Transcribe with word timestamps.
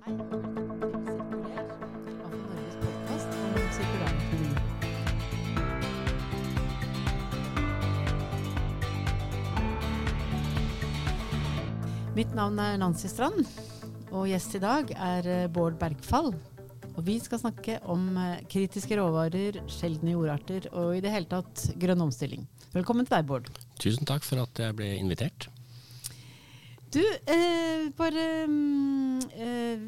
Mitt 0.00 0.12
navn 12.34 12.58
er 12.58 12.78
Nancy 12.80 13.08
Strand, 13.08 13.44
og 14.10 14.24
gjest 14.28 14.56
i 14.56 14.60
dag 14.62 14.88
er 14.96 15.28
eh, 15.28 15.46
Bård 15.52 15.76
Bergfall. 15.80 16.32
Og 16.96 17.04
vi 17.04 17.18
skal 17.20 17.38
snakke 17.44 17.76
om 17.84 18.08
eh, 18.16 18.40
kritiske 18.48 18.96
råvarer, 18.96 19.60
sjeldne 19.68 20.16
jordarter 20.16 20.72
og 20.72 20.96
i 20.96 21.04
det 21.04 21.12
hele 21.12 21.28
tatt 21.28 21.76
grønn 21.76 22.08
omstilling. 22.08 22.48
Velkommen 22.72 23.04
til 23.04 23.18
deg, 23.18 23.28
Bård. 23.28 23.52
Tusen 23.76 24.08
takk 24.08 24.24
for 24.24 24.40
at 24.40 24.64
jeg 24.64 24.80
ble 24.80 24.94
invitert. 24.96 25.50
Du, 26.90 27.02
eh, 27.06 27.86
bare 27.94 28.22
mm, 28.50 29.18
eh, 29.38 29.82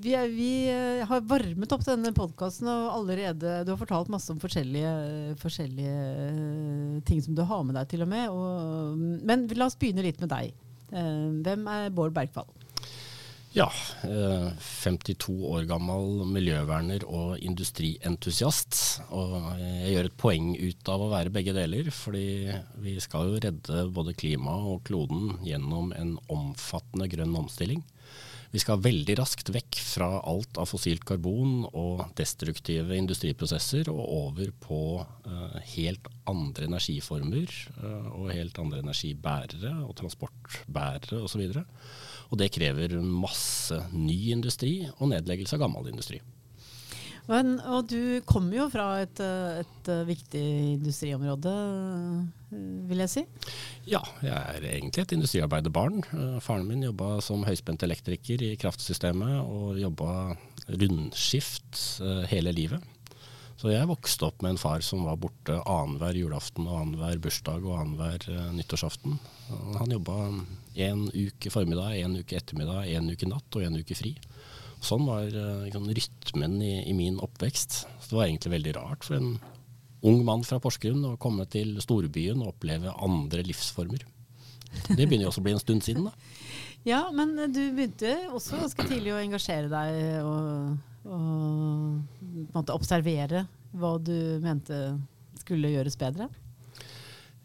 vi, 0.00 0.14
er, 0.16 0.30
vi 0.32 0.52
eh, 0.72 1.02
har 1.04 1.20
varmet 1.28 1.72
opp 1.74 1.84
denne 1.84 2.14
podkasten 2.16 2.70
og 2.72 2.86
allerede 2.94 3.58
Du 3.66 3.74
har 3.74 3.80
fortalt 3.80 4.08
masse 4.12 4.32
om 4.32 4.40
forskjellige, 4.40 4.92
forskjellige 5.42 5.98
eh, 6.30 6.94
ting 7.04 7.20
som 7.20 7.36
du 7.36 7.44
har 7.44 7.60
med 7.66 7.76
deg, 7.76 7.90
til 7.92 8.06
og 8.06 8.08
med. 8.08 8.32
Og, 8.32 9.04
men 9.28 9.44
la 9.52 9.68
oss 9.68 9.76
begynne 9.76 10.06
litt 10.06 10.22
med 10.24 10.32
deg. 10.32 10.56
Eh, 10.88 11.28
hvem 11.44 11.68
er 11.68 11.92
Bård 11.92 12.16
Bergfall? 12.16 12.48
Ja, 13.52 13.66
eh, 14.06 14.52
52 14.62 15.32
år 15.50 15.64
gammel 15.66 16.20
miljøverner 16.30 17.02
og 17.10 17.40
industrientusiast. 17.42 19.00
Og 19.10 19.32
jeg 19.58 19.94
gjør 19.96 20.06
et 20.06 20.18
poeng 20.22 20.52
ut 20.54 20.90
av 20.92 21.02
å 21.02 21.08
være 21.10 21.32
begge 21.34 21.54
deler, 21.56 21.90
fordi 21.90 22.28
vi 22.78 22.94
skal 23.02 23.26
jo 23.26 23.40
redde 23.42 23.88
både 23.90 24.14
klimaet 24.14 24.68
og 24.70 24.84
kloden 24.86 25.40
gjennom 25.42 25.90
en 25.98 26.14
omfattende 26.30 27.10
grønn 27.10 27.34
omstilling. 27.42 27.82
Vi 28.50 28.62
skal 28.62 28.82
veldig 28.82 29.14
raskt 29.18 29.50
vekk 29.54 29.78
fra 29.82 30.08
alt 30.26 30.58
av 30.58 30.70
fossilt 30.70 31.04
karbon 31.06 31.68
og 31.70 32.04
destruktive 32.18 32.96
industriprosesser 32.98 33.90
og 33.90 34.00
over 34.00 34.50
på 34.62 34.80
eh, 35.26 35.58
helt 35.76 36.06
andre 36.30 36.66
energiformer 36.66 37.50
eh, 37.50 38.08
og 38.10 38.32
helt 38.34 38.58
andre 38.62 38.82
energibærere 38.82 39.76
og 39.84 39.94
transportbærere 40.02 41.22
osv. 41.22 41.44
Og, 41.46 41.62
og 42.30 42.38
det 42.38 42.52
krever 42.54 42.98
masse 43.02 43.76
ny 43.92 44.30
industri 44.34 44.74
og 44.98 45.10
nedleggelse 45.10 45.58
av 45.58 45.64
gammel 45.66 45.90
industri. 45.90 46.20
Men, 47.30 47.58
og 47.62 47.86
du 47.90 48.20
kommer 48.26 48.56
jo 48.56 48.66
fra 48.72 48.86
et, 49.04 49.20
et 49.22 49.90
eh, 49.92 50.06
viktig 50.08 50.44
industriområde, 50.74 51.52
eh, 52.50 52.62
vil 52.90 53.02
jeg 53.04 53.12
si. 53.12 53.24
Ja, 53.86 54.00
jeg 54.24 54.34
er 54.34 54.66
egentlig 54.72 55.04
et 55.04 55.14
industriarbeiderbarn. 55.14 56.00
Eh, 56.10 56.38
Faren 56.42 56.66
min 56.66 56.82
jobba 56.88 57.18
som 57.22 57.44
høyspentelektriker 57.46 58.42
i 58.48 58.54
kraftsystemet 58.58 59.36
og 59.44 59.78
jobba 59.78 60.34
rundskift 60.70 62.00
hele 62.30 62.54
livet. 62.54 62.82
Så 63.60 63.68
jeg 63.74 63.88
vokste 63.90 64.24
opp 64.24 64.40
med 64.40 64.54
en 64.54 64.60
far 64.60 64.80
som 64.80 65.02
var 65.04 65.18
borte 65.20 65.58
annenhver 65.68 66.16
julaften 66.16 66.64
og 66.64 66.78
annenhver 66.78 67.18
bursdag 67.20 67.66
og 67.68 67.76
annenhver 67.76 68.24
uh, 68.32 68.46
nyttårsaften. 68.56 69.18
Han 69.76 69.92
jobba 69.92 70.16
én 70.80 71.02
uke 71.12 71.52
formiddag, 71.52 71.98
én 72.00 72.16
uke 72.16 72.38
ettermiddag, 72.38 72.88
én 72.88 73.10
uke 73.12 73.28
natt 73.28 73.58
og 73.58 73.66
én 73.66 73.76
uke 73.76 73.98
fri. 73.98 74.14
Sånn 74.80 75.04
var 75.04 75.28
uh, 75.28 75.66
liksom, 75.66 75.90
rytmen 75.92 76.56
i, 76.64 76.72
i 76.88 76.96
min 76.96 77.20
oppvekst. 77.20 77.82
Så 78.00 78.14
det 78.14 78.16
var 78.16 78.30
egentlig 78.30 78.54
veldig 78.56 78.76
rart 78.78 79.04
for 79.04 79.20
en 79.20 79.34
ung 80.08 80.24
mann 80.24 80.46
fra 80.48 80.56
Porsgrunn 80.62 81.04
å 81.10 81.18
komme 81.20 81.44
til 81.52 81.76
storbyen 81.84 82.40
og 82.40 82.54
oppleve 82.54 82.96
andre 82.96 83.44
livsformer. 83.44 84.08
Det 84.88 85.04
begynner 85.04 85.26
jo 85.26 85.34
også 85.34 85.42
å 85.42 85.48
bli 85.50 85.58
en 85.58 85.64
stund 85.66 85.84
siden, 85.84 86.08
da. 86.08 86.16
Ja, 86.88 87.10
men 87.12 87.34
eh, 87.36 87.50
du 87.52 87.74
begynte 87.76 88.14
også 88.32 88.56
ganske 88.56 88.86
tidlig 88.88 89.12
å 89.12 89.18
engasjere 89.20 89.68
deg 89.68 89.98
og, 90.24 90.78
og 91.08 92.50
måte 92.54 92.74
observere 92.76 93.46
hva 93.76 93.94
du 94.02 94.14
mente 94.42 94.76
skulle 95.40 95.72
gjøres 95.72 95.98
bedre. 96.00 96.28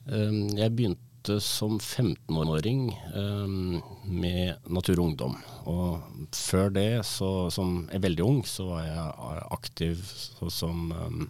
Um, 0.06 0.50
Jeg 0.58 0.74
begynte 0.76 1.40
som 1.42 1.80
15-åring 1.80 2.92
um, 3.18 3.80
med 4.06 4.62
Natur 4.70 5.00
og 5.00 5.08
Ungdom. 5.08 5.40
Og 5.66 6.28
før 6.36 6.70
det, 6.76 6.90
så, 7.10 7.50
som 7.54 7.88
er 7.90 8.04
veldig 8.04 8.26
ung, 8.26 8.44
så 8.46 8.68
var 8.70 8.86
jeg 8.86 9.48
aktiv 9.56 10.04
så, 10.06 10.52
som 10.54 10.92
um, 10.94 11.26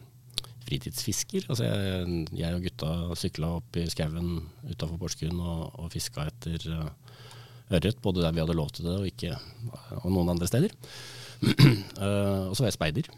fritidsfisker. 0.65 1.47
Altså 1.47 1.69
jeg, 1.69 2.25
jeg 2.35 2.57
og 2.57 2.65
gutta 2.65 2.91
sykla 3.21 3.53
opp 3.61 3.79
i 3.79 3.87
skauen 3.91 4.39
utafor 4.65 4.99
Porsgrunn 4.99 5.39
og, 5.39 5.79
og 5.79 5.93
fiska 5.93 6.27
etter 6.31 6.67
uh, 6.73 6.89
ørret, 7.71 8.01
både 8.03 8.25
der 8.25 8.35
vi 8.35 8.43
hadde 8.43 8.57
lov 8.57 8.73
til 8.75 8.89
det 8.89 8.97
og 8.99 9.07
ikke, 9.09 9.37
og 10.01 10.09
noen 10.11 10.35
andre 10.35 10.49
steder. 10.49 10.75
Uh, 11.43 12.45
og 12.49 12.55
så 12.55 12.63
var 12.63 12.69
jeg 12.71 12.77
speider. 12.79 13.13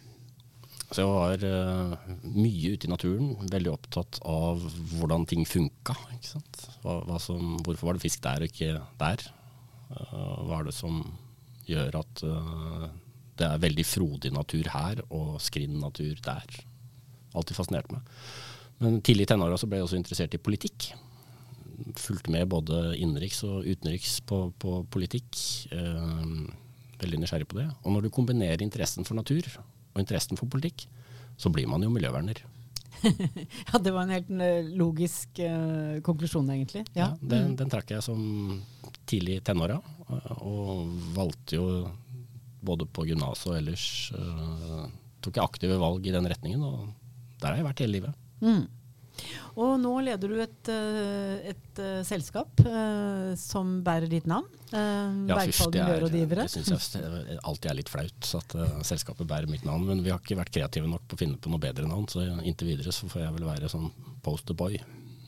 Så 0.88 1.03
jeg 1.03 1.09
var 1.11 1.41
uh, 1.44 2.11
mye 2.31 2.75
ute 2.78 2.88
i 2.88 2.91
naturen, 2.91 3.33
veldig 3.51 3.72
opptatt 3.73 4.22
av 4.23 4.61
hvordan 4.95 5.25
ting 5.28 5.44
funka. 5.47 5.95
Hva, 6.83 7.01
hva 7.09 7.17
som, 7.19 7.57
hvorfor 7.66 7.89
var 7.89 7.97
det 7.97 8.06
fisk 8.06 8.23
der 8.23 8.45
og 8.45 8.53
ikke 8.53 8.77
der? 9.01 9.25
Uh, 9.91 10.45
hva 10.47 10.61
er 10.61 10.69
det 10.69 10.75
som 10.77 11.01
gjør 11.67 12.00
at 12.00 12.23
uh, 12.23 12.85
det 13.38 13.50
er 13.50 13.66
veldig 13.66 13.85
frodig 13.85 14.31
natur 14.33 14.72
her 14.72 15.01
og 15.09 15.41
skrinn 15.44 15.75
natur 15.83 16.16
der? 16.23 16.61
Alltid 17.35 17.59
fascinert 17.59 17.91
meg. 17.91 18.07
Men 18.79 19.01
tidlig 19.03 19.27
i 19.27 19.31
tenåra 19.33 19.59
ble 19.67 19.81
jeg 19.81 19.89
også 19.89 20.00
interessert 20.00 20.38
i 20.38 20.39
politikk. 20.39 20.94
Fulgte 22.00 22.31
med 22.31 22.47
både 22.50 22.95
innenriks 22.95 23.44
og 23.44 23.67
utenriks 23.67 24.22
på, 24.23 24.45
på 24.56 24.79
politikk. 24.94 25.35
Uh, 25.75 26.47
veldig 27.02 27.22
nysgjerrig 27.22 27.47
på 27.50 27.59
det. 27.59 27.68
Og 27.84 27.94
når 27.94 28.06
du 28.06 28.13
kombinerer 28.13 28.63
interessen 28.66 29.08
for 29.08 29.18
natur 29.18 29.46
og 29.58 30.02
interessen 30.02 30.40
for 30.40 30.50
politikk, 30.52 30.88
så 31.38 31.52
blir 31.53 31.69
man 31.69 31.84
jo 31.85 31.94
miljøverner. 31.94 32.44
Ja, 33.72 33.80
det 33.80 33.91
var 33.94 34.08
en 34.08 34.13
helt 34.16 34.30
eh, 34.41 34.69
logisk 34.74 35.40
uh, 35.44 36.00
konklusjon, 36.06 36.50
egentlig. 36.50 36.81
Ja. 36.96 37.12
Ja, 37.12 37.28
den, 37.34 37.56
den 37.59 37.69
trakk 37.69 37.91
jeg 37.94 38.02
som 38.06 38.22
tidlig 39.09 39.38
i 39.38 39.44
tenåra, 39.46 39.78
øh, 40.09 40.31
og 40.38 40.96
valgte 41.13 41.59
jo 41.59 41.68
både 42.66 42.88
på 42.90 43.06
gymnaset 43.06 43.52
og 43.52 43.59
ellers 43.59 43.86
uh, 44.18 44.88
Tok 45.22 45.38
jeg 45.38 45.44
aktive 45.46 45.78
valg 45.81 46.06
i 46.07 46.13
den 46.13 46.28
retningen, 46.30 46.62
og 46.63 46.90
der 47.41 47.52
har 47.52 47.59
jeg 47.59 47.66
vært 47.66 47.80
hele 47.84 47.96
livet. 47.96 48.18
Mm. 48.41 48.66
Og 49.57 49.78
nå 49.81 49.94
leder 50.05 50.29
du 50.29 50.41
et, 50.44 50.69
et, 50.69 51.53
et 51.53 51.81
eh, 51.81 52.01
selskap 52.05 52.61
uh, 52.66 53.33
som 53.39 53.79
bærer 53.85 54.09
ditt 54.11 54.28
navn. 54.29 54.45
Uh, 54.69 55.25
Ja, 55.29 55.39
Bergfall 55.39 55.72
det, 55.73 55.81
er, 55.81 56.05
det 56.35 56.47
syns 56.53 56.91
jeg 56.94 57.39
alltid 57.41 57.72
er 57.72 57.79
litt 57.79 57.89
flaut 57.91 58.29
at 58.38 58.56
uh, 58.59 58.77
selskapet 58.85 59.29
bærer 59.29 59.50
mitt 59.50 59.66
navn, 59.66 59.88
men 59.89 60.03
vi 60.06 60.13
har 60.13 60.22
ikke 60.22 60.38
vært 60.39 60.53
kreative 60.53 60.89
nok 60.91 61.07
på 61.09 61.17
å 61.17 61.22
finne 61.23 61.41
på 61.41 61.51
noe 61.53 61.63
bedre 61.63 61.88
navn, 61.89 62.06
så 62.11 62.25
inntil 62.44 62.73
videre 62.73 62.94
så 62.94 63.09
får 63.09 63.25
jeg 63.25 63.35
vel 63.39 63.47
være 63.50 63.72
sånn 63.72 63.89
posterboy. 64.25 64.77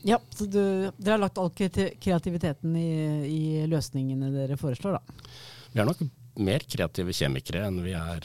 Ja, 0.06 0.20
så 0.32 0.46
du, 0.46 0.62
dere 0.96 1.16
har 1.16 1.24
lagt 1.26 1.40
all 1.40 1.50
kreativiteten 1.52 2.76
i, 2.78 2.90
i 3.26 3.42
løsningene 3.68 4.30
dere 4.32 4.56
foreslår, 4.60 4.96
da. 4.96 5.28
Vi 5.74 5.82
er 5.82 5.88
nok 5.90 6.00
mer 6.40 6.64
kreative 6.64 7.12
kjemikere 7.14 7.66
enn 7.68 7.82
vi 7.84 7.92
er 7.98 8.24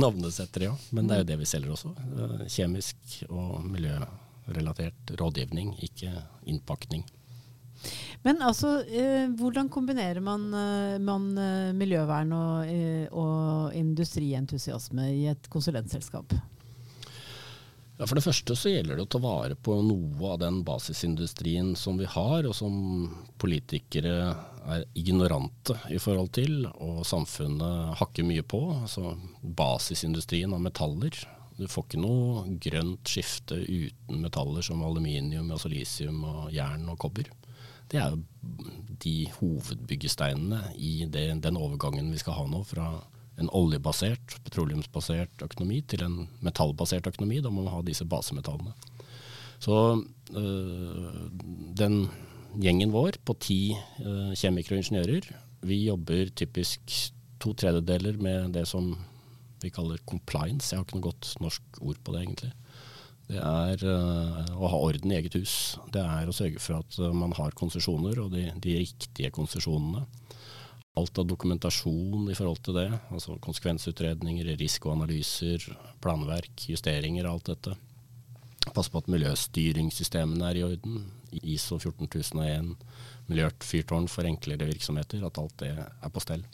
navnesettere, 0.00 0.70
ja. 0.70 0.76
Men 0.96 1.10
det 1.10 1.16
er 1.18 1.24
jo 1.24 1.28
det 1.32 1.38
vi 1.42 1.50
selger 1.50 1.74
også. 1.74 1.92
Kjemisk 2.48 3.20
og 3.28 3.60
miljørelatert 4.46 5.14
rådgivning, 5.20 5.74
ikke 5.82 6.12
innpakning. 6.46 7.04
Men 8.22 8.42
altså, 8.44 8.82
eh, 8.84 9.30
hvordan 9.40 9.70
kombinerer 9.72 10.20
man, 10.20 10.52
eh, 10.52 10.98
man 11.00 11.30
eh, 11.38 11.72
miljøvern 11.72 12.32
og, 12.36 12.68
eh, 12.68 13.06
og 13.12 13.74
industrientusiasme 13.74 15.06
i 15.14 15.26
et 15.32 15.48
konsulentselskap? 15.48 16.34
Ja, 18.00 18.06
For 18.06 18.16
det 18.16 18.24
første 18.24 18.56
så 18.56 18.72
gjelder 18.72 18.96
det 18.96 19.04
å 19.04 19.12
ta 19.12 19.20
vare 19.20 19.56
på 19.56 19.74
noe 19.84 20.32
av 20.32 20.38
den 20.40 20.62
basisindustrien 20.64 21.74
som 21.76 21.98
vi 22.00 22.06
har, 22.08 22.46
og 22.48 22.54
som 22.56 23.10
politikere 23.40 24.14
er 24.70 24.86
ignorante 24.96 25.76
i 25.92 25.98
forhold 26.00 26.32
til, 26.36 26.62
og 26.80 27.02
samfunnet 27.08 27.96
hakker 28.00 28.24
mye 28.24 28.44
på. 28.44 28.62
Altså 28.82 29.14
basisindustrien 29.42 30.52
av 30.56 30.64
metaller. 30.64 31.16
Du 31.60 31.68
får 31.68 31.86
ikke 31.86 32.00
noe 32.00 32.46
grønt 32.62 33.10
skifte 33.10 33.58
uten 33.60 34.22
metaller 34.24 34.64
som 34.64 34.82
aluminium, 34.86 35.50
og 35.52 35.66
og 35.66 36.52
jern 36.54 36.88
og 36.88 36.98
kobber. 36.98 37.28
Det 37.90 37.98
er 37.98 38.14
jo 38.14 38.22
de 39.02 39.14
hovedbyggesteinene 39.38 40.60
i 40.78 41.06
det, 41.10 41.42
den 41.42 41.58
overgangen 41.58 42.12
vi 42.12 42.20
skal 42.22 42.38
ha 42.38 42.46
nå 42.46 42.62
fra 42.64 42.86
en 43.40 43.50
oljebasert, 43.56 44.36
petroleumsbasert 44.44 45.42
økonomi 45.42 45.80
til 45.88 46.04
en 46.04 46.16
metallbasert 46.44 47.08
økonomi. 47.10 47.40
Da 47.40 47.50
må 47.50 47.64
man 47.64 47.74
ha 47.74 47.82
disse 47.84 48.06
basemetallene. 48.08 48.74
Så 49.60 49.76
øh, 50.32 51.30
den 51.76 52.02
gjengen 52.60 52.92
vår 52.94 53.20
på 53.24 53.36
ti 53.40 53.60
øh, 54.04 54.32
kjemikere 54.36 54.78
og 54.78 54.84
ingeniører, 54.84 55.30
vi 55.66 55.82
jobber 55.84 56.30
typisk 56.36 56.94
to 57.40 57.52
tredjedeler 57.56 58.16
med 58.20 58.54
det 58.56 58.66
som 58.68 58.94
vi 59.62 59.72
kaller 59.74 60.02
compliance. 60.08 60.72
Jeg 60.72 60.80
har 60.80 60.86
ikke 60.86 60.98
noe 60.98 61.08
godt 61.10 61.34
norsk 61.44 61.80
ord 61.80 62.00
på 62.04 62.14
det, 62.14 62.24
egentlig. 62.24 62.52
Det 63.30 63.38
er 63.38 63.84
uh, 63.86 64.40
å 64.58 64.70
ha 64.72 64.78
orden 64.82 65.12
i 65.12 65.18
eget 65.20 65.36
hus. 65.38 65.54
Det 65.94 66.02
er 66.02 66.28
å 66.30 66.34
sørge 66.34 66.58
for 66.62 66.80
at 66.80 66.96
øh, 66.98 67.12
man 67.14 67.34
har 67.38 67.54
konsesjoner, 67.58 68.18
og 68.24 68.32
de, 68.34 68.48
de 68.58 68.80
riktige 68.80 69.30
konsesjonene 69.34 70.02
alt 70.98 71.18
av 71.18 71.28
dokumentasjon 71.30 72.30
i 72.30 72.36
forhold 72.36 72.62
til 72.66 72.76
det. 72.80 72.88
Altså 73.14 73.36
konsekvensutredninger, 73.42 74.50
risikoanalyser, 74.60 75.68
planverk, 76.02 76.66
justeringer 76.72 77.28
og 77.28 77.38
alt 77.38 77.52
dette. 77.52 77.76
Passe 78.74 78.92
på 78.92 79.00
at 79.00 79.10
miljøstyringssystemene 79.10 80.50
er 80.50 80.60
i 80.60 80.66
orden. 80.66 81.04
ISO 81.30 81.78
14001, 81.78 82.74
miljøfyrtårn 83.30 84.08
for 84.10 84.28
enklere 84.28 84.68
virksomheter. 84.68 85.22
At 85.26 85.38
alt 85.40 85.56
det 85.62 85.72
er 85.78 86.12
på 86.12 86.22
stell. 86.24 86.44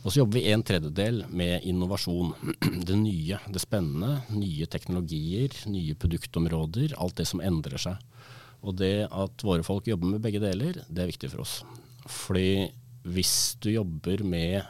Og 0.00 0.08
så 0.08 0.22
jobber 0.22 0.38
vi 0.38 0.48
en 0.48 0.62
tredjedel 0.64 1.24
med 1.28 1.66
innovasjon. 1.68 2.32
Det 2.88 2.96
nye, 2.96 3.36
det 3.52 3.60
spennende. 3.60 4.22
Nye 4.32 4.66
teknologier, 4.70 5.52
nye 5.68 5.94
produktområder. 5.94 6.94
Alt 6.96 7.20
det 7.20 7.28
som 7.28 7.42
endrer 7.44 7.80
seg. 7.80 8.00
Og 8.64 8.76
det 8.80 9.08
at 9.08 9.44
våre 9.44 9.64
folk 9.64 9.88
jobber 9.88 10.14
med 10.14 10.22
begge 10.24 10.40
deler, 10.42 10.82
det 10.88 11.04
er 11.04 11.10
viktig 11.12 11.30
for 11.32 11.44
oss. 11.44 11.60
Fordi 12.08 12.70
hvis 13.08 13.56
du 13.60 13.70
jobber 13.72 14.24
med 14.24 14.64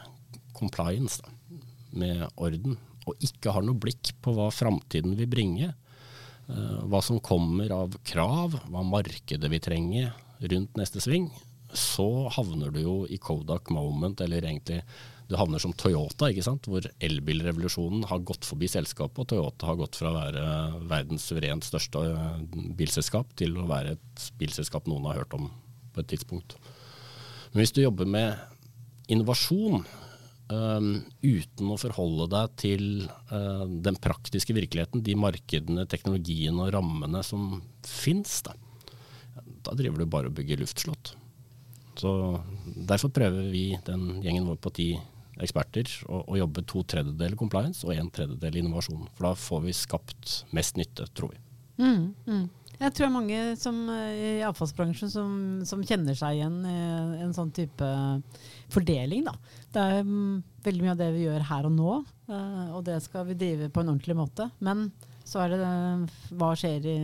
compliance, 0.55 1.19
da, 1.23 1.31
med 1.91 2.23
orden, 2.39 2.77
og 3.07 3.23
ikke 3.23 3.51
har 3.51 3.65
noe 3.65 3.79
blikk 3.81 4.13
på 4.23 4.33
hva 4.35 4.47
framtiden 4.53 5.17
vil 5.19 5.27
bringe, 5.31 5.71
uh, 6.47 6.83
hva 6.87 7.01
som 7.03 7.19
kommer 7.23 7.71
av 7.75 7.97
krav, 8.07 8.55
hva 8.71 8.83
markedet 8.87 9.51
vil 9.51 9.63
trenge 9.63 10.05
rundt 10.39 10.79
neste 10.79 11.03
sving, 11.03 11.27
så 11.75 12.29
havner 12.35 12.71
du 12.71 12.79
jo 12.83 12.95
i 13.11 13.19
Kodak 13.19 13.71
moment, 13.73 14.21
eller 14.23 14.47
egentlig 14.47 14.81
du 15.31 15.37
havner 15.39 15.61
som 15.63 15.73
Toyota, 15.77 16.27
ikke 16.29 16.43
sant? 16.45 16.67
hvor 16.67 16.85
elbilrevolusjonen 17.03 18.03
har 18.09 18.23
gått 18.27 18.45
forbi 18.47 18.67
selskapet, 18.71 19.23
og 19.23 19.29
Toyota 19.31 19.69
har 19.69 19.79
gått 19.79 19.97
fra 19.99 20.11
å 20.11 20.17
være 20.17 20.45
verdens 20.91 21.25
suverent 21.31 21.67
største 21.67 22.03
eh, 22.11 22.43
bilselskap 22.77 23.31
til 23.39 23.55
å 23.59 23.67
være 23.69 23.95
et 23.95 24.25
bilselskap 24.41 24.89
noen 24.91 25.07
har 25.09 25.23
hørt 25.23 25.35
om 25.37 25.49
på 25.91 26.03
et 26.03 26.11
tidspunkt. 26.13 26.57
Men 27.51 27.63
hvis 27.63 27.73
du 27.75 27.81
jobber 27.83 28.07
med 28.07 29.11
innovasjon 29.11 29.81
um, 30.51 30.91
uten 31.23 31.71
å 31.71 31.79
forholde 31.79 32.27
deg 32.31 32.53
til 32.61 32.85
uh, 33.31 33.65
den 33.67 33.97
praktiske 33.99 34.55
virkeligheten, 34.55 35.03
de 35.03 35.17
markedene, 35.19 35.87
teknologiene 35.91 36.63
og 36.63 36.71
rammene 36.77 37.23
som 37.27 37.57
fins, 37.87 38.39
da, 38.47 38.55
da 39.67 39.75
driver 39.75 39.99
du 39.99 40.11
bare 40.11 40.31
og 40.31 40.37
bygger 40.39 40.63
luftslott. 40.63 41.15
Så 41.99 42.11
Derfor 42.87 43.11
prøver 43.13 43.49
vi, 43.51 43.65
den 43.85 44.21
gjengen 44.23 44.47
vår 44.47 44.59
på 44.63 44.71
ti 44.77 44.87
eksperter 45.43 45.89
å, 46.07 46.23
å 46.31 46.39
jobbe 46.39 46.63
to 46.69 46.83
tredjedeler 46.87 47.37
compliance 47.39 47.85
og 47.87 47.93
en 47.95 48.09
tredjedel 48.13 48.61
innovasjon. 48.61 49.05
For 49.15 49.29
da 49.29 49.35
får 49.37 49.63
vi 49.67 49.77
skapt 49.77 50.41
mest 50.55 50.79
nytte, 50.79 51.07
tror 51.17 51.33
vi. 51.33 51.41
Mm, 51.81 52.11
mm. 52.27 52.49
Jeg 52.81 52.93
tror 52.97 53.05
det 53.05 53.09
er 53.11 53.13
mange 53.13 53.39
som, 53.61 53.75
i 53.93 54.29
avfallsbransjen 54.45 55.11
som, 55.13 55.33
som, 55.69 55.83
kjenner 55.85 56.17
seg 56.17 56.39
igjen 56.39 56.55
i 56.65 57.21
en 57.21 57.35
sånn 57.35 57.51
type 57.53 57.89
fordeling. 58.73 59.27
Da. 59.27 59.35
Det 59.69 59.83
er 59.83 60.07
um, 60.07 60.39
veldig 60.65 60.87
mye 60.87 60.95
av 60.95 61.03
det 61.03 61.11
vi 61.13 61.27
gjør 61.27 61.45
her 61.51 61.67
og 61.69 61.75
nå, 61.75 61.99
uh, 62.31 62.71
og 62.73 62.81
det 62.87 62.97
skal 63.05 63.27
vi 63.29 63.37
drive 63.37 63.69
på 63.69 63.83
en 63.83 63.93
ordentlig 63.93 64.17
måte. 64.17 64.49
Men 64.65 64.87
så 65.21 65.43
er 65.43 65.53
det 65.53 65.59
hva 66.39 66.55
skjer 66.57 66.87
i, 66.89 66.97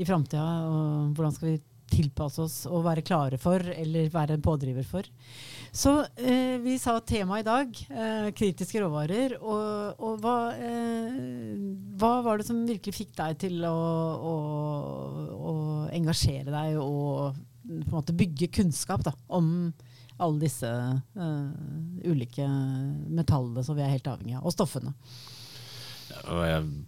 i 0.00 0.08
framtida, 0.08 0.46
og 0.72 1.12
hvordan 1.12 1.36
skal 1.36 1.50
vi 1.50 1.58
tilpasse 1.90 2.40
oss 2.40 2.58
og 2.70 2.86
være 2.86 3.04
klare 3.04 3.38
for, 3.40 3.60
eller 3.60 4.08
være 4.14 4.38
en 4.38 4.44
pådriver 4.44 4.86
for. 4.86 5.06
Så 5.72 5.92
eh, 6.16 6.58
vi 6.58 6.74
sa 6.82 6.96
temaet 7.00 7.44
i 7.44 7.46
dag, 7.46 7.76
eh, 7.90 8.30
kritiske 8.34 8.80
råvarer. 8.82 9.36
Og, 9.38 10.02
og 10.02 10.18
hva, 10.22 10.36
eh, 10.58 11.20
hva, 12.00 12.16
var 12.26 12.40
det 12.40 12.48
som 12.48 12.64
virkelig 12.66 12.96
fikk 12.96 13.14
deg 13.20 13.38
til 13.46 13.62
å, 13.68 13.76
å, 14.32 14.34
å 15.38 15.54
engasjere 15.94 16.50
deg 16.50 16.80
og 16.82 17.38
på 17.70 17.86
en 17.86 17.94
måte 17.94 18.16
bygge 18.16 18.50
kunnskap 18.56 19.04
da, 19.06 19.12
om 19.30 19.70
alle 20.20 20.42
disse 20.42 20.68
eh, 20.68 22.08
ulike 22.10 22.48
metallene 23.14 23.62
som 23.64 23.78
vi 23.78 23.86
er 23.86 23.94
helt 23.94 24.10
avhengig 24.10 24.40
av, 24.40 24.48
og 24.48 24.56
stoffene? 24.56 24.96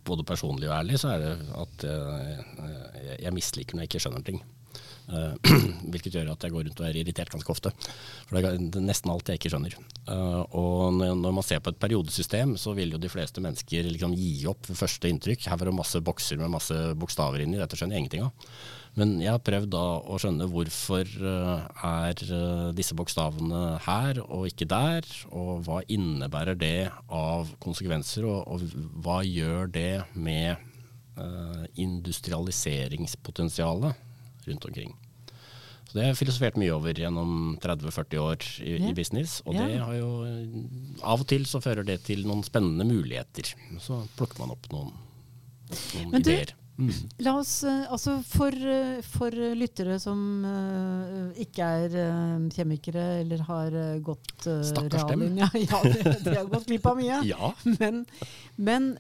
Både 0.02 0.26
personlig 0.26 0.66
og 0.66 0.74
ærlig 0.74 0.98
så 0.98 1.12
er 1.14 1.22
det 1.22 1.30
at 1.54 1.84
jeg, 1.86 2.42
jeg, 2.58 3.20
jeg 3.22 3.34
misliker 3.36 3.78
når 3.78 3.84
jeg 3.84 3.92
ikke 3.92 4.02
skjønner 4.02 4.26
ting. 4.26 4.42
Uh, 5.10 5.34
hvilket 5.90 6.14
gjør 6.14 6.28
at 6.32 6.44
jeg 6.46 6.52
går 6.54 6.62
rundt 6.68 6.80
og 6.80 6.86
er 6.86 6.96
irritert 7.00 7.32
ganske 7.32 7.52
ofte. 7.52 7.70
For 8.28 8.38
det 8.38 8.44
er 8.52 8.84
nesten 8.84 9.10
alt 9.12 9.28
jeg 9.28 9.36
ikke 9.40 9.50
skjønner. 9.52 9.72
Uh, 10.06 10.42
og 10.58 10.76
når 11.00 11.32
man 11.34 11.46
ser 11.46 11.60
på 11.62 11.70
et 11.72 11.82
periodesystem, 11.82 12.50
så 12.60 12.70
vil 12.78 12.90
jo 12.94 13.02
de 13.02 13.12
fleste 13.12 13.40
mennesker 13.42 13.82
liksom 13.90 14.12
gi 14.18 14.32
opp 14.50 14.62
ved 14.70 14.76
første 14.78 15.06
inntrykk. 15.10 15.40
Her 15.50 15.58
var 15.58 15.66
det 15.68 15.80
masse 15.80 15.98
bokser 16.04 16.36
med 16.40 16.54
masse 16.54 16.76
bokstaver 16.98 17.38
inni, 17.42 17.60
dette 17.60 17.76
skjønner 17.78 17.94
jeg 17.98 18.02
ingenting 18.04 18.24
av. 18.28 18.34
Men 18.92 19.08
jeg 19.24 19.32
har 19.32 19.40
prøvd 19.40 19.70
da 19.72 19.86
å 20.04 20.18
skjønne 20.20 20.52
hvorfor 20.52 21.04
uh, 21.24 21.60
er 21.88 22.14
disse 22.76 22.94
bokstavene 22.96 23.62
her 23.86 24.14
og 24.26 24.42
ikke 24.50 24.70
der, 24.70 25.02
og 25.32 25.50
hva 25.66 25.78
innebærer 25.92 26.56
det 26.60 26.90
av 27.08 27.48
konsekvenser, 27.64 28.22
og, 28.28 28.40
og 28.46 28.58
hva 29.04 29.18
gjør 29.26 29.66
det 29.72 30.04
med 30.14 30.56
industrialiseringspotensialet 31.76 33.92
rundt 34.48 34.68
omkring. 34.68 34.94
Så 35.92 35.98
det 35.98 36.06
har 36.06 36.12
jeg 36.14 36.22
filosofert 36.22 36.56
mye 36.56 36.72
over 36.72 36.96
gjennom 36.96 37.32
30-40 37.60 38.22
år 38.22 38.46
i, 38.64 38.78
ja. 38.78 38.88
i, 38.88 38.94
business. 38.96 39.40
Og 39.44 39.58
ja. 39.58 39.66
det 39.68 39.82
har 39.82 39.98
jo 39.98 40.08
Av 41.04 41.20
og 41.20 41.28
til 41.28 41.44
så 41.44 41.60
fører 41.60 41.84
det 41.84 41.98
til 42.06 42.24
noen 42.24 42.40
spennende 42.46 42.86
muligheter. 42.88 43.52
Så 43.82 44.00
plukker 44.16 44.40
man 44.40 44.54
opp 44.54 44.70
noen, 44.72 44.94
noen 45.98 46.14
du, 46.16 46.22
ideer. 46.22 46.54
Mm. 46.80 46.88
La 47.26 47.34
oss, 47.36 47.58
eh, 47.68 47.84
altså 47.92 48.16
for, 48.24 48.56
eh, 48.56 49.02
for 49.04 49.36
lyttere 49.58 49.98
som 50.00 50.18
uh, 50.48 51.28
ikke 51.44 51.66
er 51.84 51.96
uh, 52.00 52.46
kjemikere 52.56 53.04
eller 53.20 53.44
har 53.44 53.76
uh, 53.76 53.98
gått 54.00 54.46
uh, 54.48 54.62
Stakkars 54.64 55.04
dem. 55.10 55.26
Ja, 55.42 55.50
ja 55.52 55.82
de, 55.84 56.14
de, 56.24 56.36
har 56.38 56.48
gått 56.48 56.70
glipp 56.70 56.88
av 56.88 56.96
mye. 56.96 57.20
ja. 57.34 57.52
Men, 57.76 58.06
men 58.56 58.94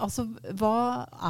altså, 0.00 0.26
hva 0.58 0.74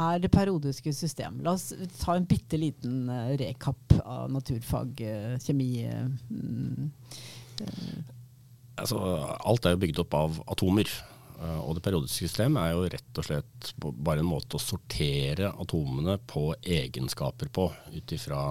er 0.07 0.23
det 0.23 0.31
periodiske 0.33 0.93
system? 0.95 1.41
La 1.45 1.55
oss 1.57 1.71
ta 1.99 2.17
en 2.17 2.27
bitte 2.29 2.59
liten 2.59 3.07
uh, 3.11 3.33
rekap 3.39 3.95
av 4.03 4.31
naturfag, 4.33 5.03
uh, 5.03 5.37
kjemi. 5.43 5.71
Uh, 5.87 6.85
altså, 8.75 8.99
alt 9.43 9.65
er 9.65 9.75
jo 9.75 9.81
bygd 9.85 10.03
opp 10.05 10.19
av 10.19 10.43
atomer. 10.55 10.91
Og 11.43 11.73
det 11.75 11.81
periodiske 11.83 12.29
system 12.29 12.55
er 12.61 12.69
jo 12.71 12.85
rett 12.87 13.17
og 13.19 13.25
slett 13.27 13.71
bare 13.75 14.21
en 14.21 14.29
måte 14.29 14.55
å 14.55 14.61
sortere 14.61 15.49
atomene 15.59 16.13
på 16.29 16.53
egenskaper 16.61 17.49
på, 17.51 17.65
ut 17.91 18.13
ifra 18.15 18.45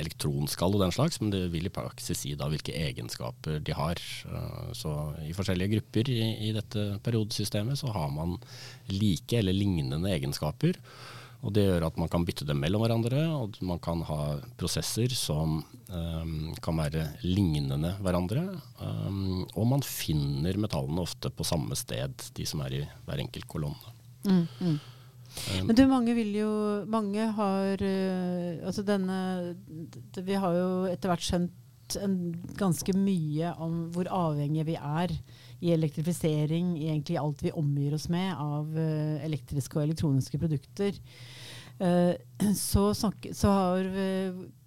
elektronskall 0.00 0.76
og 0.76 0.84
den 0.84 0.94
slags, 0.94 1.20
men 1.22 1.32
det 1.34 1.42
vil 1.52 1.68
i 1.68 1.72
praksis 1.72 2.24
si 2.24 2.34
da 2.38 2.48
hvilke 2.52 2.74
egenskaper 2.76 3.60
de 3.64 3.76
har. 3.76 4.00
Eh, 4.28 4.70
så 4.76 4.94
i 5.24 5.34
forskjellige 5.36 5.76
grupper 5.76 6.12
i, 6.12 6.22
i 6.48 6.54
dette 6.56 6.86
periodesystemet 7.04 7.80
så 7.80 7.92
har 7.94 8.12
man 8.14 8.38
like 8.92 9.40
eller 9.40 9.56
lignende 9.56 10.10
egenskaper. 10.12 10.80
Og 11.44 11.52
Det 11.52 11.66
gjør 11.66 11.84
at 11.90 11.98
man 12.00 12.08
kan 12.08 12.24
bytte 12.24 12.46
dem 12.48 12.62
mellom 12.62 12.80
hverandre, 12.80 13.20
og 13.36 13.58
man 13.68 13.80
kan 13.84 14.00
ha 14.08 14.38
prosesser 14.56 15.12
som 15.12 15.58
um, 15.92 16.54
kan 16.64 16.78
være 16.80 17.04
lignende 17.26 17.90
hverandre. 18.00 18.46
Um, 18.80 19.42
og 19.52 19.68
man 19.74 19.84
finner 19.84 20.56
metallene 20.56 21.04
ofte 21.04 21.28
på 21.28 21.44
samme 21.44 21.76
sted, 21.76 22.16
de 22.38 22.48
som 22.48 22.64
er 22.64 22.78
i 22.78 22.82
hver 23.04 23.20
enkelt 23.26 23.48
kolonne. 23.50 23.92
Mm, 24.24 24.46
mm. 24.56 24.78
Um, 25.34 25.68
Men 25.68 25.76
du, 25.76 25.84
mange 25.90 26.14
vil 26.16 26.32
jo 26.36 26.50
Mange 26.90 27.26
har 27.36 27.82
uh, 27.82 28.64
Altså 28.64 28.84
denne 28.86 29.18
Vi 30.24 30.40
har 30.40 30.56
jo 30.56 30.68
etter 30.90 31.10
hvert 31.10 31.26
skjønt 31.26 31.60
en, 32.00 32.14
ganske 32.56 32.94
mye 32.96 33.50
om 33.60 33.74
hvor 33.92 34.08
avhengige 34.08 34.64
vi 34.70 34.74
er 34.78 35.10
i 35.60 35.74
elektrifisering, 35.74 36.70
i 36.80 36.86
egentlig 36.88 37.18
alt 37.20 37.42
vi 37.44 37.52
omgir 37.52 37.92
oss 37.94 38.06
med 38.10 38.30
av 38.40 38.70
uh, 38.72 39.20
elektriske 39.20 39.76
og 39.76 39.84
elektroniske 39.84 40.40
produkter. 40.40 40.96
Uh, 41.76 42.16
så, 42.56 42.86
så, 42.96 43.52
har 43.52 43.84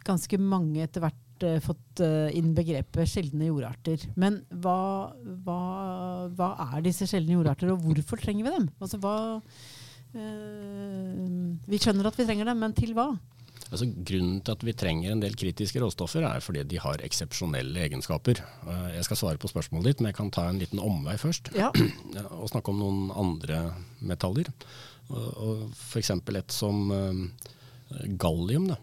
ganske 0.06 0.38
mange 0.38 0.86
etter 0.86 1.04
hvert 1.08 1.48
fått 1.66 2.04
inn 2.38 2.54
begrepet 2.58 3.10
sjeldne 3.10 3.50
jordarter. 3.50 4.06
Men 4.16 4.40
hva, 4.62 4.78
hva, 5.46 5.60
hva, 6.38 6.54
er 6.70 6.86
disse 6.86 7.10
sjeldne 7.10 7.34
jordarter, 7.40 7.74
og 7.74 7.82
hvorfor 7.82 8.22
trenger 8.22 8.46
vi 8.46 8.56
dem? 8.60 8.70
Altså, 8.78 9.02
hva, 9.02 9.18
vi 11.68 11.80
skjønner 11.82 12.08
at 12.10 12.18
vi 12.18 12.26
trenger 12.28 12.50
dem, 12.50 12.62
men 12.64 12.76
til 12.78 12.94
hva? 12.98 13.12
Altså, 13.68 13.88
grunnen 14.08 14.40
til 14.46 14.56
at 14.56 14.64
vi 14.64 14.74
trenger 14.78 15.12
en 15.12 15.22
del 15.22 15.36
kritiske 15.38 15.82
råstoffer, 15.84 16.24
er 16.24 16.44
fordi 16.44 16.64
de 16.72 16.80
har 16.80 17.04
eksepsjonelle 17.04 17.84
egenskaper. 17.88 18.40
Uh, 18.64 18.90
jeg 18.96 19.08
skal 19.08 19.20
svare 19.20 19.42
på 19.42 19.52
spørsmålet 19.52 19.92
ditt, 19.92 20.04
men 20.04 20.14
jeg 20.14 20.20
kan 20.22 20.32
ta 20.34 20.48
en 20.48 20.62
liten 20.62 20.82
omvei 20.84 21.18
først. 21.20 21.52
Ja. 21.58 21.74
og 22.42 22.52
snakke 22.52 22.72
om 22.72 22.80
noen 22.80 23.08
andre 23.12 23.64
metaller. 24.00 24.52
F.eks. 25.08 26.14
et 26.14 26.56
som 26.56 26.94
uh, 26.94 27.26
gallium. 28.20 28.70
Da. 28.72 28.80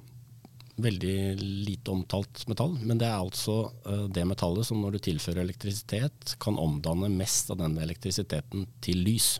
Veldig 0.84 1.16
lite 1.40 1.94
omtalt 1.94 2.44
metall, 2.50 2.74
men 2.82 2.98
det 2.98 3.06
er 3.06 3.20
altså 3.22 3.70
det 4.10 4.24
metallet 4.26 4.66
som 4.66 4.80
når 4.82 4.96
du 4.96 5.04
tilfører 5.06 5.44
elektrisitet, 5.44 6.34
kan 6.42 6.58
omdanne 6.58 7.12
mest 7.14 7.52
av 7.54 7.60
den 7.60 7.78
elektrisiteten 7.78 8.66
til 8.82 9.04
lys. 9.06 9.36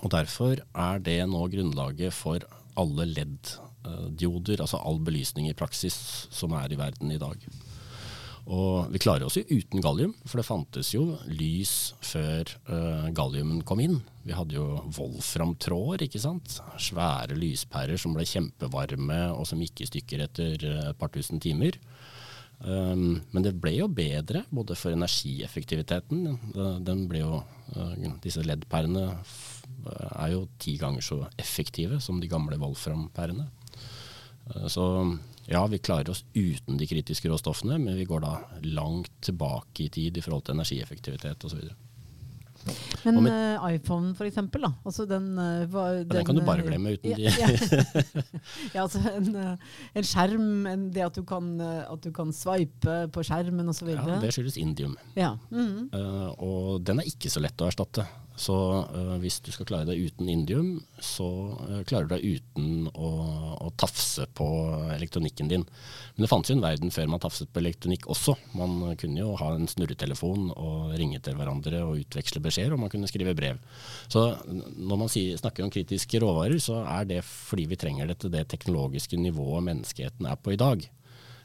Og 0.00 0.08
Derfor 0.14 0.62
er 0.72 1.02
det 1.04 1.20
nå 1.28 1.42
grunnlaget 1.52 2.14
for 2.16 2.40
alle 2.80 3.04
LED-dioder, 3.10 4.62
altså 4.64 4.80
all 4.80 5.02
belysning 5.04 5.50
i 5.50 5.56
praksis 5.56 6.28
som 6.32 6.54
er 6.56 6.72
i 6.72 6.80
verden 6.80 7.12
i 7.12 7.20
dag. 7.20 7.44
Og 8.50 8.88
vi 8.90 8.98
klarer 8.98 9.28
oss 9.28 9.36
jo 9.38 9.44
uten 9.46 9.82
gallium, 9.84 10.14
for 10.26 10.40
det 10.40 10.46
fantes 10.48 10.90
jo 10.94 11.04
lys 11.30 11.92
før 12.02 12.48
uh, 12.66 13.06
galliumen 13.14 13.60
kom 13.66 13.82
inn. 13.84 14.00
Vi 14.26 14.34
hadde 14.34 14.56
jo 14.56 14.80
wolframtråder, 14.96 16.08
ikke 16.08 16.22
sant. 16.22 16.58
Svære 16.80 17.38
lyspærer 17.38 18.00
som 18.00 18.16
ble 18.16 18.26
kjempevarme 18.26 19.20
og 19.36 19.46
som 19.46 19.62
gikk 19.62 19.84
i 19.84 19.90
stykker 19.92 20.26
etter 20.26 20.66
uh, 20.66 20.90
et 20.90 20.98
par 20.98 21.12
tusen 21.14 21.38
timer. 21.42 21.78
Um, 22.62 23.22
men 23.30 23.46
det 23.46 23.54
ble 23.62 23.76
jo 23.76 23.88
bedre, 23.90 24.42
både 24.50 24.74
for 24.78 24.94
energieffektiviteten. 24.94 26.26
Den 26.86 27.06
ble 27.10 27.22
jo, 27.22 27.40
uh, 27.76 27.94
disse 28.26 28.42
LED-pærene 28.42 29.06
er 29.86 30.32
jo 30.34 30.46
ti 30.58 30.76
ganger 30.80 31.04
så 31.04 31.18
effektive 31.40 32.00
som 32.00 32.20
de 32.20 32.30
gamle 32.30 32.58
wolfram-pærene. 32.60 33.48
så 34.68 34.86
ja, 35.46 35.66
vi 35.66 35.78
klarer 35.78 36.10
oss 36.10 36.24
uten 36.34 36.78
de 36.78 36.86
kritiske 36.86 37.28
råstoffene, 37.30 37.78
men 37.78 37.96
vi 37.98 38.06
går 38.06 38.22
da 38.22 38.36
langt 38.62 39.12
tilbake 39.20 39.86
i 39.86 39.88
tid 39.92 40.18
i 40.18 40.22
forhold 40.24 40.46
til 40.46 40.54
energieffektivitet 40.54 41.48
osv. 41.48 41.72
Men 43.02 43.16
med, 43.24 43.58
uh, 43.58 43.64
iPhone 43.74 44.12
for 44.14 44.28
eksempel, 44.28 44.62
da. 44.62 44.70
Altså 44.86 45.06
den, 45.10 45.32
uh, 45.34 45.64
den, 45.66 46.06
den, 46.12 46.26
kan 46.26 46.38
du 46.38 46.44
bare 46.46 46.62
glemme 46.62 46.94
uten 46.94 47.16
de 47.18 47.24
ja, 47.26 47.48
ja, 48.74 48.84
altså 48.84 49.02
en, 49.10 49.32
uh, 49.34 49.72
en 49.98 50.06
skjerm, 50.06 50.50
en, 50.70 50.84
det 50.94 51.02
at 51.08 51.18
du, 51.18 51.24
kan, 51.26 51.56
at 51.62 52.04
du 52.04 52.12
kan 52.14 52.30
swipe 52.36 52.98
på 53.12 53.26
skjermen 53.26 53.72
osv. 53.72 53.90
Ja, 53.96 54.20
det 54.22 54.30
skyldes 54.36 54.60
indium. 54.62 54.94
Ja. 55.16 55.34
Mm 55.50 55.66
-hmm. 55.90 56.34
og 56.38 56.86
den 56.86 57.00
er 57.00 57.10
ikke 57.10 57.30
så 57.30 57.40
lett 57.40 57.60
å 57.60 57.66
erstatte. 57.66 58.06
Så 58.38 58.54
uh, 58.88 59.16
hvis 59.20 59.38
du 59.44 59.50
skal 59.52 59.66
klare 59.68 59.86
deg 59.90 60.00
uten 60.08 60.28
indium, 60.32 60.68
så 61.02 61.26
uh, 61.52 61.82
klarer 61.88 62.08
du 62.08 62.14
deg 62.14 62.38
uten 62.38 62.86
å, 62.92 63.10
å, 63.60 63.72
tafse 63.76 64.24
på 64.36 64.46
elektronikken 64.94 65.50
din. 65.50 65.66
Men 66.14 66.24
det 66.24 66.30
fantes 66.30 66.52
jo 66.52 66.56
en 66.56 66.64
verden 66.64 66.94
før 66.94 67.10
man 67.12 67.22
tafset 67.22 67.50
på 67.52 67.60
elektronikk 67.60 68.08
også. 68.12 68.36
Man 68.56 68.96
kunne 69.00 69.20
jo 69.20 69.36
ha 69.40 69.52
en 69.56 69.68
snurretelefon 69.68 70.48
og 70.54 70.94
ringe 70.98 71.20
til 71.24 71.36
hverandre 71.38 71.84
og 71.84 72.00
utveksle 72.04 72.42
beskjeder, 72.44 72.76
og 72.76 72.84
man 72.84 72.92
kunne 72.92 73.10
skrive 73.10 73.36
brev. 73.36 73.60
Så 74.12 74.24
når 74.48 75.02
man 75.04 75.12
sier, 75.12 75.36
snakker 75.40 75.66
om 75.66 75.72
kritiske 75.72 76.22
råvarer, 76.22 76.56
så 76.62 76.80
er 76.86 77.08
det 77.08 77.22
fordi 77.28 77.68
vi 77.70 77.80
trenger 77.80 78.08
det 78.08 78.22
til 78.22 78.32
det 78.32 78.46
teknologiske 78.52 79.20
nivået 79.20 79.68
menneskeheten 79.68 80.30
er 80.30 80.40
på 80.40 80.56
i 80.56 80.60
dag. 80.60 80.88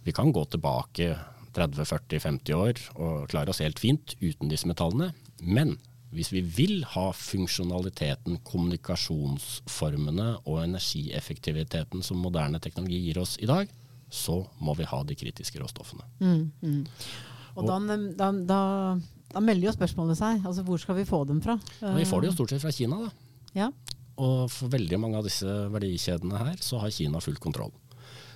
Vi 0.08 0.15
kan 0.15 0.32
gå 0.32 0.46
tilbake 0.48 1.12
30-40-50 1.58 2.56
år 2.56 2.82
og 2.96 3.27
klare 3.32 3.51
oss 3.51 3.63
helt 3.63 3.82
fint 3.82 4.15
uten 4.22 4.51
disse 4.51 4.70
metallene. 4.70 5.12
Men 5.41 5.75
hvis 6.15 6.31
vi 6.31 6.41
vil 6.41 6.85
ha 6.93 7.09
funksjonaliteten, 7.15 8.39
kommunikasjonsformene 8.47 10.29
og 10.45 10.61
energieffektiviteten 10.63 12.03
som 12.05 12.21
moderne 12.23 12.61
teknologi 12.63 13.01
gir 13.09 13.19
oss 13.21 13.35
i 13.43 13.49
dag, 13.49 13.71
så 14.09 14.39
må 14.63 14.75
vi 14.79 14.87
ha 14.87 15.01
de 15.03 15.17
kritiske 15.19 15.59
råstoffene. 15.59 16.05
Mm, 16.21 16.45
mm. 16.61 16.85
Og, 17.57 17.65
og 17.65 17.67
da, 17.67 17.97
da, 18.15 18.29
da, 18.31 18.61
da, 19.33 19.43
melder 19.43 19.67
jo 19.67 19.75
spørsmålet 19.75 20.19
seg. 20.19 20.45
Altså, 20.47 20.63
hvor 20.63 20.79
skal 20.79 21.01
vi 21.01 21.07
få 21.09 21.25
dem 21.27 21.41
fra? 21.43 21.57
vi 21.97 22.07
får 22.07 22.23
det 22.23 22.31
jo 22.31 22.37
stort 22.37 22.53
sett 22.53 22.63
fra 22.63 22.71
Kina. 22.71 23.01
da. 23.03 23.11
Ja. 23.57 23.71
Og 24.17 24.47
for 24.53 24.71
veldig 24.73 24.99
mange 25.01 25.19
av 25.19 25.27
disse 25.27 25.51
verdikjedene 25.73 26.39
her, 26.39 26.55
så 26.63 26.79
har 26.81 26.93
Kina 26.93 27.19
full 27.23 27.37
kontroll. 27.41 27.73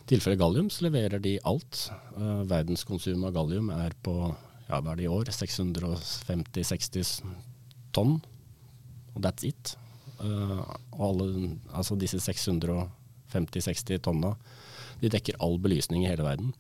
I 0.02 0.18
tilfelle 0.18 0.36
gallium 0.36 0.68
så 0.74 0.90
leverer 0.90 1.22
de 1.24 1.38
alt. 1.48 1.86
Uh, 2.18 2.42
Verdenskonsum 2.50 3.24
av 3.30 3.36
gallium 3.38 3.70
er 3.74 3.96
på 4.04 4.34
ja, 4.72 4.80
hva 4.80 4.92
er 4.92 5.00
det 5.00 5.08
i 5.08 5.12
år? 5.12 5.32
650-60 5.32 7.50
tonn, 7.96 8.20
og 9.16 9.22
that's 9.24 9.46
it. 9.48 9.76
Uh, 10.22 10.62
og 10.98 11.06
alle, 11.10 11.56
altså 11.74 11.98
disse 12.00 12.20
650-60 12.22 14.02
tonna, 14.06 14.36
de 15.02 15.10
dekker 15.10 15.40
all 15.42 15.58
belysning 15.62 16.06
i 16.06 16.12
hele 16.12 16.26
verden. 16.26 16.52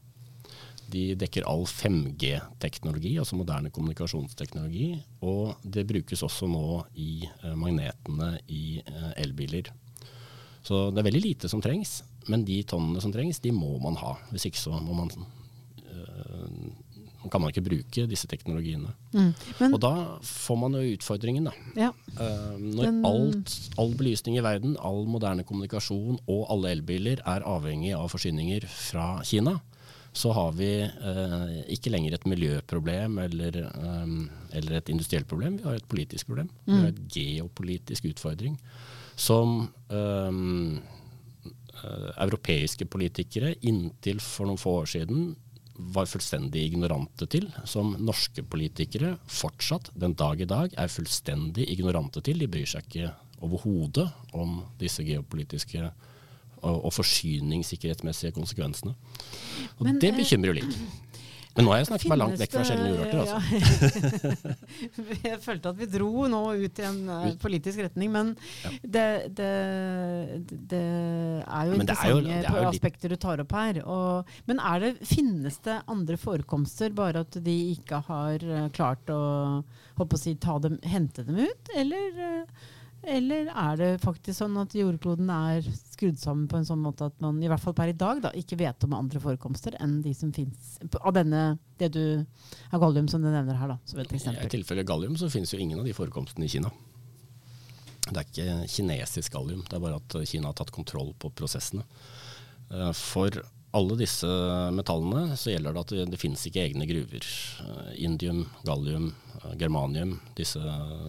De 0.91 1.13
dekker 1.15 1.45
all 1.47 1.63
5G-teknologi, 1.69 3.13
altså 3.21 3.37
moderne 3.39 3.71
kommunikasjonsteknologi. 3.71 4.95
Og 5.23 5.61
det 5.63 5.85
brukes 5.87 6.23
også 6.25 6.49
nå 6.51 6.81
i 6.99 7.23
uh, 7.45 7.53
magnetene 7.59 8.33
i 8.51 8.81
uh, 8.89 9.11
elbiler. 9.21 9.71
Så 10.65 10.89
det 10.91 11.01
er 11.01 11.07
veldig 11.09 11.23
lite 11.23 11.49
som 11.49 11.61
trengs, 11.63 12.01
men 12.29 12.43
de 12.45 12.59
tonnene 12.67 13.01
som 13.01 13.13
trengs, 13.13 13.39
de 13.41 13.53
må 13.55 13.77
man 13.81 13.95
ha. 14.01 14.17
Hvis 14.33 14.49
ikke 14.49 14.61
så 14.61 14.77
må 14.83 14.93
man 14.97 15.09
kan 17.29 17.41
man 17.41 17.51
ikke 17.51 17.63
bruke 17.65 18.05
disse 18.09 18.27
teknologiene. 18.29 18.93
Mm. 19.13 19.31
Men, 19.59 19.73
og 19.75 19.81
da 19.83 19.93
får 20.25 20.59
man 20.63 20.77
jo 20.77 20.95
utfordringen, 20.95 21.49
da. 21.49 21.53
Ja. 21.77 21.89
Uh, 22.15 22.55
når 22.57 22.87
Den, 22.87 23.01
alt, 23.05 23.57
all 23.81 23.93
belysning 23.97 24.39
i 24.39 24.45
verden, 24.45 24.77
all 24.81 25.03
moderne 25.09 25.45
kommunikasjon 25.47 26.21
og 26.25 26.47
alle 26.53 26.71
elbiler 26.77 27.21
er 27.21 27.45
avhengig 27.47 27.93
av 27.97 28.09
forsyninger 28.13 28.65
fra 28.71 29.11
Kina, 29.27 29.59
så 30.11 30.33
har 30.35 30.55
vi 30.57 30.71
uh, 30.83 31.51
ikke 31.71 31.91
lenger 31.93 32.17
et 32.17 32.25
miljøproblem 32.27 33.19
eller, 33.23 33.61
um, 33.79 34.25
eller, 34.51 34.79
et 34.79 34.89
industrielt 34.91 35.29
problem, 35.29 35.59
vi 35.59 35.67
har 35.69 35.77
et 35.79 35.91
politisk 35.91 36.33
problem. 36.33 36.49
Mm. 36.65 36.73
Vi 36.73 36.79
har 36.79 36.89
et 36.91 37.05
geopolitisk 37.15 38.09
utfordring 38.11 38.57
som 39.15 39.69
um, 39.91 40.81
europeiske 42.21 42.85
politikere 42.91 43.53
inntil 43.67 44.19
for 44.23 44.49
noen 44.49 44.59
få 44.59 44.81
år 44.81 44.91
siden 44.91 45.31
var 45.95 46.09
fullstendig 46.09 46.67
ignorante 46.69 47.27
til, 47.31 47.49
som 47.65 47.95
norske 47.99 48.43
politikere 48.43 49.15
fortsatt 49.29 49.91
den 49.97 50.13
dag 50.17 50.41
i 50.41 50.49
dag 50.49 50.73
er 50.77 50.91
fullstendig 50.91 51.67
ignorante 51.73 52.23
til. 52.25 52.41
De 52.41 52.49
bryr 52.51 52.69
seg 52.69 52.87
ikke 52.87 53.11
overhodet 53.41 54.07
om 54.37 54.61
disse 54.79 55.03
geopolitiske 55.05 55.81
og, 56.61 56.75
og 56.85 56.91
forsyningssikkerhetsmessige 56.93 58.35
konsekvensene. 58.35 58.93
Og 59.79 59.87
Men, 59.87 59.99
det 60.01 60.13
bekymrer 60.17 60.51
jo 60.51 60.59
litt. 60.61 60.77
Men 61.55 61.65
nå 61.67 61.73
har 61.73 61.81
jeg 61.81 61.87
snakket 61.89 62.11
meg 62.11 62.19
langt 62.21 62.39
vekk 62.39 62.53
fra 62.55 62.63
sjeldne 62.67 62.89
jordarter. 62.93 63.19
Altså. 63.21 64.51
Ja. 64.71 65.25
jeg 65.31 65.39
følte 65.43 65.73
at 65.73 65.79
vi 65.81 65.87
dro 65.91 66.27
nå 66.31 66.41
ut 66.61 66.79
i 66.79 66.85
en 66.87 66.99
uh, 67.11 67.27
politisk 67.41 67.83
retning, 67.83 68.13
men 68.13 68.33
ja. 68.63 68.71
det, 68.95 69.05
det, 69.35 69.51
det, 70.71 70.81
er 71.43 71.67
jo 71.67 71.79
interessante 71.79 72.55
aspekter 72.71 73.11
du 73.11 73.19
tar 73.19 73.43
opp 73.43 73.55
her. 73.57 73.81
Og, 73.83 74.35
men 74.47 74.63
det, 74.83 74.93
finnes 75.07 75.59
det 75.65 75.81
andre 75.91 76.19
forekomster, 76.21 76.95
bare 76.95 77.25
at 77.25 77.35
de 77.43 77.57
ikke 77.73 77.99
har 78.07 78.47
uh, 78.47 78.67
klart 78.75 79.11
å, 79.11 79.23
å 79.99 80.11
si, 80.19 80.37
dem, 80.39 80.79
hente 80.87 81.27
dem 81.27 81.43
ut? 81.43 81.75
Eller 81.75 82.21
uh, 82.21 82.69
eller 83.03 83.49
er 83.49 83.77
det 83.79 83.89
faktisk 84.03 84.37
sånn 84.37 84.57
at 84.61 84.75
jordkloden 84.77 85.29
er 85.33 85.65
skrudd 85.65 86.19
sammen 86.21 86.45
på 86.51 86.59
en 86.59 86.67
sånn 86.67 86.83
måte 86.83 87.07
at 87.09 87.15
man 87.23 87.39
i 87.41 87.49
hvert 87.49 87.63
fall 87.63 87.73
per 87.77 87.89
i 87.89 87.97
dag 87.97 88.21
da, 88.21 88.29
ikke 88.37 88.59
vet 88.59 88.85
om 88.85 88.93
andre 88.97 89.21
forekomster 89.23 89.77
enn 89.81 89.99
de 90.05 90.13
som 90.17 90.33
fins 90.35 90.75
av 90.99 91.15
denne, 91.17 91.57
det 91.81 91.89
du 91.95 92.03
av 92.69 92.83
gallium 92.83 93.09
som 93.09 93.23
du 93.23 93.29
nevner 93.31 93.57
her? 93.57 93.73
da, 93.73 93.79
som 93.89 94.03
et 94.03 94.13
eksempel. 94.13 94.45
I 94.45 94.53
tilfelle 94.53 94.85
gallium 94.85 95.17
så 95.17 95.31
finnes 95.33 95.53
jo 95.53 95.61
ingen 95.61 95.81
av 95.81 95.89
de 95.89 95.95
forekomstene 95.97 96.45
i 96.45 96.53
Kina. 96.53 96.69
Det 98.11 98.17
er 98.17 98.27
ikke 98.27 98.69
kinesisk 98.75 99.33
gallium, 99.33 99.65
det 99.65 99.77
er 99.77 99.83
bare 99.83 100.01
at 100.01 100.19
Kina 100.29 100.51
har 100.51 100.59
tatt 100.61 100.73
kontroll 100.75 101.15
på 101.17 101.33
prosessene. 101.41 101.87
Eh, 102.69 102.91
for 102.97 103.41
alle 103.71 103.95
disse 103.95 104.27
metallene 104.75 105.37
så 105.39 105.53
gjelder 105.53 105.75
det 105.75 105.81
at 105.81 105.91
det, 105.95 106.05
det 106.11 106.19
finnes 106.19 106.41
ikke 106.47 106.63
egne 106.65 106.87
gruver. 106.89 107.27
Uh, 107.63 107.91
indium, 108.03 108.41
gallium, 108.67 109.11
uh, 109.37 109.53
germanium, 109.59 110.17
disse 110.35 110.59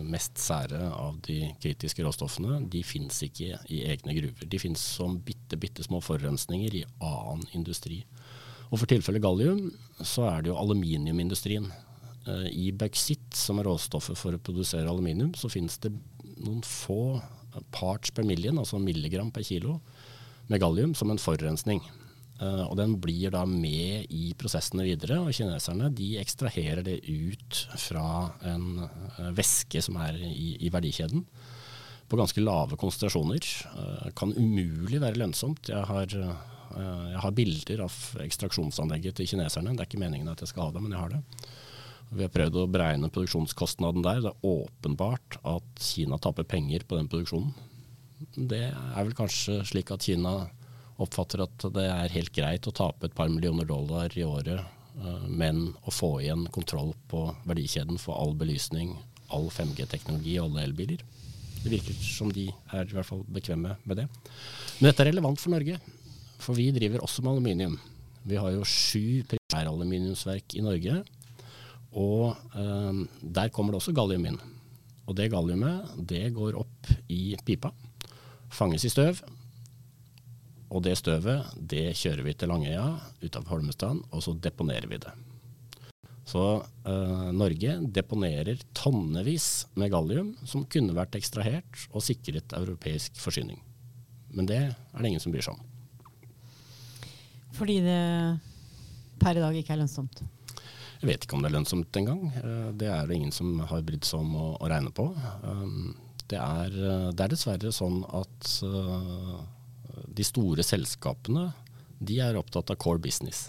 mest 0.06 0.38
sære 0.38 0.78
av 0.94 1.18
de 1.26 1.40
kritiske 1.62 2.04
råstoffene, 2.06 2.60
de 2.70 2.84
finnes 2.86 3.18
ikke 3.26 3.58
i 3.66 3.82
egne 3.90 4.14
gruver. 4.18 4.46
De 4.46 4.60
finnes 4.62 4.84
som 4.98 5.16
bitte, 5.26 5.58
bitte 5.58 5.82
små 5.86 5.98
forurensninger 6.04 6.78
i 6.78 6.84
annen 7.02 7.42
industri. 7.58 8.04
Og 8.70 8.78
for 8.78 8.90
tilfellet 8.90 9.24
gallium 9.24 9.66
så 9.98 10.28
er 10.30 10.44
det 10.44 10.52
jo 10.52 10.60
aluminiumindustrien. 10.60 11.66
Uh, 12.28 12.46
I 12.46 12.70
bauksitt, 12.78 13.26
som 13.34 13.58
er 13.58 13.66
råstoffet 13.66 14.18
for 14.18 14.38
å 14.38 14.42
produsere 14.42 14.86
aluminium, 14.86 15.34
så 15.34 15.50
finnes 15.50 15.80
det 15.82 15.90
noen 16.42 16.62
få 16.62 17.18
parts 17.74 18.14
per 18.14 18.24
million, 18.24 18.62
altså 18.62 18.78
milligram 18.80 19.34
per 19.34 19.42
kilo, 19.44 19.80
med 20.46 20.62
gallium 20.62 20.94
som 20.96 21.10
en 21.10 21.20
forurensning. 21.20 21.82
Uh, 22.42 22.64
og 22.66 22.74
den 22.80 22.96
blir 22.98 23.30
da 23.30 23.44
med 23.46 24.08
i 24.10 24.32
prosessene 24.38 24.86
videre, 24.86 25.20
og 25.22 25.34
kineserne 25.36 25.92
de 25.94 26.16
ekstraherer 26.18 26.82
det 26.86 26.98
ut 27.06 27.58
fra 27.78 28.06
en 28.50 28.82
uh, 28.82 29.28
væske 29.36 29.82
som 29.84 29.98
er 30.02 30.18
i, 30.26 30.56
i, 30.58 30.70
verdikjeden, 30.72 31.22
på 32.10 32.18
ganske 32.18 32.42
lave 32.42 32.78
konsentrasjoner. 32.80 33.46
Uh, 33.76 34.08
kan 34.18 34.34
umulig 34.34 34.98
være 35.04 35.20
lønnsomt. 35.22 35.70
Jeg 35.70 35.86
har, 35.86 36.08
jeg 36.10 37.20
har, 37.22 37.36
bilder 37.36 37.84
av 37.86 37.98
ekstraksjonsanlegget 38.24 39.20
til 39.20 39.30
kineserne. 39.34 39.76
Det 39.76 39.84
er 39.84 39.92
ikke 39.92 40.02
meningen 40.02 40.32
at 40.32 40.42
jeg 40.42 40.50
skal 40.50 40.66
ha 40.66 40.74
det, 40.74 40.82
men 40.82 40.96
jeg 40.96 41.04
har 41.04 41.14
det. 41.14 41.52
Vi 42.12 42.26
har 42.26 42.32
prøvd 42.32 42.58
å 42.58 42.68
beregne 42.68 43.12
produksjonskostnaden 43.12 44.02
der. 44.04 44.24
Det 44.24 44.32
er 44.32 44.48
åpenbart 44.48 45.38
at 45.48 45.84
Kina 45.84 46.18
taper 46.20 46.48
penger 46.48 46.82
på 46.88 46.98
den 46.98 47.08
produksjonen. 47.12 47.54
Det 48.34 48.66
er 48.72 48.98
vel 48.98 49.14
kanskje 49.16 49.62
slik 49.68 49.94
at 49.94 50.04
Kina 50.04 50.34
oppfatter 51.04 51.44
at 51.44 51.66
det 51.74 51.86
er 51.88 52.14
helt 52.14 52.32
greit 52.34 52.68
å 52.68 52.74
tape 52.74 53.08
et 53.08 53.16
par 53.16 53.30
millioner 53.32 53.68
dollar 53.68 54.12
i 54.16 54.24
året, 54.26 54.62
uh, 54.98 55.24
men 55.28 55.70
å 55.84 55.94
få 55.94 56.14
igjen 56.22 56.46
kontroll 56.54 56.92
på 57.12 57.24
verdikjeden 57.48 58.00
for 58.00 58.18
all 58.18 58.36
belysning, 58.38 58.94
all 59.32 59.48
5G-teknologi 59.52 60.38
og 60.38 60.50
alle 60.50 60.68
elbiler. 60.68 61.02
Det 61.62 61.70
virker 61.70 61.96
som 62.02 62.30
de 62.34 62.48
er 62.74 62.86
i 62.86 62.96
hvert 62.96 63.06
fall 63.06 63.22
bekvemme 63.30 63.76
med 63.86 64.02
det. 64.02 64.08
Men 64.78 64.88
dette 64.88 65.04
er 65.04 65.12
relevant 65.12 65.38
for 65.40 65.54
Norge, 65.54 65.78
for 66.42 66.58
vi 66.58 66.72
driver 66.74 67.04
også 67.06 67.22
med 67.22 67.36
aluminium. 67.36 67.76
Vi 68.26 68.38
har 68.38 68.50
jo 68.54 68.66
sju 68.66 69.22
primæraluminiumsverk 69.30 70.56
i 70.58 70.64
Norge. 70.64 71.02
Og 71.98 72.32
eh, 72.56 73.04
der 73.20 73.52
kommer 73.54 73.74
det 73.74 73.82
også 73.82 73.94
gallium 73.96 74.26
inn. 74.30 74.40
Og 75.06 75.16
det 75.18 75.30
galliumet 75.32 75.94
det 76.08 76.24
går 76.34 76.56
opp 76.58 76.90
i 77.12 77.34
pipa, 77.44 77.72
fanges 78.52 78.86
i 78.86 78.92
støv. 78.92 79.20
Og 80.72 80.80
det 80.86 80.96
støvet 81.00 81.52
det 81.56 81.90
kjører 81.98 82.24
vi 82.24 82.34
til 82.34 82.48
Langøya 82.48 82.86
utenfor 83.20 83.58
Holmestrand, 83.58 84.06
og 84.10 84.24
så 84.24 84.34
deponerer 84.34 84.88
vi 84.88 85.00
det. 85.02 85.12
Så 86.28 86.42
eh, 86.88 87.26
Norge 87.34 87.74
deponerer 87.92 88.62
tonnevis 88.78 89.66
med 89.76 89.90
gallium 89.92 90.32
som 90.48 90.64
kunne 90.70 90.94
vært 90.96 91.18
ekstrahert 91.18 91.86
og 91.90 92.04
sikret 92.06 92.54
europeisk 92.56 93.18
forsyning. 93.20 93.58
Men 94.32 94.48
det 94.48 94.60
er 94.62 95.02
det 95.02 95.10
ingen 95.10 95.22
som 95.22 95.34
bryr 95.34 95.44
seg 95.44 95.58
om. 95.58 95.68
Fordi 97.52 97.82
det 97.84 97.98
per 99.20 99.36
i 99.36 99.42
dag 99.42 99.58
ikke 99.58 99.74
er 99.74 99.82
lønnsomt? 99.82 100.22
Jeg 101.02 101.08
vet 101.10 101.24
ikke 101.26 101.36
om 101.36 101.42
det 101.42 101.50
er 101.50 101.56
lønnsomt 101.56 101.98
engang. 101.98 102.22
Eh, 102.38 102.68
det 102.78 102.88
er 102.94 103.08
det 103.10 103.18
ingen 103.18 103.34
som 103.34 103.58
har 103.68 103.82
brydd 103.86 104.06
seg 104.06 104.22
om 104.22 104.36
å, 104.38 104.46
å, 104.56 104.70
regne 104.70 104.92
på. 104.94 105.08
Um, 105.42 105.96
det 106.30 106.38
er, 106.38 106.70
eh, 106.70 107.08
det 107.10 107.24
er, 107.26 107.32
dessverre 107.32 107.72
sånn 107.74 108.04
at 108.06 108.52
uh, 108.62 109.42
de 110.12 110.26
store 110.26 110.64
selskapene 110.66 111.50
de 112.02 112.18
er 112.22 112.38
opptatt 112.38 112.72
av 112.72 112.80
core 112.82 113.02
business. 113.02 113.48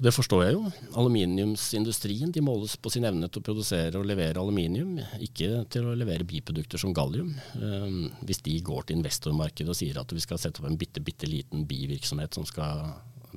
Det 0.00 0.12
forstår 0.16 0.42
jeg 0.46 0.54
jo. 0.54 0.62
Aluminiumsindustrien 0.96 2.30
de 2.32 2.40
måles 2.44 2.72
på 2.80 2.88
sin 2.92 3.04
evne 3.04 3.28
til 3.28 3.42
å 3.42 3.44
produsere 3.44 4.00
og 4.00 4.06
levere 4.08 4.40
aluminium, 4.40 4.94
ikke 5.20 5.66
til 5.72 5.90
å 5.90 5.96
levere 5.98 6.24
biprodukter 6.24 6.80
som 6.80 6.94
gallium. 6.96 7.34
Um, 7.60 8.06
hvis 8.24 8.40
de 8.46 8.54
går 8.64 8.88
til 8.88 8.96
investormarkedet 8.96 9.74
og 9.74 9.76
sier 9.76 10.00
at 10.00 10.14
vi 10.16 10.22
skal 10.24 10.40
sette 10.40 10.62
opp 10.62 10.70
en 10.70 10.78
bitte, 10.80 11.02
bitte 11.04 11.28
liten 11.28 11.66
bivirksomhet 11.68 12.38
som 12.38 12.48
skal 12.48 12.86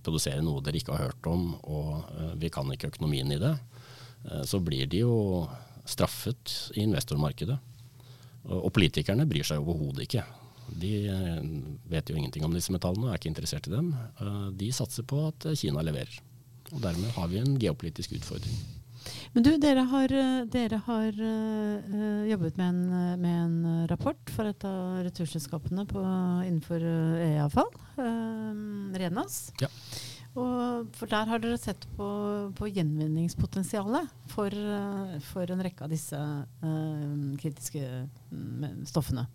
produsere 0.03 0.43
noe 0.43 0.63
dere 0.63 0.79
ikke 0.79 0.95
har 0.95 1.09
hørt 1.09 1.27
om, 1.27 1.49
og 1.67 2.07
uh, 2.15 2.31
vi 2.39 2.51
kan 2.53 2.71
ikke 2.71 2.93
økonomien 2.93 3.35
i 3.35 3.41
det, 3.43 3.51
uh, 4.29 4.43
så 4.47 4.61
blir 4.63 4.87
de 4.87 5.03
jo 5.03 5.17
straffet 5.83 6.71
i 6.77 6.85
investormarkedet. 6.87 7.59
Og, 8.47 8.55
og 8.69 8.71
politikerne 8.79 9.27
bryr 9.27 9.51
seg 9.51 9.59
overhodet 9.59 10.07
ikke. 10.07 10.23
De 10.81 10.93
uh, 11.09 11.41
vet 11.91 12.09
jo 12.09 12.19
ingenting 12.19 12.45
om 12.47 12.53
disse 12.55 12.73
metallene 12.73 13.09
og 13.09 13.13
er 13.13 13.21
ikke 13.21 13.33
interessert 13.33 13.69
i 13.69 13.75
dem. 13.75 13.91
De 14.59 14.71
satser 14.75 15.05
på 15.07 15.27
at 15.29 15.49
Kina 15.59 15.83
leverer. 15.85 16.21
Og 16.73 16.79
dermed 16.81 17.11
har 17.17 17.29
vi 17.29 17.41
en 17.41 17.59
geopolitisk 17.61 18.15
utfordring. 18.17 18.55
Men 19.33 19.45
du, 19.45 19.51
dere 19.61 19.83
har, 19.89 20.13
dere 20.53 20.79
har 20.85 21.19
uh, 21.19 22.23
jobbet 22.29 22.57
med 22.59 22.67
en, 22.69 22.81
med 23.19 23.37
en, 23.41 23.85
rapport 23.89 24.33
for 24.33 24.47
et 24.47 24.65
av 24.67 25.03
returselskapene 25.07 25.85
på, 25.89 26.01
innenfor 26.45 26.85
e-avfall, 27.25 27.71
uh, 27.97 28.97
Renas. 29.01 29.45
Ja. 29.61 29.69
Og 30.39 30.89
for 30.97 31.09
der 31.11 31.29
har 31.29 31.41
dere 31.41 31.59
sett 31.61 31.85
på, 31.97 32.07
på 32.57 32.69
gjenvinningspotensialet 32.71 34.09
for, 34.31 34.53
uh, 34.53 35.17
for, 35.33 35.49
en 35.51 35.65
rekke 35.65 35.85
av 35.85 35.93
disse 35.93 36.19
kritiske 37.41 37.83
mm, 38.31 38.83
stoffene. 38.89 39.27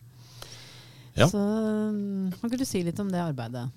Ja. 1.18 1.28
Så 1.30 1.42
kan 2.38 2.48
ikke 2.48 2.60
du 2.60 2.68
si 2.68 2.84
litt 2.87 3.00
om 3.02 3.10
det 3.12 3.22
arbeidet? 3.22 3.68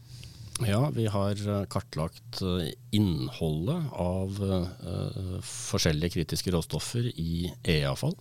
Ja, 0.67 0.89
vi 0.93 1.07
har 1.09 1.31
eh, 1.31 1.63
kartlagt 1.71 2.41
eh, 2.45 2.69
innholdet 2.93 3.87
av 3.97 4.37
uh, 4.37 5.39
forskjellige 5.41 6.19
kritiske 6.19 6.53
råstoffer 6.53 7.07
i 7.17 7.49
E-avfall. 7.63 8.13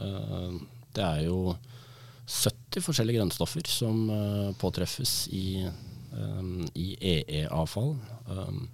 Uh, 0.00 0.56
det 0.96 1.04
er 1.04 1.20
jo 1.28 1.54
70 2.26 2.82
forskjellige 2.82 3.20
grønnstoffer 3.20 3.70
som 3.70 4.08
uh, 4.10 4.50
påtreffes 4.58 5.28
i, 5.30 5.62
um, 6.16 6.66
i 6.74 6.96
EE-avfall. 7.12 7.94
Um, 8.26 8.64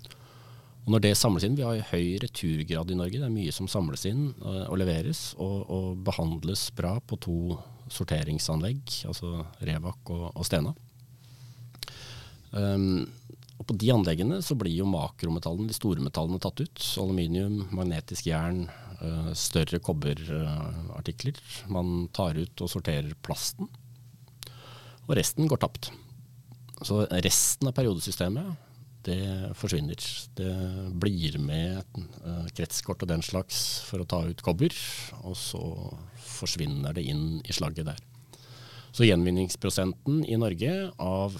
og 0.82 0.94
når 0.96 1.04
det 1.04 1.12
samles 1.18 1.44
inn, 1.46 1.58
Vi 1.58 1.66
har 1.66 1.84
høy 1.92 2.16
returgrad 2.22 2.90
i 2.90 2.96
Norge. 2.96 3.20
Det 3.20 3.28
er 3.28 3.34
mye 3.34 3.52
som 3.54 3.68
samles 3.70 4.06
inn 4.08 4.32
og 4.42 4.74
leveres 4.80 5.36
og, 5.36 5.68
og, 5.70 6.00
behandles 6.02 6.64
bra 6.74 6.96
på 7.06 7.20
to 7.22 7.36
sorteringsanlegg, 7.92 8.82
altså 9.08 9.44
Revak 9.62 10.12
og, 10.14 10.30
og 10.32 10.46
Stena. 10.48 10.72
Um, 12.52 13.04
og 13.60 13.68
på 13.68 13.76
de 13.78 13.92
anleggene 13.94 14.40
så 14.44 14.56
blir 14.58 14.74
jo 14.74 14.88
makrometallene, 14.90 15.70
de 15.70 15.76
store 15.76 16.02
metallene, 16.02 16.40
tatt 16.42 16.64
ut. 16.64 16.86
Aluminium, 17.02 17.60
magnetisk 17.70 18.26
jern, 18.26 18.64
uh, 18.98 19.30
større 19.38 19.78
kobberartikler. 19.84 21.38
Man 21.72 22.08
tar 22.16 22.40
ut 22.40 22.64
og 22.64 22.72
sorterer 22.72 23.14
plasten. 23.22 23.70
Og 25.06 25.14
resten 25.18 25.48
går 25.50 25.62
tapt. 25.62 25.92
Så 26.82 27.04
resten 27.22 27.70
av 27.70 27.76
periodesystemet 27.76 28.71
det 29.06 29.54
forsvinner. 29.58 29.98
Det 30.38 30.52
blir 31.02 31.38
med 31.42 31.80
et 31.80 32.52
kretskort 32.56 33.02
og 33.02 33.10
den 33.10 33.24
slags 33.24 33.82
for 33.88 34.02
å 34.02 34.08
ta 34.08 34.22
ut 34.28 34.44
kobber, 34.44 34.74
og 35.22 35.36
så 35.38 35.62
forsvinner 36.22 36.94
det 36.96 37.06
inn 37.10 37.40
i 37.42 37.56
slagget 37.56 37.90
der. 37.90 38.00
Så 38.92 39.06
gjenvinningsprosenten 39.08 40.22
i 40.28 40.36
Norge 40.36 40.72
av 41.00 41.38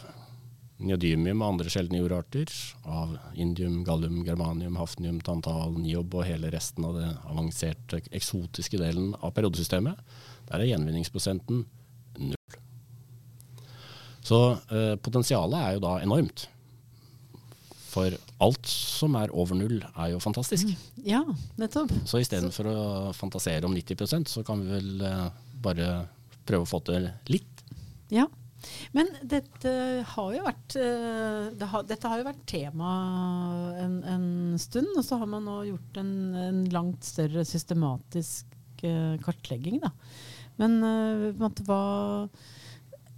neodymium 0.82 1.42
og 1.42 1.52
andre 1.52 1.70
sjeldne 1.72 2.00
jordarter, 2.00 2.50
av 2.88 3.14
indium, 3.38 3.82
gallium, 3.86 4.22
germanium, 4.26 4.78
hafnium, 4.80 5.20
tantal, 5.24 5.76
niob 5.78 6.14
og 6.16 6.26
hele 6.26 6.50
resten 6.54 6.86
av 6.88 6.96
det 6.98 7.10
avanserte, 7.28 8.02
eksotiske 8.10 8.80
delen 8.80 9.12
av 9.20 9.34
periodesystemet, 9.36 10.00
der 10.48 10.64
er 10.64 10.72
gjenvinningsprosenten 10.72 11.64
null. 12.22 12.58
Så 14.22 14.40
eh, 14.70 14.94
potensialet 15.02 15.58
er 15.58 15.76
jo 15.76 15.84
da 15.84 15.96
enormt. 16.02 16.46
For 17.92 18.14
alt 18.42 18.68
som 18.68 19.16
er 19.20 19.32
over 19.36 19.58
null, 19.58 19.80
er 19.92 20.12
jo 20.14 20.20
fantastisk. 20.22 20.70
Mm, 20.70 21.00
ja, 21.04 21.22
nettopp. 21.60 21.92
Så 22.08 22.22
istedenfor 22.22 22.68
å 22.70 22.84
fantasere 23.16 23.68
om 23.68 23.74
90% 23.76 24.32
så 24.32 24.44
kan 24.46 24.62
vi 24.62 24.70
vel 24.72 25.02
eh, 25.08 25.26
bare 25.62 25.88
prøve 26.48 26.64
å 26.64 26.70
få 26.70 26.80
til 26.88 27.10
litt. 27.28 27.60
Ja, 28.12 28.24
men 28.96 29.10
dette 29.28 29.74
har 30.14 30.32
jo 30.36 30.46
vært, 30.46 30.78
eh, 30.80 31.52
det 31.58 31.68
har, 31.68 31.84
dette 31.88 32.08
har 32.08 32.22
jo 32.22 32.28
vært 32.30 32.42
tema 32.48 32.92
en, 33.82 34.00
en, 34.08 34.26
stund, 34.62 34.94
og 34.96 35.04
så 35.04 35.20
har 35.20 35.28
man 35.28 35.44
nå 35.48 35.60
gjort 35.68 36.00
en, 36.00 36.12
en 36.48 36.64
langt 36.72 37.04
større 37.04 37.44
systematisk 37.48 38.48
uh, 38.86 39.16
kartlegging. 39.24 39.80
Da. 39.82 39.92
Men 40.60 40.80
måte, 41.40 41.64
hva 41.68 42.28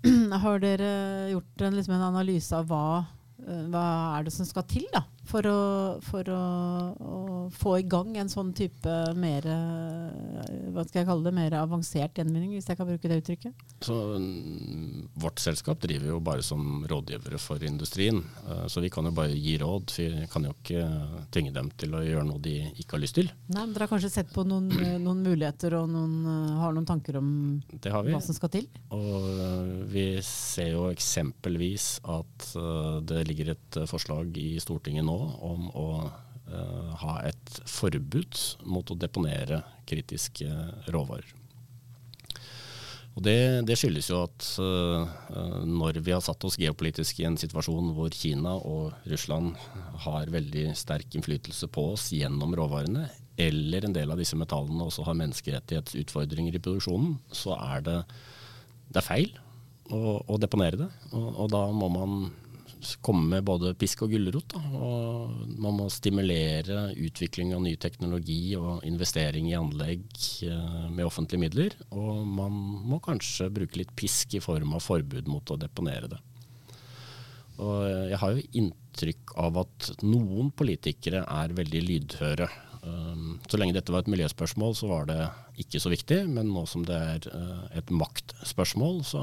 Har 0.44 0.58
dere 0.60 0.88
gjort 1.30 1.62
en, 1.64 1.76
liksom 1.78 1.94
en 1.96 2.08
analyse 2.10 2.52
av 2.56 2.66
hva, 2.68 3.04
hva 3.44 3.86
er 4.18 4.26
det 4.26 4.34
som 4.34 4.48
skal 4.48 4.66
til 4.70 4.86
da, 4.94 5.04
for, 5.28 5.46
å, 5.48 5.60
for 6.04 6.28
å, 6.32 6.42
å, 7.00 7.20
få 7.54 7.78
i 7.80 7.86
gang 7.88 8.14
en 8.20 8.30
sånn 8.32 8.52
type 8.56 8.92
mer 9.18 9.46
hva 10.74 10.84
skal 10.84 11.00
jeg 11.00 11.08
kalle 11.08 11.26
det, 11.26 11.32
mer 11.36 11.56
avansert 11.58 12.18
gjenvinning, 12.18 12.54
hvis 12.56 12.68
jeg 12.70 12.78
kan 12.78 12.88
bruke 12.88 13.10
det 13.10 13.20
uttrykket? 13.22 13.64
Så, 13.84 13.94
mm, 14.18 15.10
vårt 15.22 15.42
selskap 15.42 15.80
driver 15.82 16.12
jo 16.14 16.20
bare 16.24 16.44
som 16.46 16.84
rådgivere 16.90 17.38
for 17.42 17.62
industrien. 17.66 18.22
Uh, 18.48 18.66
så 18.70 18.82
vi 18.84 18.90
kan 18.92 19.06
jo 19.06 19.14
bare 19.14 19.34
gi 19.34 19.56
råd. 19.60 19.94
Vi 19.96 20.28
kan 20.32 20.48
jo 20.48 20.54
ikke 20.56 20.84
tvinge 21.34 21.54
dem 21.54 21.70
til 21.78 21.94
å 21.96 22.02
gjøre 22.04 22.26
noe 22.28 22.42
de 22.42 22.56
ikke 22.72 22.96
har 22.96 23.04
lyst 23.04 23.18
til. 23.20 23.30
Nei, 23.48 23.62
men 23.62 23.74
Dere 23.74 23.86
har 23.86 23.94
kanskje 23.94 24.12
sett 24.12 24.32
på 24.34 24.44
noen, 24.48 24.70
eh, 24.80 24.96
noen 25.02 25.22
muligheter 25.24 25.76
og 25.78 25.88
noen, 25.92 26.16
har 26.60 26.74
noen 26.74 26.88
tanker 26.88 27.18
om 27.20 27.28
hva 27.84 28.22
som 28.24 28.36
skal 28.36 28.52
til? 28.54 28.68
Og 28.94 29.86
vi 29.92 30.06
ser 30.26 30.72
jo 30.74 30.88
eksempelvis 30.92 31.88
at 32.10 32.48
det 33.08 33.24
ligger 33.28 33.52
et 33.54 33.78
forslag 33.90 34.36
i 34.40 34.54
Stortinget 34.62 35.06
nå 35.06 35.13
om 35.44 35.70
å 35.70 35.88
ha 37.00 37.14
et 37.24 37.54
forbud 37.66 38.36
mot 38.68 38.90
å 38.92 38.96
deponere 39.00 39.62
kritiske 39.88 40.44
råvarer. 40.92 41.32
Og 43.14 43.22
det, 43.22 43.62
det, 43.68 43.76
skyldes 43.78 44.08
jo 44.10 44.24
at 44.24 44.46
uh, 44.58 45.06
når 45.66 46.00
vi 46.02 46.14
har 46.14 46.22
satt 46.24 46.44
oss 46.46 46.58
geopolitisk 46.58 47.20
i 47.22 47.28
en 47.28 47.38
situasjon 47.38 47.92
hvor 47.94 48.10
Kina 48.14 48.56
og 48.58 49.06
Russland 49.10 49.54
har 50.02 50.32
veldig 50.34 50.72
sterk 50.78 51.14
innflytelse 51.14 51.68
på 51.70 51.92
oss 51.92 52.08
gjennom 52.14 52.56
råvarene, 52.58 53.06
eller 53.38 53.86
en 53.86 53.94
del 53.94 54.10
av 54.10 54.18
disse 54.18 54.38
metallene 54.38 54.82
også 54.82 55.06
har 55.06 55.18
menneskerettighetsutfordringer 55.20 56.58
i 56.58 56.62
produksjonen, 56.62 57.16
så 57.34 57.54
er 57.54 57.86
det, 57.86 57.98
det 58.90 59.02
er 59.02 59.06
feil 59.06 59.30
å, 59.94 60.18
å 60.26 60.38
deponere 60.42 60.82
det. 60.82 60.90
Og, 61.12 61.28
og 61.44 61.54
da 61.54 61.64
må 61.74 61.90
man 61.94 62.28
komme 63.04 63.26
med 63.36 63.46
både 63.46 63.72
pisk 63.78 64.04
og 64.06 64.12
gulrot. 64.14 64.54
Man 64.54 65.78
må 65.78 65.88
stimulere 65.92 66.90
utvikling 66.94 67.54
av 67.56 67.62
ny 67.64 67.74
teknologi 67.80 68.54
og 68.58 68.84
investering 68.86 69.50
i 69.50 69.56
anlegg 69.58 70.04
eh, 70.46 70.84
med 70.90 71.06
offentlige 71.06 71.44
midler. 71.46 71.78
Og 71.94 72.22
man 72.26 72.54
må 72.90 73.00
kanskje 73.04 73.50
bruke 73.54 73.80
litt 73.80 73.94
pisk 73.98 74.36
i 74.38 74.42
form 74.44 74.76
av 74.76 74.84
forbud 74.84 75.30
mot 75.30 75.54
å 75.54 75.60
deponere 75.60 76.10
det. 76.14 76.20
Og 77.62 77.84
jeg 78.10 78.18
har 78.18 78.34
jo 78.34 78.46
inntrykk 78.60 79.34
av 79.38 79.58
at 79.62 79.90
noen 80.02 80.50
politikere 80.56 81.22
er 81.30 81.54
veldig 81.54 81.82
lydhøre. 81.86 82.48
Um, 82.84 83.38
så 83.48 83.56
lenge 83.56 83.76
dette 83.76 83.92
var 83.94 84.02
et 84.04 84.10
miljøspørsmål, 84.12 84.74
så 84.76 84.90
var 84.90 85.06
det 85.08 85.18
ikke 85.62 85.80
så 85.80 85.92
viktig. 85.92 86.24
Men 86.34 86.50
nå 86.52 86.64
som 86.70 86.84
det 86.86 86.98
er 86.98 87.28
eh, 87.30 87.78
et 87.80 87.92
maktspørsmål, 87.94 89.00
så, 89.06 89.22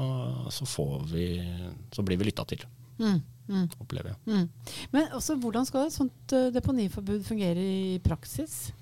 så, 0.54 0.88
vi, 1.12 1.28
så 1.94 2.04
blir 2.06 2.20
vi 2.20 2.30
lytta 2.30 2.46
til. 2.48 2.64
Mm. 2.98 3.20
Mm. 3.48 3.66
opplever 3.82 4.12
jeg. 4.12 4.18
Mm. 4.26 4.76
Men 4.92 5.14
også, 5.16 5.36
hvordan 5.42 5.66
skal 5.68 5.88
et 5.88 5.96
sånt 5.96 6.34
uh, 6.36 6.50
deponiforbud 6.54 7.24
fungere 7.26 7.62
i 7.62 7.98
praksis? 8.04 8.72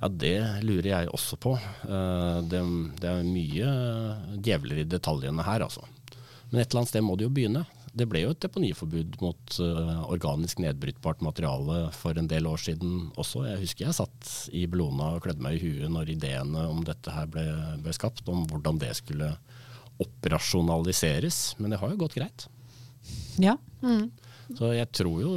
Ja, 0.00 0.10
det 0.10 0.36
lurer 0.66 0.90
jeg 0.90 1.12
også 1.14 1.38
på. 1.40 1.54
Eh, 1.56 2.38
det, 2.50 2.60
det 3.00 3.08
er 3.08 3.22
mye 3.24 3.68
djevler 4.42 4.82
i 4.82 4.88
detaljene 4.90 5.46
her, 5.46 5.62
altså. 5.64 5.86
Men 6.50 6.60
et 6.60 6.66
eller 6.66 6.82
annet 6.82 6.90
sted 6.90 7.04
må 7.06 7.14
det 7.16 7.24
jo 7.24 7.32
begynne. 7.32 7.62
Det 7.94 8.08
ble 8.10 8.24
jo 8.24 8.32
et 8.34 8.42
deponiforbud 8.42 9.16
mot 9.22 9.54
organisk 10.10 10.58
nedbrytbart 10.60 11.22
materiale 11.22 11.92
for 11.94 12.18
en 12.18 12.28
del 12.28 12.48
år 12.50 12.58
siden 12.58 13.12
også. 13.14 13.44
Jeg 13.46 13.62
husker 13.62 13.86
jeg 13.86 13.96
satt 14.00 14.32
i 14.50 14.64
Bellona 14.68 15.12
og 15.14 15.22
klødde 15.24 15.46
meg 15.46 15.56
i 15.56 15.62
huet 15.62 15.94
når 15.94 16.10
ideene 16.16 16.66
om 16.68 16.82
dette 16.84 17.14
her 17.14 17.30
ble, 17.30 17.46
ble 17.86 17.94
skapt, 17.94 18.26
om 18.28 18.42
hvordan 18.50 18.82
det 18.82 18.90
skulle 18.98 19.30
operasjonaliseres. 20.02 21.54
Men 21.62 21.70
det 21.70 21.80
har 21.80 21.94
jo 21.94 22.02
gått 22.02 22.18
greit. 22.18 22.48
Ja. 23.42 23.56
Mm. 23.82 24.10
Så 24.52 24.70
jeg 24.74 24.90
tror 24.92 25.22
jo 25.22 25.32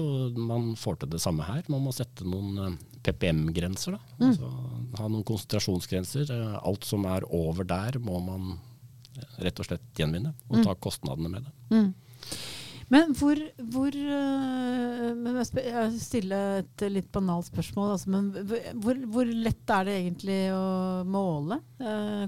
man 0.50 0.74
får 0.80 1.02
til 1.02 1.14
det 1.16 1.22
samme 1.24 1.46
her. 1.48 1.64
Man 1.72 1.86
må 1.86 1.94
sette 1.96 2.28
noen 2.28 2.58
uh, 2.60 2.74
PPM-grenser. 3.06 3.96
da. 3.96 4.18
Mm. 4.20 4.28
Altså, 4.30 4.52
ha 5.00 5.08
noen 5.08 5.28
konsentrasjonsgrenser. 5.28 6.34
Uh, 6.34 6.58
alt 6.60 6.88
som 6.88 7.08
er 7.10 7.28
over 7.34 7.68
der 7.68 8.00
må 8.04 8.20
man 8.24 8.58
rett 9.42 9.58
og 9.58 9.66
slett 9.66 9.86
gjenvinne, 9.98 10.36
og 10.52 10.60
ta 10.62 10.76
kostnadene 10.78 11.32
med 11.32 11.48
det. 11.48 11.54
Mm. 11.74 11.88
Men 12.94 13.16
hvor, 13.20 13.40
hvor 13.74 13.96
men 13.98 15.40
jeg 15.42 15.88
stiller 16.00 16.62
et 16.62 16.84
litt 16.94 17.10
banalt 17.12 17.50
spørsmål. 17.50 17.96
Altså, 17.96 18.12
men 18.14 18.30
hvor, 18.84 19.02
hvor 19.12 19.28
lett 19.28 19.74
er 19.74 19.90
det 19.90 19.96
egentlig 20.04 20.38
å 20.56 20.62
måle 21.04 21.58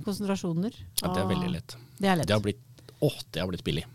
konsentrasjoner? 0.04 0.76
Ja, 1.00 1.14
det 1.14 1.22
er 1.22 1.30
veldig 1.30 1.54
lett. 1.54 1.78
Det 1.96 2.10
er 2.10 2.20
lett. 2.20 2.28
Det 2.28 2.36
har 2.36 2.44
blitt, 2.44 2.84
å, 3.00 3.14
det 3.30 3.44
har 3.46 3.54
blitt 3.54 3.64
billig. 3.70 3.86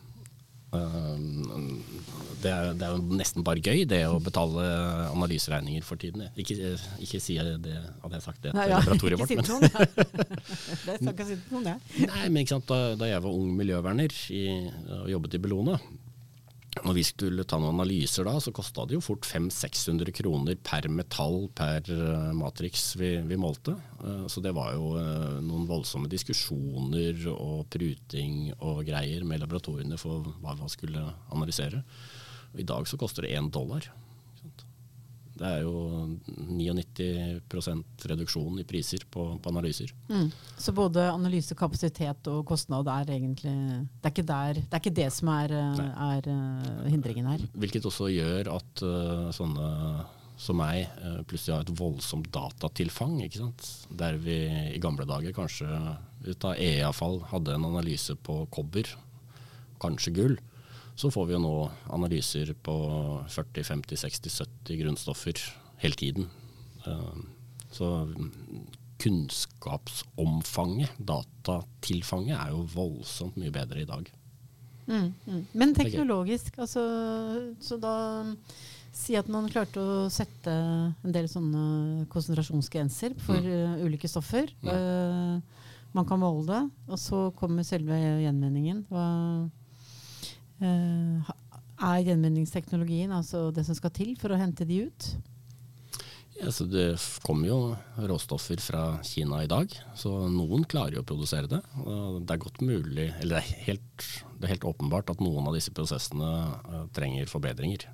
Um, 0.75 1.83
det, 2.43 2.51
er, 2.51 2.73
det 2.77 2.85
er 2.87 2.95
jo 2.95 3.17
nesten 3.17 3.45
bare 3.47 3.63
gøy, 3.65 3.85
det 3.89 4.03
å 4.09 4.19
betale 4.23 4.65
analyseregninger 5.13 5.85
for 5.87 6.01
tiden. 6.01 6.27
Ikke, 6.41 6.75
ikke 7.05 7.21
si 7.23 7.39
det, 7.39 7.75
hadde 8.03 8.19
jeg 8.19 8.25
sagt 8.27 8.45
det 8.45 8.55
Nei, 8.57 8.67
til 8.67 8.75
ja, 8.75 8.81
laboratoriet 8.83 9.23
vårt. 9.23 9.35
Men, 9.35 9.47
noen. 9.49 9.63
Det 10.85 11.13
er 11.25 11.39
noen, 11.51 11.69
ja. 11.73 11.77
nei, 12.11 12.25
men 12.29 12.43
ikke 12.43 12.57
sant, 12.57 12.69
da, 12.69 12.95
da 12.99 13.09
jeg 13.09 13.23
var 13.25 13.37
ung 13.37 13.55
miljøverner 13.57 14.13
i, 14.35 14.45
og 15.01 15.07
jobbet 15.15 15.39
i 15.39 15.41
Bellona, 15.45 15.79
når 16.83 16.97
vi 16.97 17.05
skulle 17.07 17.45
ta 17.47 17.59
noen 17.61 17.77
analyser 17.77 18.27
da, 18.27 18.35
så 18.43 18.53
kosta 18.55 18.83
det 18.89 18.97
jo 18.97 19.03
fort 19.05 19.27
500-600 19.29 20.11
kroner 20.19 20.59
per 20.59 20.89
metall 20.91 21.47
per 21.55 21.87
uh, 21.87 22.33
matrix 22.35 22.89
vi, 22.99 23.13
vi 23.29 23.39
målte. 23.39 23.77
Uh, 24.03 24.25
så 24.31 24.43
det 24.43 24.55
var 24.57 24.73
jo 24.75 24.95
uh, 24.99 25.39
noen 25.45 25.69
voldsomme 25.71 26.11
diskusjoner 26.11 27.29
og 27.35 27.69
pruting 27.73 28.51
og 28.59 28.83
greier 28.89 29.23
med 29.29 29.45
laboratoriene 29.45 30.01
for 30.01 30.27
hva 30.43 30.57
man 30.59 30.73
skulle 30.73 31.05
analysere. 31.31 31.85
I 32.59 32.67
dag 32.67 32.91
så 32.91 32.99
koster 32.99 33.27
det 33.27 33.37
én 33.39 33.53
dollar. 33.55 33.87
Det 35.35 35.47
er 35.49 35.65
jo 35.65 35.75
99% 36.31 38.07
reduksjon 38.11 38.61
i 38.63 38.67
priser 38.69 39.03
på, 39.11 39.27
på 39.43 39.51
analyser. 39.51 39.91
Mm. 40.07 40.29
Så 40.61 40.75
både 40.77 41.09
analysekapasitet 41.11 42.31
og 42.31 42.45
kostnad 42.47 42.87
er 42.93 43.11
egentlig 43.17 43.55
Det 43.55 44.11
er 44.11 44.13
ikke, 44.13 44.27
der, 44.29 44.61
det, 44.61 44.71
er 44.71 44.83
ikke 44.83 44.99
det 45.01 45.09
som 45.17 45.31
er, 45.35 45.55
er 45.55 46.29
øh, 46.31 46.85
hindringen 46.87 47.27
her. 47.33 47.43
Hvilket 47.53 47.89
også 47.91 48.13
gjør 48.15 48.53
at 48.55 48.85
uh, 48.87 49.33
sånne 49.35 49.71
som 50.39 50.59
meg 50.59 50.87
uh, 51.03 51.21
plutselig 51.27 51.57
har 51.57 51.67
et 51.67 51.75
voldsomt 51.79 52.31
datatilfang. 52.35 53.19
ikke 53.27 53.43
sant? 53.43 53.69
Der 53.91 54.19
vi 54.23 54.39
i 54.75 54.83
gamle 54.83 55.07
dager 55.09 55.35
kanskje 55.35 55.69
ut 56.25 56.47
av 56.47 56.59
EE-avfall 56.59 57.23
hadde 57.35 57.59
en 57.59 57.69
analyse 57.73 58.15
på 58.23 58.45
kobber, 58.55 58.89
kanskje 59.83 60.15
gull. 60.15 60.39
Så 60.95 61.11
får 61.11 61.27
vi 61.27 61.35
jo 61.35 61.43
nå 61.43 61.55
analyser 61.95 62.53
på 62.63 62.75
40-50-60-70 63.35 64.81
grunnstoffer 64.83 65.41
hele 65.83 65.99
tiden. 65.99 66.29
Uh, 66.87 67.19
så 67.75 67.91
kunnskapsomfanget, 69.03 70.95
datatilfanget, 70.99 72.39
er 72.39 72.55
jo 72.55 72.63
voldsomt 72.75 73.37
mye 73.41 73.53
bedre 73.55 73.83
i 73.83 73.89
dag. 73.89 74.07
Mm, 74.87 75.11
mm. 75.27 75.43
Men 75.57 75.75
teknologisk, 75.75 76.59
altså, 76.61 76.85
så 77.61 77.81
da 77.81 77.97
Si 78.95 79.17
at 79.19 79.27
man 79.27 79.49
klarte 79.51 79.83
å 79.83 80.07
sette 80.13 80.53
en 80.55 81.15
del 81.15 81.27
sånne 81.27 82.05
konsentrasjonsgrenser 82.13 83.17
for 83.19 83.43
mm. 83.43 83.81
ulike 83.83 84.07
stoffer. 84.07 84.53
Ja. 84.63 84.77
Uh, 84.79 85.65
man 85.95 86.07
kan 86.07 86.21
måle 86.23 86.45
det, 86.47 86.61
og 86.87 87.01
så 87.03 87.25
kommer 87.35 87.67
selve 87.67 87.99
gjenvinningen. 88.23 88.85
Hva, 88.87 89.07
er 90.63 92.05
gjenvinningsteknologien 92.07 93.13
altså 93.13 93.49
det 93.55 93.67
som 93.67 93.77
skal 93.77 93.93
til 93.95 94.15
for 94.21 94.35
å 94.35 94.39
hente 94.39 94.67
de 94.69 94.85
ut? 94.87 95.09
Ja, 96.35 96.51
så 96.51 96.67
det 96.67 96.97
kommer 97.23 97.47
jo 97.47 97.59
råstoffer 98.11 98.59
fra 98.63 98.85
Kina 99.07 99.45
i 99.45 99.51
dag, 99.51 99.71
så 99.95 100.11
noen 100.31 100.65
klarer 100.67 100.99
jo 100.99 101.05
å 101.05 101.07
produsere 101.07 101.51
det. 101.51 101.61
Det 101.79 102.35
er 102.35 102.43
godt 102.43 102.59
mulig, 102.65 103.07
eller 103.21 103.37
det 103.37 103.43
er 103.43 103.67
helt, 103.69 104.07
det 104.41 104.49
er 104.49 104.55
helt 104.57 104.67
åpenbart 104.73 105.13
at 105.15 105.23
noen 105.23 105.47
av 105.47 105.55
disse 105.55 105.73
prosessene 105.75 106.31
eh, 106.51 106.89
trenger 106.97 107.31
forbedringer. 107.31 107.87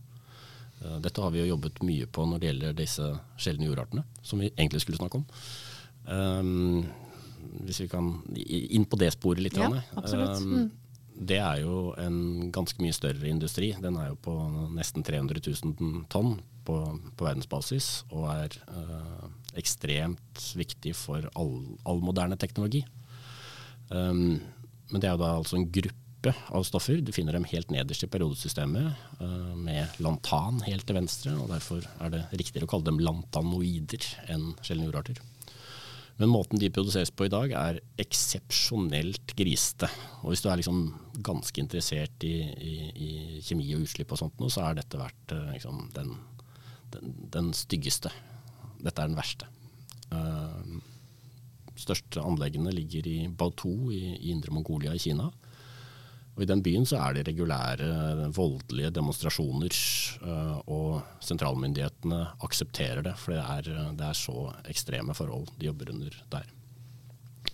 Eh, 0.81 0.96
dette 1.05 1.20
har 1.20 1.35
vi 1.35 1.42
jo 1.42 1.51
jobbet 1.53 1.83
mye 1.85 2.09
på 2.09 2.25
når 2.31 2.40
det 2.40 2.51
gjelder 2.51 2.81
disse 2.81 3.11
sjeldne 3.37 3.68
jordartene, 3.68 4.07
som 4.25 4.40
vi 4.40 4.49
egentlig 4.55 4.83
skulle 4.87 5.03
snakke 5.03 5.20
om. 5.20 5.29
Um, 6.09 6.87
hvis 7.66 7.83
vi 7.85 7.90
kan 7.92 8.14
inn 8.40 8.88
på 8.88 8.99
det 9.01 9.12
sporet 9.14 9.44
litt. 9.44 9.61
Ja, 9.61 9.68
absolutt. 10.01 10.40
um. 10.40 10.70
Det 11.20 11.37
er 11.37 11.59
jo 11.61 11.90
en 12.00 12.48
ganske 12.54 12.80
mye 12.80 12.96
større 12.96 13.28
industri. 13.28 13.74
Den 13.76 13.98
er 14.00 14.09
jo 14.12 14.20
på 14.24 14.35
nesten 14.72 15.04
300 15.04 15.42
000 15.44 16.06
tonn 16.12 16.38
på, 16.64 16.76
på 17.16 17.26
verdensbasis, 17.26 17.90
og 18.09 18.28
er 18.33 18.56
eh, 18.72 19.26
ekstremt 19.61 20.44
viktig 20.56 20.94
for 20.96 21.28
all, 21.37 21.54
all 21.85 22.00
moderne 22.04 22.38
teknologi. 22.40 22.85
Um, 23.90 24.40
men 24.90 25.02
det 25.02 25.11
er 25.11 25.16
jo 25.16 25.22
da 25.22 25.35
altså 25.37 25.59
en 25.59 25.68
gruppe 25.74 26.33
av 26.52 26.64
stoffer. 26.68 27.00
Du 27.04 27.12
finner 27.16 27.37
dem 27.37 27.48
helt 27.50 27.72
nederst 27.74 28.04
i 28.06 28.11
periodesystemet, 28.12 29.04
eh, 29.20 29.52
med 29.61 30.00
lantan 30.00 30.62
helt 30.66 30.88
til 30.88 30.98
venstre, 31.02 31.35
og 31.37 31.52
derfor 31.52 31.85
er 32.00 32.16
det 32.16 32.24
riktigere 32.33 32.68
å 32.68 32.72
kalle 32.72 32.88
dem 32.88 33.02
lantanoider 33.04 34.09
enn 34.33 34.54
sjeldne 34.64 34.88
jordarter. 34.88 35.20
Men 36.20 36.28
måten 36.28 36.61
de 36.61 36.68
produseres 36.68 37.09
på 37.16 37.24
i 37.26 37.33
dag 37.33 37.52
er 37.56 37.78
eksepsjonelt 38.02 39.33
grisete. 39.38 39.88
Og 40.20 40.35
hvis 40.35 40.42
du 40.44 40.50
er 40.50 40.61
liksom 40.61 40.83
ganske 41.24 41.62
interessert 41.62 42.26
i, 42.28 42.35
i, 42.44 42.74
i 42.92 43.11
kjemi 43.40 43.70
og 43.72 43.87
utslipp 43.87 44.12
og 44.12 44.20
sånt 44.20 44.37
noe, 44.42 44.52
så 44.52 44.66
har 44.66 44.76
dette 44.76 45.00
vært 45.00 45.33
eh, 45.33 45.54
liksom 45.54 45.87
den, 45.96 46.12
den, 46.92 47.14
den 47.33 47.50
styggeste. 47.56 48.12
Dette 48.85 49.00
er 49.00 49.09
den 49.09 49.16
verste. 49.16 49.48
Uh, 50.11 50.80
største 51.80 52.20
anleggene 52.20 52.72
ligger 52.74 53.06
i 53.09 53.18
Bautou 53.28 53.88
i, 53.94 54.16
i 54.18 54.35
Indre 54.35 54.52
Mongolia 54.52 54.92
i 54.92 55.00
Kina. 55.00 55.30
Og 56.37 56.44
I 56.44 56.48
den 56.48 56.62
byen 56.64 56.87
så 56.88 57.00
er 57.00 57.16
det 57.16 57.26
regulære 57.30 58.30
voldelige 58.37 58.92
demonstrasjoner, 58.96 59.72
og 60.20 61.00
sentralmyndighetene 61.24 62.18
aksepterer 62.44 63.00
det, 63.06 63.14
for 63.16 63.33
det 63.33 63.40
er, 63.40 63.92
det 63.96 64.04
er 64.04 64.18
så 64.18 64.50
ekstreme 64.68 65.16
forhold 65.16 65.48
de 65.56 65.70
jobber 65.70 65.94
under 65.94 66.16
der. 66.35 66.50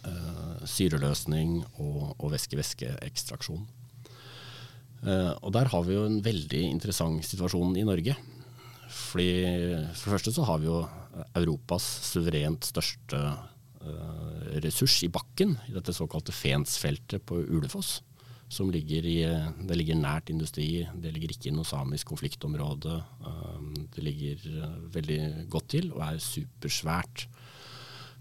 Eh, 0.07 0.67
syreløsning 0.69 1.61
og, 1.83 2.15
og 2.19 2.31
væske-væske-ekstraksjon. 2.35 3.65
Eh, 5.07 5.33
og 5.43 5.53
der 5.55 5.71
har 5.73 5.85
vi 5.87 5.97
jo 5.97 6.07
en 6.07 6.21
veldig 6.25 6.63
interessant 6.69 7.25
situasjon 7.27 7.77
i 7.79 7.87
Norge. 7.87 8.17
Fordi 8.87 9.31
For 9.99 10.11
det 10.11 10.15
første 10.15 10.35
så 10.37 10.47
har 10.47 10.61
vi 10.63 10.69
jo 10.69 10.81
Europas 11.35 11.87
suverent 12.07 12.69
største 12.69 13.19
eh, 13.19 14.61
ressurs 14.63 15.01
i 15.03 15.11
bakken, 15.11 15.57
i 15.67 15.75
dette 15.75 15.95
såkalte 15.97 16.35
Fensfeltet 16.35 17.27
på 17.27 17.41
Ulefoss. 17.43 18.01
Som 18.49 18.71
ligger 18.71 19.07
i, 19.11 19.19
det 19.67 19.77
ligger 19.77 19.99
nært 19.99 20.31
industri, 20.31 20.85
det 21.03 21.11
ligger 21.15 21.33
ikke 21.35 21.51
i 21.51 21.55
noe 21.57 21.67
samisk 21.67 22.13
konfliktområde. 22.13 23.01
Um, 23.27 23.73
det 23.97 24.05
ligger 24.07 24.45
uh, 24.63 24.77
veldig 24.95 25.21
godt 25.51 25.73
til 25.75 25.91
og 25.97 26.05
er 26.07 26.21
supersvært. 26.23 27.27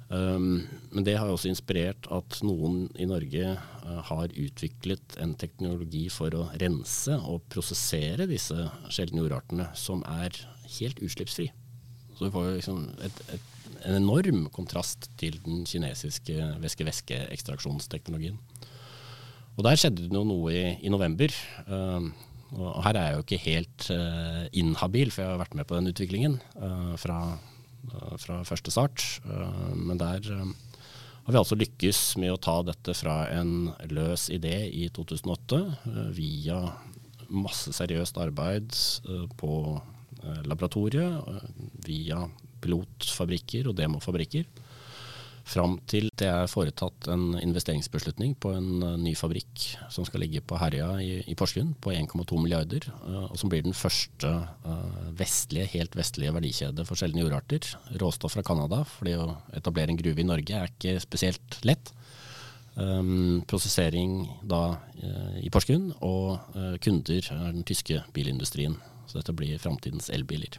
Um, 0.10 0.66
men 0.92 1.06
det 1.06 1.16
har 1.18 1.30
også 1.30 1.50
inspirert 1.50 2.06
at 2.14 2.40
noen 2.46 2.88
i 2.98 3.08
Norge 3.10 3.54
uh, 3.54 4.02
har 4.10 4.34
utviklet 4.34 5.16
en 5.22 5.34
teknologi 5.38 6.08
for 6.14 6.34
å 6.38 6.48
rense 6.62 7.18
og 7.26 7.46
prosessere 7.50 8.28
disse 8.30 8.68
sjeldne 8.94 9.24
jordartene 9.24 9.72
som 9.78 10.02
er 10.10 10.38
helt 10.80 11.02
utslippsfri. 11.06 11.52
Så 12.16 12.28
vi 12.28 12.34
får 12.34 12.52
liksom 12.60 12.84
et, 13.06 13.22
et, 13.34 13.48
en 13.86 13.98
enorm 13.98 14.46
kontrast 14.56 15.10
til 15.20 15.38
den 15.46 15.66
kinesiske 15.68 16.54
væske-væske-ekstraksjonsteknologien. 16.64 18.38
Og 19.56 19.64
der 19.64 19.80
skjedde 19.80 20.06
det 20.06 20.12
noe 20.12 20.52
i, 20.52 20.64
i 20.84 20.92
november. 20.92 21.32
Uh, 21.70 22.12
og 22.56 22.84
her 22.86 22.96
er 22.96 23.08
jeg 23.08 23.16
jo 23.16 23.24
ikke 23.26 23.42
helt 23.46 23.88
uh, 23.92 24.44
inhabil, 24.56 25.12
for 25.12 25.24
jeg 25.24 25.34
har 25.34 25.42
vært 25.42 25.58
med 25.58 25.68
på 25.68 25.78
den 25.80 25.92
utviklingen 25.92 26.38
uh, 26.60 26.94
fra, 27.00 27.20
uh, 27.92 28.14
fra 28.22 28.42
første 28.48 28.72
start. 28.72 29.04
Uh, 29.26 29.74
men 29.76 30.00
der 30.00 30.24
um, 30.36 30.54
har 31.26 31.34
vi 31.34 31.42
altså 31.42 31.58
lykkes 31.60 32.02
med 32.22 32.36
å 32.36 32.40
ta 32.40 32.60
dette 32.68 32.96
fra 32.96 33.24
en 33.34 33.72
løs 33.92 34.30
idé 34.34 34.68
i 34.70 34.88
2008 34.94 35.62
uh, 35.66 36.02
via 36.16 36.62
masse 37.26 37.74
seriøst 37.74 38.20
arbeid 38.22 38.76
på 39.40 39.52
laboratoriet 40.46 41.26
via 41.86 42.20
pilotfabrikker 42.62 43.68
og 43.70 43.76
demofabrikker. 43.78 44.46
Fram 45.46 45.76
til 45.86 46.08
det 46.18 46.26
er 46.26 46.48
foretatt 46.50 47.06
en 47.14 47.36
investeringsbeslutning 47.38 48.34
på 48.42 48.50
en 48.58 48.82
uh, 48.82 48.96
ny 48.98 49.12
fabrikk 49.18 49.66
som 49.94 50.08
skal 50.08 50.24
ligge 50.24 50.42
på 50.42 50.58
Herja 50.58 50.88
i, 51.04 51.20
i 51.30 51.36
Porsgrunn 51.38 51.76
på 51.86 51.94
1,2 51.94 52.40
milliarder, 52.42 52.88
uh, 53.04 53.28
og 53.28 53.38
som 53.38 53.52
blir 53.54 53.62
den 53.62 53.78
første 53.78 54.32
uh, 54.66 55.06
vestlige, 55.20 55.70
helt 55.76 55.94
vestlige 55.98 56.34
verdikjede 56.34 56.88
for 56.90 56.98
sjeldne 56.98 57.22
jordarter. 57.22 57.70
Råstoff 58.02 58.34
fra 58.34 58.46
Canada, 58.48 58.82
fordi 58.98 59.14
å 59.22 59.36
etablere 59.54 59.94
en 59.94 60.02
gruve 60.02 60.26
i 60.26 60.28
Norge 60.28 60.58
er 60.58 60.74
ikke 60.74 60.98
spesielt 61.06 61.62
lett. 61.68 61.94
Um, 62.76 63.46
prosessering 63.48 64.26
da 64.44 64.80
i 65.40 65.48
Porsgrunn, 65.54 65.94
og 66.04 66.58
kunder 66.84 67.30
er 67.38 67.52
den 67.54 67.64
tyske 67.68 68.02
bilindustrien. 68.18 68.76
Så 69.06 69.22
dette 69.22 69.36
blir 69.38 69.62
framtidens 69.62 70.10
elbiler. 70.10 70.58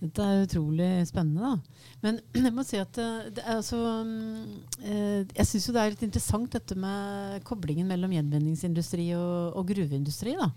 Dette 0.00 0.24
er 0.24 0.46
utrolig 0.46 0.88
spennende, 1.08 1.44
da. 1.44 1.80
Men 2.04 2.20
jeg 2.46 2.54
må 2.56 2.64
si 2.64 2.78
at 2.80 3.00
eh, 3.00 3.26
det 3.36 3.42
er 3.44 3.58
altså 3.58 3.80
eh, 4.80 5.26
Jeg 5.36 5.48
syns 5.48 5.66
jo 5.68 5.74
det 5.76 5.82
er 5.82 5.92
litt 5.92 6.06
interessant 6.06 6.56
dette 6.56 6.76
med 6.80 7.42
koblingen 7.48 7.88
mellom 7.90 8.14
gjenvinningsindustri 8.16 9.10
og, 9.18 9.58
og 9.60 9.68
gruveindustri. 9.74 10.38
da. 10.40 10.48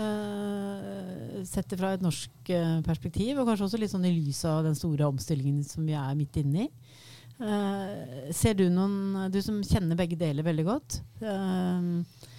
Uh, 0.00 1.42
sett 1.44 1.68
det 1.68 1.76
fra 1.76 1.90
et 1.92 2.02
norsk 2.02 2.50
perspektiv, 2.86 3.40
og 3.40 3.48
kanskje 3.48 3.66
også 3.66 3.80
litt 3.82 3.92
sånn 3.92 4.06
i 4.08 4.12
lys 4.14 4.38
av 4.48 4.62
den 4.64 4.78
store 4.78 5.08
omstillingen 5.10 5.64
som 5.66 5.84
vi 5.84 5.96
er 5.98 6.14
midt 6.16 6.38
inne 6.40 6.64
i. 6.64 6.68
Ser 8.36 8.56
du 8.56 8.66
noen, 8.72 9.28
du 9.32 9.38
som 9.44 9.58
kjenner 9.66 9.98
begge 9.98 10.16
deler 10.20 10.46
veldig 10.46 10.64
godt, 10.68 11.00
uh, 11.24 12.29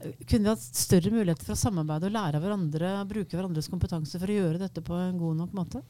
kunne 0.00 0.44
vi 0.44 0.50
hatt 0.50 0.62
større 0.64 1.12
muligheter 1.12 1.46
for 1.46 1.56
å 1.56 1.60
samarbeide 1.60 2.08
og 2.08 2.14
lære 2.14 2.38
av 2.38 2.44
hverandre, 2.44 2.92
bruke 3.10 3.36
hverandres 3.36 3.68
kompetanse 3.70 4.20
for 4.20 4.30
å 4.30 4.36
gjøre 4.36 4.60
dette 4.62 4.82
på 4.84 4.96
en 4.96 5.18
god 5.20 5.42
nok 5.42 5.56
måte? 5.56 5.82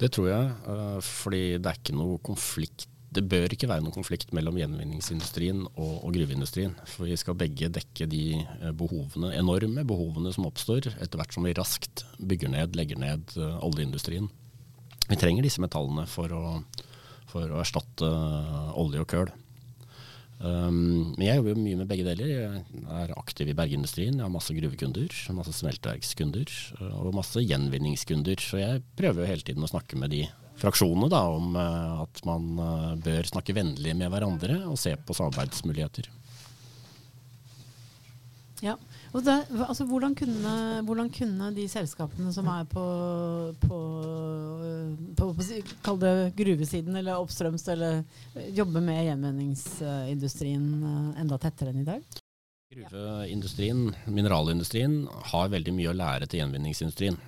Det 0.00 0.10
tror 0.12 0.28
jeg, 0.30 0.48
uh, 0.66 0.98
fordi 1.04 1.44
det 1.62 1.70
er 1.70 1.78
ikke 1.78 1.96
noe 1.96 2.18
konflikt. 2.24 2.88
Det 3.12 3.24
bør 3.28 3.52
ikke 3.52 3.68
være 3.68 3.84
noen 3.84 3.94
konflikt 3.94 4.30
mellom 4.32 4.56
gjenvinningsindustrien 4.56 5.66
og, 5.68 5.92
og 6.00 6.14
gruveindustrien. 6.16 6.72
For 6.88 7.08
vi 7.08 7.18
skal 7.20 7.36
begge 7.38 7.68
dekke 7.72 8.08
de 8.10 8.24
uh, 8.40 8.70
behovene, 8.76 9.34
enorme 9.36 9.84
behovene 9.88 10.32
som 10.34 10.48
oppstår 10.48 10.90
etter 10.94 11.20
hvert 11.20 11.36
som 11.36 11.48
vi 11.48 11.56
raskt 11.56 12.06
bygger 12.20 12.52
ned, 12.54 12.78
legger 12.78 13.00
ned 13.00 13.36
uh, 13.36 13.60
oljeindustrien. 13.64 14.30
Vi 15.08 15.20
trenger 15.20 15.44
disse 15.44 15.60
metallene 15.60 16.06
for 16.08 16.32
å, 16.32 16.42
for 17.28 17.52
å 17.52 17.60
erstatte 17.60 18.08
olje 18.80 19.02
og 19.02 19.10
køl. 19.12 19.32
Um, 20.42 21.14
men 21.14 21.22
jeg 21.28 21.38
jobber 21.38 21.52
jo 21.52 21.62
mye 21.62 21.78
med 21.78 21.88
begge 21.90 22.04
deler. 22.06 22.30
Jeg 22.34 22.62
er 22.98 23.12
aktiv 23.14 23.52
i 23.52 23.54
bergindustrien. 23.54 24.16
Jeg 24.18 24.26
har 24.26 24.32
masse 24.32 24.54
gruvekunder, 24.56 25.18
masse 25.38 25.54
smelteverkskunder 25.60 26.54
uh, 26.80 26.96
og 27.04 27.14
masse 27.14 27.44
gjenvinningskunder. 27.46 28.42
Så 28.42 28.58
jeg 28.58 28.82
prøver 28.98 29.22
jo 29.22 29.28
hele 29.30 29.46
tiden 29.46 29.62
å 29.62 29.70
snakke 29.70 30.00
med 30.00 30.10
de 30.14 30.24
fraksjonene 30.58 31.10
da, 31.12 31.22
om 31.30 31.54
uh, 31.54 32.02
at 32.02 32.24
man 32.26 32.48
uh, 32.58 32.90
bør 33.02 33.30
snakke 33.30 33.54
vennlig 33.54 33.94
med 33.98 34.10
hverandre 34.10 34.64
og 34.66 34.80
se 34.82 34.96
på 34.98 35.16
samarbeidsmuligheter. 35.16 36.10
Ja, 38.62 38.76
der, 39.20 39.42
altså, 39.66 39.84
hvordan, 39.84 40.14
kunne, 40.16 40.52
hvordan, 40.88 41.10
kunne, 41.12 41.50
de 41.52 41.66
selskapene 41.68 42.32
som 42.32 42.46
er 42.48 42.64
på, 42.64 42.84
på, 43.60 43.80
på, 45.18 45.28
på 45.84 45.96
det 46.00 46.14
gruvesiden 46.38 46.96
eller 46.96 47.20
oppstrøms, 47.20 47.66
eller 47.74 48.00
jobbe 48.56 48.80
med 48.80 49.04
gjenvinningsindustrien 49.10 50.68
eh, 50.80 51.20
enda 51.20 51.38
tettere 51.42 51.74
enn 51.74 51.82
i 51.84 51.88
dag? 51.90 52.22
Gruveindustrien, 52.72 53.90
mineralindustrien, 54.08 55.02
har 55.32 55.52
veldig 55.52 55.76
mye 55.76 55.92
å 55.92 55.98
lære 55.98 56.30
til 56.30 56.40
gjenvinningsindustrien. 56.40 57.20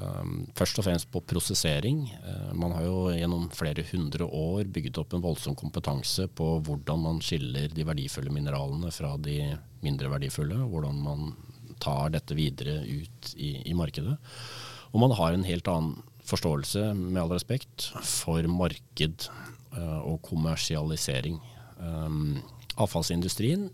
Um, 0.00 0.46
først 0.56 0.78
og 0.80 0.86
fremst 0.86 1.10
på 1.12 1.20
prosessering. 1.28 2.06
Uh, 2.24 2.52
man 2.56 2.72
har 2.72 2.86
jo 2.86 2.98
gjennom 3.12 3.48
flere 3.52 3.84
hundre 3.90 4.24
år 4.24 4.70
bygget 4.72 5.00
opp 5.02 5.12
en 5.12 5.24
voldsom 5.24 5.56
kompetanse 5.58 6.28
på 6.32 6.46
hvordan 6.64 7.02
man 7.02 7.20
skiller 7.24 7.68
de 7.68 7.84
verdifulle 7.84 8.32
mineralene 8.32 8.92
fra 8.94 9.14
de 9.20 9.52
mindre 9.84 10.08
verdifulle. 10.14 10.56
Hvordan 10.72 11.02
man 11.04 11.34
tar 11.82 12.12
dette 12.14 12.36
videre 12.38 12.80
ut 12.86 13.34
i, 13.36 13.58
i 13.68 13.74
markedet. 13.76 14.16
Og 14.92 15.00
man 15.02 15.14
har 15.18 15.34
en 15.34 15.44
helt 15.44 15.68
annen 15.68 16.00
forståelse, 16.24 16.92
med 16.94 17.18
all 17.18 17.32
respekt, 17.34 17.88
for 18.06 18.46
marked 18.48 19.26
uh, 19.74 20.00
og 20.06 20.20
kommersialisering. 20.28 21.40
Um, 21.82 22.38
avfallsindustrien 22.80 23.66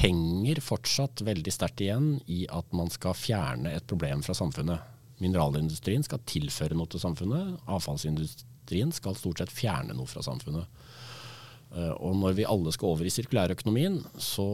henger 0.00 0.62
fortsatt 0.64 1.20
veldig 1.26 1.52
sterkt 1.52 1.82
igjen 1.84 2.16
i 2.30 2.46
at 2.48 2.70
man 2.74 2.88
skal 2.90 3.16
fjerne 3.18 3.74
et 3.76 3.86
problem 3.90 4.24
fra 4.24 4.34
samfunnet. 4.36 4.93
Mineralindustrien 5.24 6.04
skal 6.04 6.22
tilføre 6.28 6.76
noe 6.76 6.90
til 6.92 7.02
samfunnet. 7.02 7.56
Avfallsindustrien 7.70 8.92
skal 8.94 9.16
stort 9.18 9.40
sett 9.40 9.54
fjerne 9.54 9.96
noe 9.96 10.10
fra 10.10 10.22
samfunnet. 10.24 10.68
Eh, 11.74 11.92
og 11.96 12.14
når 12.20 12.38
vi 12.38 12.46
alle 12.48 12.72
skal 12.74 12.92
over 12.92 13.08
i 13.08 13.12
sirkulærøkonomien, 13.12 13.98
så 14.20 14.46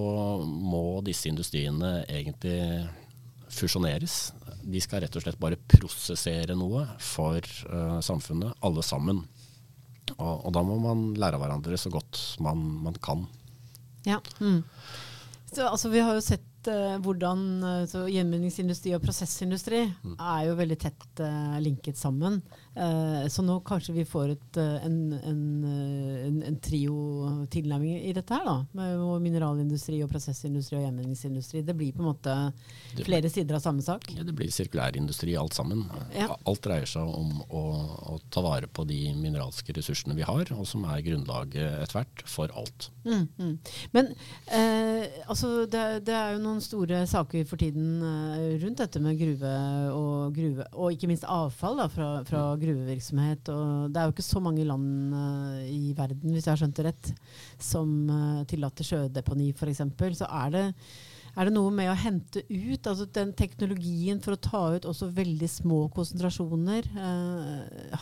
må 0.46 1.00
disse 1.04 1.28
industriene 1.30 2.00
egentlig 2.06 2.61
fusjoneres. 3.50 4.30
De 4.62 4.80
skal 4.83 5.04
rett 5.04 5.16
og 5.18 5.24
slett 5.24 5.40
bare 5.40 5.59
prosessere 5.70 6.54
noe 6.54 6.85
for 7.02 7.42
uh, 7.72 7.98
samfunnet, 8.04 8.54
alle 8.62 8.85
sammen. 8.87 9.24
Og, 10.16 10.35
og, 10.35 10.50
da 10.54 10.62
må 10.66 10.76
man 10.83 11.09
lære 11.18 11.38
av 11.38 11.44
hverandre 11.44 11.78
så 11.80 11.90
godt 11.92 12.20
man, 12.44 12.62
man 12.85 12.98
kan. 13.02 13.24
Ja. 14.06 14.20
Mm. 14.38 14.62
Så, 15.50 15.66
altså, 15.66 15.90
vi 15.90 16.02
har 16.04 16.14
jo 16.14 16.24
sett 16.24 16.46
uh, 16.68 16.96
hvordan 17.01 17.44
uh, 17.64 18.09
Gjenvinningsindustri 18.11 18.92
og 18.96 19.05
prosessindustri 19.05 19.85
mm. 19.88 20.16
er 20.18 20.42
jo 20.49 20.59
veldig 20.59 20.79
tett 20.81 21.23
uh, 21.25 21.57
linket 21.62 22.01
sammen. 22.01 22.40
Uh, 22.81 23.29
så 23.29 23.45
nå 23.45 23.59
kanskje 23.66 23.93
vi 23.93 24.07
får 24.09 24.35
et, 24.35 24.59
en, 24.87 24.99
en, 25.12 25.43
en, 25.69 26.38
en 26.49 26.59
trio 26.64 26.97
tilnærming 27.53 28.07
i 28.09 28.14
dette 28.16 28.33
her, 28.33 28.47
da. 28.47 28.57
Med 28.77 29.03
mineralindustri 29.25 30.01
og 30.05 30.11
prosessindustri 30.12 30.79
og 30.79 30.87
gjenvinningsindustri. 30.87 31.64
Det 31.66 31.77
blir 31.77 31.93
på 31.97 32.05
en 32.05 32.11
måte 32.11 32.37
flere 32.97 33.27
blir, 33.27 33.31
sider 33.35 33.59
av 33.59 33.64
samme 33.64 33.85
sak? 33.85 34.09
Ja, 34.16 34.25
det 34.25 34.35
blir 34.38 34.53
sirkulærindustri 34.55 35.37
alt 35.38 35.59
sammen. 35.59 35.85
Ja. 36.16 36.31
Alt 36.49 36.64
dreier 36.64 36.88
seg 36.88 37.05
om 37.05 37.43
å, 37.49 37.64
å, 38.14 38.19
ta 38.33 38.45
vare 38.45 38.71
på 38.71 38.87
de 38.88 39.03
mineralske 39.19 39.75
ressursene 39.77 40.16
vi 40.16 40.27
har, 40.27 40.55
og 40.57 40.66
som 40.69 40.87
er 40.88 41.05
grunnlaget 41.05 41.85
etter 41.85 42.01
hvert 42.01 42.25
for 42.31 42.53
alt. 42.57 42.90
Mm, 43.05 43.27
mm. 43.37 43.55
Men 43.93 44.12
altså, 45.29 45.66
det, 45.71 45.85
det 46.09 46.16
er 46.16 46.35
jo 46.35 46.43
noen 46.45 46.64
store 46.64 47.05
saker 47.11 47.45
for 47.49 47.61
tiden 47.61 48.01
uh, 48.03 48.57
rundt 48.62 48.81
dette 48.81 49.03
med 49.03 49.19
gruve 49.21 49.53
og 49.95 50.35
gruve, 50.37 50.66
og 50.73 50.95
ikke 50.95 51.11
minst 51.11 51.27
avfall 51.29 51.79
da, 51.81 51.88
fra, 51.93 52.09
fra, 52.29 52.43
gruvevirksomhet. 52.70 53.50
Og 53.52 53.92
det 53.92 54.00
er 54.00 54.09
jo 54.09 54.14
ikke 54.14 54.26
så 54.26 54.42
mange 54.42 54.66
land 54.66 55.14
uh, 55.14 55.61
i 55.66 55.94
verden, 55.96 56.35
hvis 56.35 56.46
jeg 56.46 56.52
har 56.54 56.61
skjønt 56.62 56.80
det 56.80 56.87
rett, 56.90 57.12
som 57.61 57.94
uh, 58.11 58.42
tillater 58.50 58.87
sjødeponi 58.87 59.52
f.eks. 59.54 59.85
Så 60.20 60.28
er 60.28 60.54
det, 60.56 60.64
er 61.37 61.48
det 61.48 61.54
noe 61.54 61.74
med 61.74 61.92
å 61.92 61.98
hente 61.98 62.42
ut 62.48 62.90
altså 62.90 63.06
den 63.14 63.33
teknologien 63.38 64.22
for 64.24 64.35
å 64.35 64.42
ta 64.48 64.64
ut 64.76 64.88
også 64.90 65.12
veldig 65.14 65.50
små 65.50 65.85
konsentrasjoner? 65.94 66.90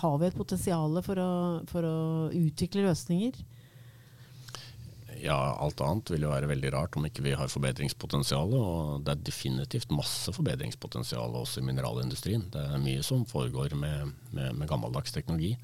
har 0.01 0.19
vi 0.21 0.29
et 0.29 0.37
potensial 0.37 1.01
for 1.05 1.21
for 1.69 1.87
å 1.89 1.99
utvikle 2.37 2.87
løsninger? 2.89 3.37
Ja, 5.23 5.37
alt 5.59 5.81
annet 5.85 6.11
vil 6.13 6.27
jo 6.27 6.33
være 6.33 6.51
veldig 6.51 6.73
rart 6.75 6.97
om 6.99 7.07
ikke 7.09 7.25
vi 7.25 7.35
har 7.39 7.51
forbedringspotensial. 7.53 8.55
Og 8.55 9.07
det 9.07 9.15
er 9.15 9.25
definitivt 9.29 9.95
masse 9.95 10.35
forbedringspotensial 10.37 11.37
også 11.41 11.63
i 11.63 11.69
mineralindustrien. 11.69 12.47
Det 12.55 12.63
er 12.63 12.83
mye 12.83 13.05
som 13.07 13.27
foregår 13.29 13.77
med, 13.79 14.15
med, 14.33 14.55
med 14.59 14.71
gammeldags 14.71 15.15
teknologi. 15.15 15.55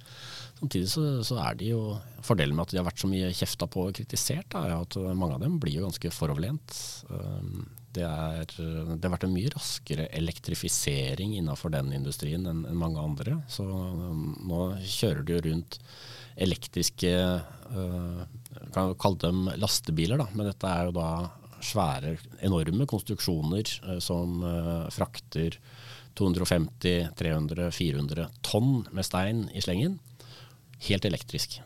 Samtidig 0.59 0.91
så, 0.91 1.07
så, 1.27 1.39
er 1.43 1.57
de 1.59 1.73
jo 1.73 1.81
Fordelen 2.25 2.57
med 2.57 2.69
at 2.69 2.73
de 2.73 2.79
har 2.81 2.87
vært 2.87 3.03
så 3.03 3.09
mye 3.11 3.33
kjefta 3.37 3.67
på 3.69 3.89
og 3.89 3.97
kritisert, 3.99 4.55
er 4.57 4.77
at 4.79 4.97
mange 5.13 5.37
av 5.37 5.43
dem 5.43 5.59
blir 5.61 5.77
jo 5.77 5.89
ganske 5.89 6.13
foroverlent. 6.15 6.77
Um, 7.11 7.67
det, 7.95 8.05
er, 8.07 8.55
det 8.55 9.05
har 9.05 9.13
vært 9.13 9.27
en 9.29 9.35
mye 9.35 9.53
raskere 9.53 10.09
elektrifisering 10.17 11.37
innenfor 11.39 11.75
den 11.75 11.93
industrien 11.95 12.47
enn, 12.51 12.65
mange 12.81 13.03
andre. 13.03 13.43
Så 13.51 13.67
um, 13.67 14.31
nå 14.49 14.63
kjører 14.81 15.27
de 15.27 15.37
jo 15.37 15.45
rundt 15.51 15.79
elektriske 16.35 17.13
uh, 17.13 18.25
kan 18.75 18.95
kalle 19.01 19.21
dem 19.23 19.49
lastebiler, 19.61 20.21
da. 20.21 20.29
men 20.35 20.49
dette 20.51 20.71
er 20.71 20.89
jo 20.89 20.95
da 20.97 21.09
svære, 21.65 22.17
enorme 22.45 22.87
konstruksjoner 22.91 23.69
uh, 23.89 23.99
som 24.03 24.43
uh, 24.45 24.87
frakter 24.95 25.59
250, 26.19 27.11
300, 27.19 27.71
400 27.75 28.29
tonn 28.47 28.85
med 28.95 29.07
stein 29.07 29.47
i 29.55 29.63
slengen. 29.65 29.99
Helt 30.89 31.07
elektrisk. 31.09 31.59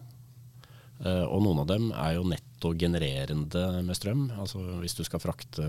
Uh, 1.03 1.27
og 1.29 1.43
noen 1.45 1.63
av 1.65 1.71
dem 1.71 1.91
er 1.93 2.17
jo 2.17 2.27
netto 2.29 2.73
genererende 2.79 3.69
med 3.83 3.99
strøm. 3.99 4.29
Altså 4.39 4.63
hvis 4.83 4.97
du 4.99 5.05
skal 5.07 5.23
frakte 5.23 5.69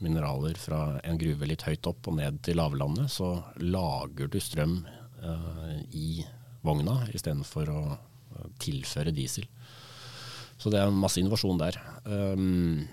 mineraler 0.00 0.56
fra 0.56 0.98
en 1.04 1.18
gruve 1.20 1.48
litt 1.48 1.66
høyt 1.66 1.86
opp 1.90 2.08
og 2.08 2.16
ned 2.16 2.40
til 2.44 2.56
lavlandet, 2.56 3.10
så 3.12 3.34
lager 3.60 4.30
du 4.32 4.38
strøm 4.40 4.78
i 5.92 6.22
vogna 6.64 6.94
istedenfor 7.12 7.68
å 7.68 7.82
tilføre 8.62 9.12
diesel. 9.12 9.44
Så 10.60 10.72
det 10.72 10.80
er 10.82 10.92
masse 10.92 11.20
innovasjon 11.22 11.60
der. 11.60 11.78
Um, 12.04 12.84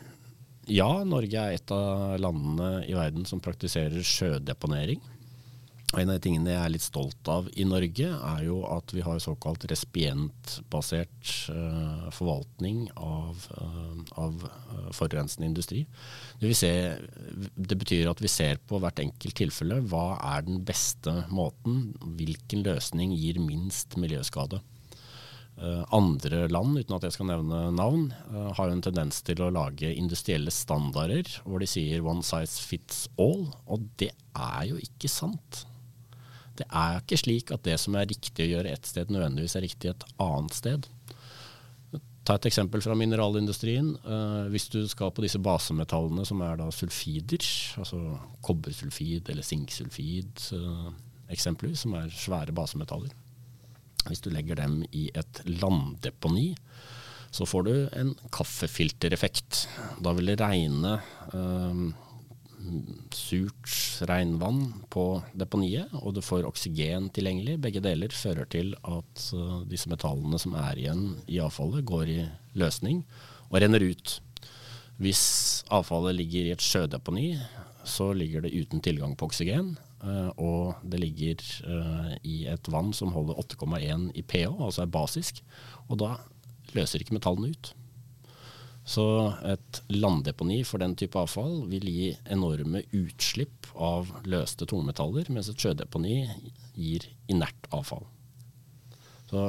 ja, 0.72 0.90
Norge 1.08 1.44
er 1.44 1.58
et 1.58 1.72
av 1.76 2.18
landene 2.20 2.82
i 2.88 2.96
verden 2.96 3.28
som 3.28 3.44
praktiserer 3.44 4.04
sjødeponering. 4.04 5.04
Og 5.94 6.02
En 6.02 6.10
av 6.12 6.18
de 6.18 6.24
tingene 6.26 6.52
jeg 6.52 6.60
er 6.60 6.72
litt 6.74 6.84
stolt 6.84 7.30
av 7.32 7.46
i 7.56 7.64
Norge, 7.64 8.10
er 8.12 8.42
jo 8.44 8.58
at 8.68 8.92
vi 8.92 9.04
har 9.06 9.22
såkalt 9.24 9.64
respientbasert 9.72 11.30
uh, 11.48 12.10
forvaltning 12.12 12.90
av, 13.00 13.46
uh, 13.56 13.94
av 14.20 14.44
uh, 14.44 14.90
forurensende 14.92 15.48
industri. 15.48 15.86
Det, 16.42 16.52
se, 16.60 16.74
det, 17.56 17.80
betyr 17.80 18.12
at 18.12 18.20
vi 18.20 18.32
ser 18.32 18.60
på 18.68 18.82
hvert 18.84 19.00
enkelt 19.00 19.40
tilfelle 19.40 19.80
hva 19.88 20.18
er 20.36 20.44
den 20.50 20.60
beste 20.68 21.22
måten, 21.32 21.94
hvilken 22.20 22.68
løsning 22.68 23.16
gir 23.16 23.40
minst 23.40 23.96
miljøskade. 23.96 24.60
Andre 25.58 26.44
land, 26.52 26.76
uten 26.78 26.96
at 26.98 27.08
jeg 27.08 27.16
skal 27.16 27.32
nevne 27.32 27.72
navn, 27.74 28.12
har 28.30 28.68
jo 28.68 28.76
en 28.76 28.84
tendens 28.86 29.24
til 29.26 29.40
å 29.42 29.50
lage 29.50 29.90
industrielle 29.90 30.54
standarder 30.54 31.32
hvor 31.48 31.64
de 31.64 31.70
sier 31.70 32.04
'one 32.06 32.22
size 32.22 32.62
fits 32.62 33.08
all', 33.18 33.50
og 33.66 33.88
det 33.98 34.12
er 34.36 34.68
jo 34.70 34.78
ikke 34.78 35.10
sant. 35.10 35.66
Det 36.58 36.68
er 36.70 37.02
ikke 37.02 37.18
slik 37.18 37.52
at 37.54 37.66
det 37.66 37.80
som 37.82 37.96
er 37.96 38.10
riktig 38.10 38.46
å 38.46 38.52
gjøre 38.52 38.72
ett 38.74 38.86
sted, 38.86 39.10
nødvendigvis 39.10 39.58
er 39.58 39.66
riktig 39.66 39.90
et 39.90 40.06
annet 40.22 40.54
sted. 40.54 40.88
Ta 42.28 42.36
et 42.36 42.48
eksempel 42.50 42.82
fra 42.84 42.96
mineralindustrien. 42.98 43.94
Uh, 44.04 44.50
hvis 44.52 44.68
du 44.74 44.82
skal 44.90 45.14
på 45.16 45.24
disse 45.24 45.40
basemetallene 45.40 46.26
som 46.28 46.42
er 46.44 46.58
da 46.60 46.68
sulfider, 46.76 47.46
altså 47.80 48.02
kobbersulfid 48.44 49.30
eller 49.32 49.46
sinksulfid 49.48 50.44
eksempelvis, 51.32 51.86
som 51.86 51.96
er 52.00 52.12
svære 52.12 52.56
basemetaller. 52.56 53.14
Hvis 54.10 54.24
du 54.24 54.32
legger 54.34 54.60
dem 54.60 54.82
i 54.96 55.08
et 55.18 55.42
landdeponi, 55.48 56.54
så 57.32 57.46
får 57.46 57.68
du 57.68 57.74
en 58.00 58.14
kaffefiltereffekt. 58.34 59.66
Da 60.04 60.14
vil 60.18 60.32
det 60.32 60.40
regne 60.42 60.98
uh, 61.34 61.88
surt 63.16 63.74
regnvann 64.10 64.62
på 64.94 65.06
deponiet, 65.38 65.92
og 66.02 66.16
du 66.18 66.22
får 66.26 66.48
oksygen 66.48 67.12
tilgjengelig. 67.16 67.60
Begge 67.64 67.84
deler 67.84 68.16
fører 68.16 68.48
til 68.52 68.74
at 68.82 69.28
uh, 69.36 69.62
disse 69.70 69.92
metallene 69.92 70.40
som 70.42 70.56
er 70.60 70.80
igjen 70.80 71.10
i 71.28 71.42
avfallet, 71.44 71.86
går 71.88 72.14
i 72.16 72.22
løsning 72.58 73.04
og 73.50 73.60
renner 73.62 73.84
ut. 73.92 74.18
Hvis 74.98 75.24
avfallet 75.70 76.18
ligger 76.18 76.48
i 76.48 76.56
et 76.56 76.64
sjødeponi, 76.64 77.36
så 77.88 78.12
ligger 78.18 78.44
det 78.44 78.56
uten 78.56 78.82
tilgang 78.84 79.14
på 79.16 79.30
oksygen. 79.30 79.76
Uh, 80.04 80.30
og 80.38 80.84
det 80.86 81.00
ligger 81.02 81.42
uh, 81.66 82.14
i 82.22 82.44
et 82.52 82.70
vann 82.70 82.92
som 82.94 83.14
holder 83.16 83.40
8,1 83.42 84.12
i 84.14 84.24
pH, 84.24 84.54
altså 84.54 84.84
er 84.86 84.94
basisk. 84.94 85.42
Og 85.88 86.00
da 86.04 86.16
løser 86.78 87.02
ikke 87.02 87.18
metallene 87.18 87.56
ut. 87.56 87.74
Så 88.88 89.04
et 89.44 89.82
landdeponi 89.92 90.62
for 90.64 90.80
den 90.80 90.94
type 90.96 91.20
avfall 91.20 91.66
vil 91.68 91.90
gi 91.92 92.12
enorme 92.32 92.86
utslipp 92.96 93.68
av 93.76 94.14
løste 94.30 94.68
tungmetaller, 94.70 95.28
mens 95.34 95.50
et 95.52 95.60
sjødeponi 95.60 96.22
gir 96.78 97.10
inert 97.28 97.68
avfall. 97.76 98.06
Så 99.28 99.44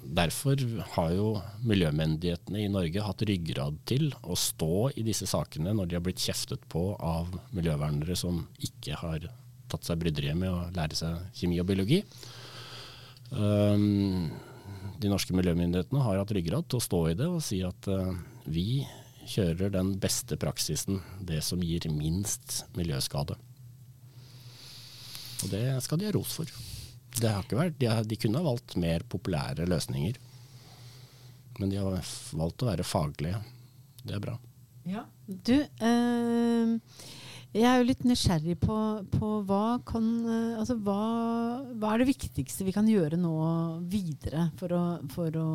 Derfor 0.00 0.56
har 0.94 1.10
jo 1.12 1.26
miljømyndighetene 1.68 2.64
i 2.64 2.70
Norge 2.72 3.02
hatt 3.04 3.22
ryggrad 3.28 3.76
til 3.88 4.08
å 4.24 4.36
stå 4.38 4.88
i 4.96 5.04
disse 5.04 5.28
sakene 5.28 5.74
når 5.76 5.90
de 5.90 5.98
har 5.98 6.04
blitt 6.06 6.22
kjeftet 6.24 6.64
på 6.72 6.94
av 6.96 7.28
miljøvernere 7.54 8.16
som 8.18 8.46
ikke 8.64 8.96
har 9.02 9.28
tatt 9.70 9.86
seg 9.86 10.00
bryderiet 10.00 10.38
med 10.38 10.52
å 10.52 10.68
lære 10.76 10.98
seg 10.98 11.18
kjemi 11.38 11.60
og 11.62 11.68
biologi. 11.70 12.00
Um, 13.30 14.30
de 15.00 15.10
norske 15.10 15.34
miljømyndighetene 15.36 16.02
har 16.04 16.18
hatt 16.20 16.32
ryggrad 16.34 16.66
til 16.68 16.80
å 16.80 16.84
stå 16.84 17.02
i 17.10 17.18
det 17.18 17.28
og 17.30 17.44
si 17.44 17.60
at 17.66 17.90
uh, 17.90 18.10
vi 18.50 18.82
kjører 19.30 19.70
den 19.72 19.94
beste 20.02 20.38
praksisen, 20.40 21.00
det 21.22 21.42
som 21.46 21.62
gir 21.62 21.86
minst 21.92 22.64
miljøskade. 22.76 23.36
Og 25.44 25.52
det 25.52 25.64
skal 25.84 26.00
de 26.00 26.08
ha 26.08 26.14
ros 26.16 26.34
for. 26.40 26.50
Det 27.16 27.30
har 27.30 27.44
ikke 27.44 27.58
vært, 27.58 27.78
de, 27.80 27.88
de 28.10 28.18
kunne 28.20 28.40
ha 28.40 28.46
valgt 28.46 28.76
mer 28.80 29.04
populære 29.10 29.68
løsninger. 29.70 30.18
Men 31.60 31.72
de 31.72 31.80
har 31.80 32.12
valgt 32.38 32.64
å 32.64 32.70
være 32.70 32.86
faglige. 32.86 33.40
Det 34.02 34.16
er 34.16 34.22
bra. 34.24 34.36
Ja. 34.88 35.04
Du, 35.26 35.56
øh, 35.60 36.76
jeg 37.50 37.66
er 37.66 37.80
jo 37.80 37.86
litt 37.88 38.02
nysgjerrig 38.06 38.54
på, 38.62 38.76
på 39.10 39.28
hva 39.48 39.80
kan 39.86 40.06
eh, 40.22 40.58
Altså 40.60 40.76
hva, 40.78 40.98
hva, 41.74 41.92
er 41.92 42.02
det 42.02 42.10
viktigste 42.12 42.66
vi 42.66 42.74
kan 42.74 42.86
gjøre 42.86 43.18
nå 43.18 43.34
videre 43.90 44.48
for 44.60 44.74
å, 44.76 44.82
for 45.10 45.38
å 45.40 45.46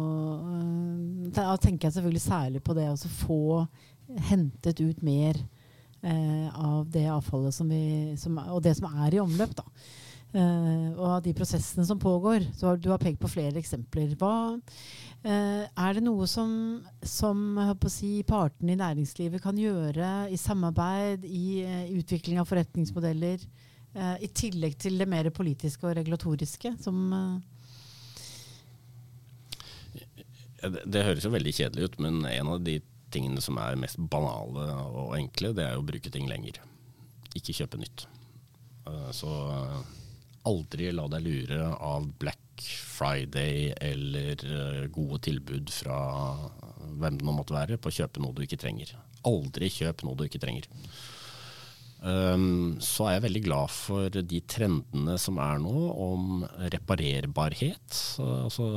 uh, 0.43 1.29
Da 1.36 1.53
tenker 1.62 1.88
jeg 1.88 1.97
selvfølgelig 1.97 2.23
særlig 2.25 2.63
på 2.65 2.75
det 2.75 2.89
å 2.91 3.13
få 3.21 3.43
hentet 4.27 4.81
ut 4.84 4.99
mer 5.01 5.39
eh, 6.05 6.49
av 6.51 6.84
det 6.93 7.08
avfallet 7.10 7.55
som 7.55 7.71
vi, 7.71 8.13
som, 8.21 8.36
og 8.38 8.62
det 8.62 8.75
som 8.77 8.91
er 9.05 9.15
i 9.15 9.21
omløp. 9.23 9.55
da. 9.58 9.65
Uh, 10.36 10.91
og 10.98 11.06
av 11.08 11.21
de 11.24 11.32
prosessene 11.32 11.86
som 11.88 12.00
pågår. 12.02 12.43
Du 12.60 12.65
har, 12.67 12.80
du 12.82 12.89
har 12.91 13.00
pekt 13.00 13.21
på 13.21 13.30
flere 13.32 13.56
eksempler. 13.62 14.17
Hva, 14.19 14.58
uh, 14.60 15.63
er 15.63 15.95
det 15.95 16.04
noe 16.04 16.28
som, 16.28 16.50
som 17.00 17.56
si, 17.88 18.17
partene 18.28 18.74
i 18.74 18.82
næringslivet 18.82 19.43
kan 19.43 19.56
gjøre 19.56 20.28
i 20.28 20.39
samarbeid, 20.39 21.24
i 21.24 21.63
uh, 21.63 21.86
utvikling 22.02 22.41
av 22.41 22.52
forretningsmodeller, 22.52 23.48
i 23.95 24.28
tillegg 24.36 24.74
til 24.76 24.98
det 25.00 25.06
mer 25.08 25.30
politiske 25.32 25.88
og 25.88 25.93
regulatoriske? 25.95 26.74
som 26.84 26.98
det, 30.60 30.82
det 30.84 31.04
høres 31.08 31.24
jo 31.24 31.32
veldig 31.32 31.54
kjedelig 31.56 31.88
ut, 31.88 31.95
men 32.04 32.26
en 32.28 32.50
av 32.58 32.60
de 32.65 32.82
tingene 33.15 33.39
som 33.39 33.56
er 33.63 33.80
mest 33.80 33.95
banale 34.12 34.67
og 34.84 35.15
enkle, 35.15 35.54
det 35.56 35.69
er 35.69 35.80
å 35.80 35.88
bruke 35.88 36.12
ting 36.12 36.28
lenger. 36.28 36.60
Ikke 37.39 37.56
kjøpe 37.56 37.80
nytt. 37.80 38.04
Så 39.15 39.32
aldri 40.49 40.91
la 40.93 41.08
deg 41.12 41.25
lure 41.25 41.62
av 41.73 42.08
Black 42.21 42.65
Friday 42.95 43.73
eller 43.81 44.45
uh, 44.47 44.86
gode 44.93 45.21
tilbud 45.27 45.71
fra 45.73 45.97
hvem 46.95 47.19
det 47.19 47.27
nå 47.27 47.36
måtte 47.36 47.55
være, 47.55 47.79
på 47.81 47.91
å 47.91 47.97
kjøpe 47.99 48.23
noe 48.23 48.36
du 48.36 48.45
ikke 48.45 48.62
trenger. 48.62 48.95
Aldri 49.27 49.71
kjøp 49.73 50.05
noe 50.05 50.17
du 50.19 50.25
ikke 50.27 50.41
trenger. 50.43 50.69
Um, 52.05 52.75
så 52.84 53.08
er 53.08 53.15
jeg 53.15 53.23
veldig 53.23 53.41
glad 53.47 53.71
for 53.73 54.13
de 54.13 54.39
trendene 54.51 55.15
som 55.21 55.39
er 55.41 55.62
nå 55.63 55.73
om 55.89 56.43
reparerbarhet. 56.73 58.01
Altså, 58.21 58.67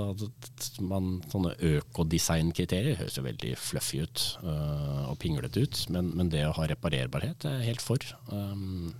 man, 0.88 1.18
sånne 1.28 1.52
økodesignkriterier 1.74 2.96
høres 3.02 3.18
jo 3.18 3.26
veldig 3.26 3.52
fluffy 3.60 4.00
ut 4.06 4.24
uh, 4.46 5.10
og 5.10 5.18
pinglete 5.20 5.66
ut, 5.66 5.82
men, 5.92 6.14
men, 6.16 6.32
det 6.32 6.46
å 6.48 6.54
ha 6.56 6.70
reparerbarhet 6.70 7.44
er 7.50 7.60
jeg 7.60 7.74
helt 7.74 7.84
for. 7.84 8.08
Um, 8.32 8.94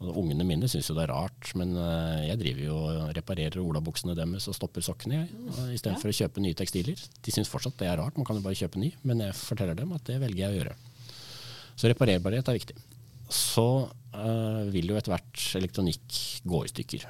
Ungene 0.00 0.46
mine 0.48 0.68
syns 0.70 0.86
jo 0.88 0.94
det 0.96 1.02
er 1.04 1.10
rart, 1.12 1.50
men 1.60 1.74
uh, 1.76 2.22
jeg 2.24 2.40
driver 2.40 2.62
jo 2.64 2.76
og 2.80 3.10
reparerer 3.18 3.60
olabuksene 3.60 4.14
deres 4.16 4.46
og 4.48 4.56
stopper 4.56 4.84
sokkene 4.84 5.26
istedenfor 5.74 6.08
ja. 6.08 6.14
å 6.14 6.18
kjøpe 6.22 6.40
nye 6.40 6.56
tekstiler. 6.56 7.02
De 7.20 7.34
syns 7.34 7.50
fortsatt 7.52 7.76
det 7.82 7.90
er 7.90 8.00
rart, 8.00 8.16
man 8.16 8.24
kan 8.24 8.38
jo 8.38 8.44
bare 8.46 8.56
kjøpe 8.56 8.80
ny, 8.80 8.94
men 9.04 9.20
jeg 9.26 9.36
forteller 9.36 9.76
dem 9.76 9.92
at 9.92 10.06
det 10.08 10.16
velger 10.22 10.46
jeg 10.46 10.54
å 10.54 10.58
gjøre. 10.62 10.78
Så 11.76 11.92
reparerbarhet 11.92 12.48
er 12.48 12.56
viktig. 12.56 12.78
Så 13.28 13.66
uh, 13.84 14.64
vil 14.72 14.88
jo 14.88 14.96
etter 14.96 15.12
hvert 15.12 15.44
elektronikk 15.60 16.22
gå 16.48 16.64
i 16.64 16.72
stykker. 16.72 17.06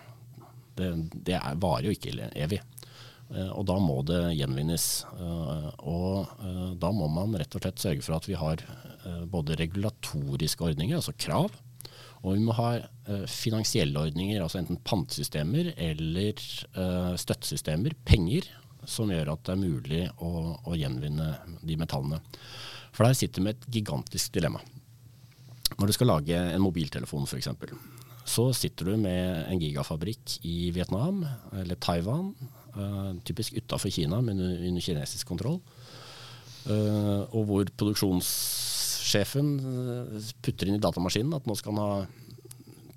Det, 0.74 0.90
det 1.14 1.38
er, 1.38 1.62
varer 1.62 1.92
jo 1.92 1.94
ikke 1.94 2.28
evig. 2.34 2.60
Uh, 3.30 3.54
og 3.54 3.64
da 3.70 3.78
må 3.78 4.00
det 4.10 4.20
gjenvinnes. 4.34 4.90
Uh, 5.14 5.70
og 5.86 6.76
da 6.82 6.90
må 6.90 7.06
man 7.06 7.38
rett 7.38 7.54
og 7.54 7.62
slett 7.62 7.86
sørge 7.86 8.06
for 8.06 8.18
at 8.18 8.26
vi 8.26 8.38
har 8.38 8.66
både 9.32 9.54
regulatoriske 9.56 10.66
ordninger, 10.66 10.98
altså 10.98 11.14
krav, 11.16 11.54
og 12.20 12.36
vi 12.36 12.42
må 12.44 12.54
ha 12.58 12.72
uh, 12.80 13.22
finansielle 13.30 14.00
ordninger, 14.00 14.42
altså 14.42 14.60
enten 14.60 14.80
pantesystemer 14.84 15.72
eller 15.80 16.42
uh, 16.76 17.14
støttesystemer, 17.20 17.96
penger, 18.04 18.48
som 18.88 19.12
gjør 19.12 19.32
at 19.34 19.44
det 19.46 19.54
er 19.54 19.60
mulig 19.60 20.02
å, 20.24 20.32
å 20.68 20.76
gjenvinne 20.76 21.30
de 21.64 21.78
metallene. 21.80 22.20
For 22.92 23.06
der 23.06 23.16
sitter 23.16 23.40
vi 23.40 23.48
med 23.48 23.56
et 23.56 23.72
gigantisk 23.78 24.34
dilemma. 24.36 24.60
Når 25.78 25.88
du 25.88 25.96
skal 25.96 26.10
lage 26.10 26.36
en 26.36 26.64
mobiltelefon 26.64 27.28
f.eks., 27.28 27.50
så 28.30 28.50
sitter 28.54 28.90
du 28.90 29.00
med 29.00 29.46
en 29.50 29.60
gigafabrikk 29.60 30.36
i 30.46 30.70
Vietnam 30.76 31.22
eller 31.56 31.78
Taiwan, 31.80 32.34
uh, 32.76 33.16
typisk 33.24 33.56
utafor 33.56 33.92
Kina, 33.94 34.20
men 34.24 34.42
under 34.44 34.84
kinesisk 34.84 35.32
kontroll, 35.32 35.62
og 36.60 37.46
hvor 37.48 37.70
produksjons 37.80 38.26
sjefen 39.10 39.54
eh, 39.60 40.32
putter 40.44 40.70
inn 40.70 40.78
i 40.78 40.82
datamaskinen 40.82 41.36
at 41.36 41.48
nå 41.48 41.56
skal 41.58 41.74
han 41.74 41.82
ha 41.82 42.28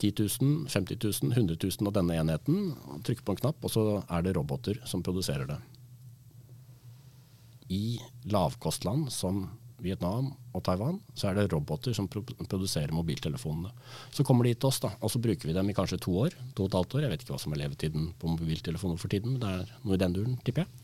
10 0.03 0.11
000, 0.19 0.69
50 0.69 0.99
000, 0.99 1.31
100 1.31 1.57
000 1.63 1.87
av 1.87 1.95
denne 1.95 2.17
enheten. 2.19 2.73
Trykker 3.07 3.23
på 3.23 3.35
en 3.35 3.39
knapp, 3.39 3.63
og 3.63 3.71
så 3.71 3.83
er 4.03 4.25
det 4.25 4.35
roboter 4.35 4.81
som 4.89 5.03
produserer 5.05 5.47
det. 5.47 5.59
I 7.71 7.99
lavkostland 8.27 9.07
som 9.15 9.45
Vietnam 9.83 10.31
og 10.55 10.63
Taiwan, 10.63 10.99
så 11.15 11.29
er 11.29 11.37
det 11.37 11.49
roboter 11.53 11.95
som 11.95 12.09
produserer 12.11 12.93
mobiltelefonene. 12.95 13.71
Så 14.11 14.25
kommer 14.27 14.47
de 14.47 14.53
til 14.55 14.69
oss, 14.69 14.81
da, 14.83 14.93
og 14.99 15.11
så 15.11 15.21
bruker 15.23 15.49
vi 15.49 15.55
dem 15.55 15.71
i 15.71 15.75
kanskje 15.75 16.01
to 16.03 16.15
år. 16.25 16.35
to 16.55 16.65
og 16.65 16.71
et 16.71 16.77
halvt 16.79 16.95
år. 16.95 17.05
Jeg 17.05 17.13
vet 17.13 17.23
ikke 17.23 17.35
hva 17.35 17.43
som 17.43 17.55
er 17.55 17.63
levetiden 17.63 18.13
på 18.19 18.35
mobiltelefoner 18.35 18.99
for 18.99 19.11
tiden, 19.11 19.35
men 19.35 19.43
det 19.43 19.51
er 19.51 19.75
noe 19.83 19.95
i 19.95 20.03
den 20.03 20.15
duren, 20.15 20.37
tipper 20.43 20.65
jeg. 20.65 20.82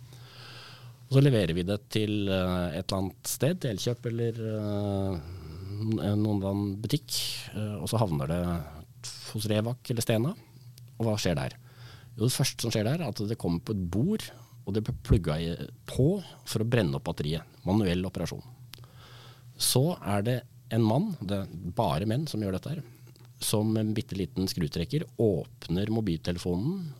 Og 1.10 1.18
så 1.18 1.24
leverer 1.26 1.56
vi 1.58 1.66
det 1.66 1.80
til 1.90 2.30
eh, 2.30 2.76
et 2.78 2.84
eller 2.84 3.00
annet 3.00 3.30
sted, 3.32 3.58
til 3.58 3.74
Elkjøp 3.74 4.04
eller 4.12 4.36
uh, 4.46 5.16
noen 5.90 6.44
annen 6.44 6.76
butikk. 6.84 7.16
Uh, 7.56 7.80
og 7.82 7.88
så 7.90 7.98
havner 7.98 8.30
det 8.30 8.44
hos 9.32 9.48
Revak 9.50 9.90
eller 9.90 10.06
Stena. 10.06 10.36
Og 11.00 11.08
hva 11.08 11.16
skjer 11.18 11.40
der? 11.40 11.58
Jo, 12.14 12.28
det 12.28 12.36
første 12.36 12.62
som 12.62 12.74
skjer 12.76 12.86
der, 12.86 13.02
er 13.02 13.10
at 13.10 13.24
det 13.26 13.40
kommer 13.42 13.64
på 13.66 13.74
et 13.74 13.82
bord, 13.90 14.28
og 14.68 14.76
det 14.76 14.86
blir 14.86 15.02
plugga 15.08 15.40
på 15.90 16.12
for 16.46 16.62
å 16.62 16.70
brenne 16.70 17.00
opp 17.00 17.08
batteriet. 17.10 17.58
Manuell 17.66 18.06
operasjon. 18.06 18.46
Så 19.58 19.84
er 19.98 20.26
det 20.28 20.40
en 20.70 20.86
mann, 20.86 21.16
det 21.26 21.42
er 21.42 21.74
bare 21.74 22.06
menn 22.06 22.30
som 22.30 22.44
gjør 22.44 22.60
dette 22.60 22.76
her, 22.76 22.86
som 23.42 23.72
med 23.74 23.82
en 23.82 23.96
bitte 23.98 24.18
liten 24.20 24.46
skrutrekker 24.52 25.08
åpner 25.18 25.90
mobiltelefonen 25.90 26.92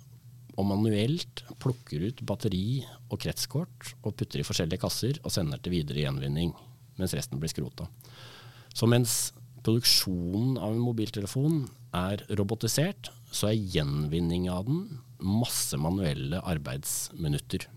og 0.60 0.68
manuelt 0.68 1.44
plukker 1.64 2.04
ut 2.10 2.24
batteri 2.28 2.82
og 3.08 3.20
kretskort 3.24 3.94
og 4.04 4.16
putter 4.20 4.42
i 4.42 4.48
forskjellige 4.48 4.82
kasser 4.84 5.20
og 5.24 5.32
sender 5.32 5.62
til 5.64 5.78
videre 5.78 6.04
gjenvinning, 6.04 6.52
mens 7.00 7.16
resten 7.16 7.40
blir 7.40 7.52
skrota. 7.52 7.88
Så 8.76 8.90
mens 8.90 9.32
produksjonen 9.64 10.58
av 10.60 10.74
en 10.74 10.84
mobiltelefon 10.84 11.64
er 11.96 12.24
robotisert, 12.38 13.12
så 13.32 13.52
er 13.52 13.68
gjenvinning 13.76 14.50
av 14.52 14.68
den 14.68 15.00
masse 15.20 15.78
manuelle 15.80 16.42
arbeidsminutter. 16.48 17.68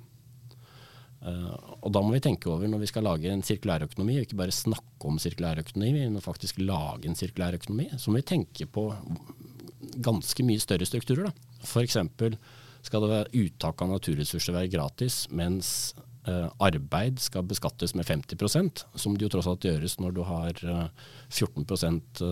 Uh, 1.22 1.55
og 1.87 1.93
da 1.95 2.01
må 2.03 2.16
vi 2.16 2.22
tenke 2.24 2.51
over 2.51 2.66
når 2.66 2.83
vi 2.83 2.91
skal 2.91 3.07
lage 3.07 3.30
en 3.30 3.45
sirkulærøkonomi, 3.47 4.16
og 4.18 4.26
ikke 4.26 4.41
bare 4.41 4.55
snakke 4.55 5.07
om 5.07 5.20
sirkulærøkonomi, 5.22 5.93
vi 6.01 6.09
må 6.11 6.22
faktisk 6.24 6.59
lage 6.62 7.07
en 7.07 7.18
sirkulærøkonomi, 7.18 7.93
så 7.95 8.11
må 8.11 8.18
vi 8.18 8.26
tenke 8.33 8.66
på 8.66 8.89
ganske 10.03 10.47
mye 10.47 10.62
større 10.62 10.89
strukturer. 10.89 11.30
F.eks. 11.62 11.99
skal 12.83 13.05
det 13.05 13.12
være 13.12 13.45
uttak 13.45 13.83
av 13.85 13.93
naturressurser 13.93 14.57
være 14.57 14.70
gratis, 14.72 15.24
mens 15.30 15.93
eh, 16.26 16.49
arbeid 16.62 17.20
skal 17.22 17.47
beskattes 17.47 17.95
med 17.99 18.09
50% 18.09 18.85
som 18.99 19.16
det 19.16 19.26
jo 19.26 19.33
tross 19.37 19.51
alt 19.51 19.66
gjøres 19.66 19.99
når 20.03 20.16
du 20.16 20.22
har 20.26 20.62
eh, 20.62 20.89
14% 21.30 22.24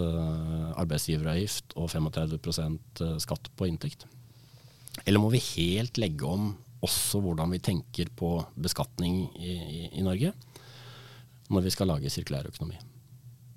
arbeidsgiveravgift 0.80 1.76
og 1.78 1.92
35% 1.92 3.04
skatt 3.22 3.52
på 3.56 3.70
inntekt. 3.70 4.08
Eller 5.06 5.22
må 5.22 5.30
vi 5.32 5.40
helt 5.54 6.00
legge 6.02 6.26
om 6.26 6.52
også 6.84 7.20
hvordan 7.22 7.52
vi 7.52 7.60
tenker 7.62 8.10
på 8.16 8.38
beskatning 8.56 9.22
i, 9.38 9.52
i, 9.52 9.80
i 10.00 10.04
Norge 10.04 10.32
når 11.50 11.66
vi 11.66 11.72
skal 11.74 11.90
lage 11.90 12.10
sirkulær 12.12 12.48
økonomi. 12.48 12.78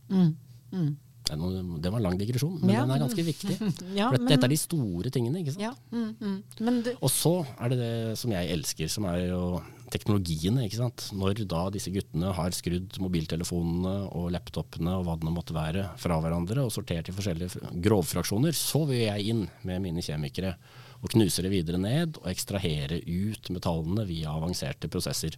Mm. 0.10 0.32
Mm. 0.74 0.94
Det 1.24 1.92
var 1.92 2.00
en 2.00 2.06
lang 2.06 2.18
digresjon, 2.20 2.58
men 2.62 2.74
ja. 2.76 2.82
den 2.84 2.96
er 2.96 3.04
ganske 3.06 3.24
viktig. 3.26 3.56
ja, 4.00 4.10
for 4.10 4.20
men, 4.20 4.28
dette 4.32 4.48
er 4.48 4.52
de 4.52 4.60
store 4.60 5.12
tingene. 5.14 5.44
ikke 5.44 5.56
sant? 5.56 5.64
Ja, 5.64 5.72
mm, 5.94 6.10
mm. 6.20 6.82
Du... 6.84 6.92
og 7.00 7.10
så 7.14 7.38
er 7.56 7.74
det 7.74 7.80
det 7.80 7.94
som 8.20 8.34
jeg 8.36 8.52
elsker, 8.58 8.92
som 8.92 9.08
er 9.12 9.22
jo 9.30 9.46
teknologiene. 9.94 10.66
ikke 10.68 10.82
sant? 10.82 11.08
Når 11.16 11.44
da 11.50 11.64
disse 11.74 11.94
guttene 11.94 12.34
har 12.36 12.56
skrudd 12.56 13.00
mobiltelefonene 13.04 13.96
og 14.12 14.32
laptopene 14.36 14.98
og 15.00 15.08
hva 15.08 15.18
det 15.22 15.34
måtte 15.34 15.56
være 15.56 15.90
fra 16.02 16.20
hverandre 16.24 16.66
og 16.66 16.74
sortert 16.74 17.10
i 17.10 17.16
forskjellige 17.16 17.74
grovfraksjoner, 17.84 18.56
så 18.58 18.84
vil 18.90 19.06
jeg 19.06 19.34
inn 19.34 19.46
med 19.68 19.84
mine 19.86 20.04
kjemikere 20.06 20.56
og 21.04 21.12
knuse 21.12 21.44
det 21.44 21.52
videre 21.52 21.80
ned 21.82 22.18
og 22.22 22.30
ekstrahere 22.32 23.02
ut 23.04 23.52
metallene 23.52 24.08
via 24.08 24.32
avanserte 24.32 24.90
prosesser. 24.92 25.36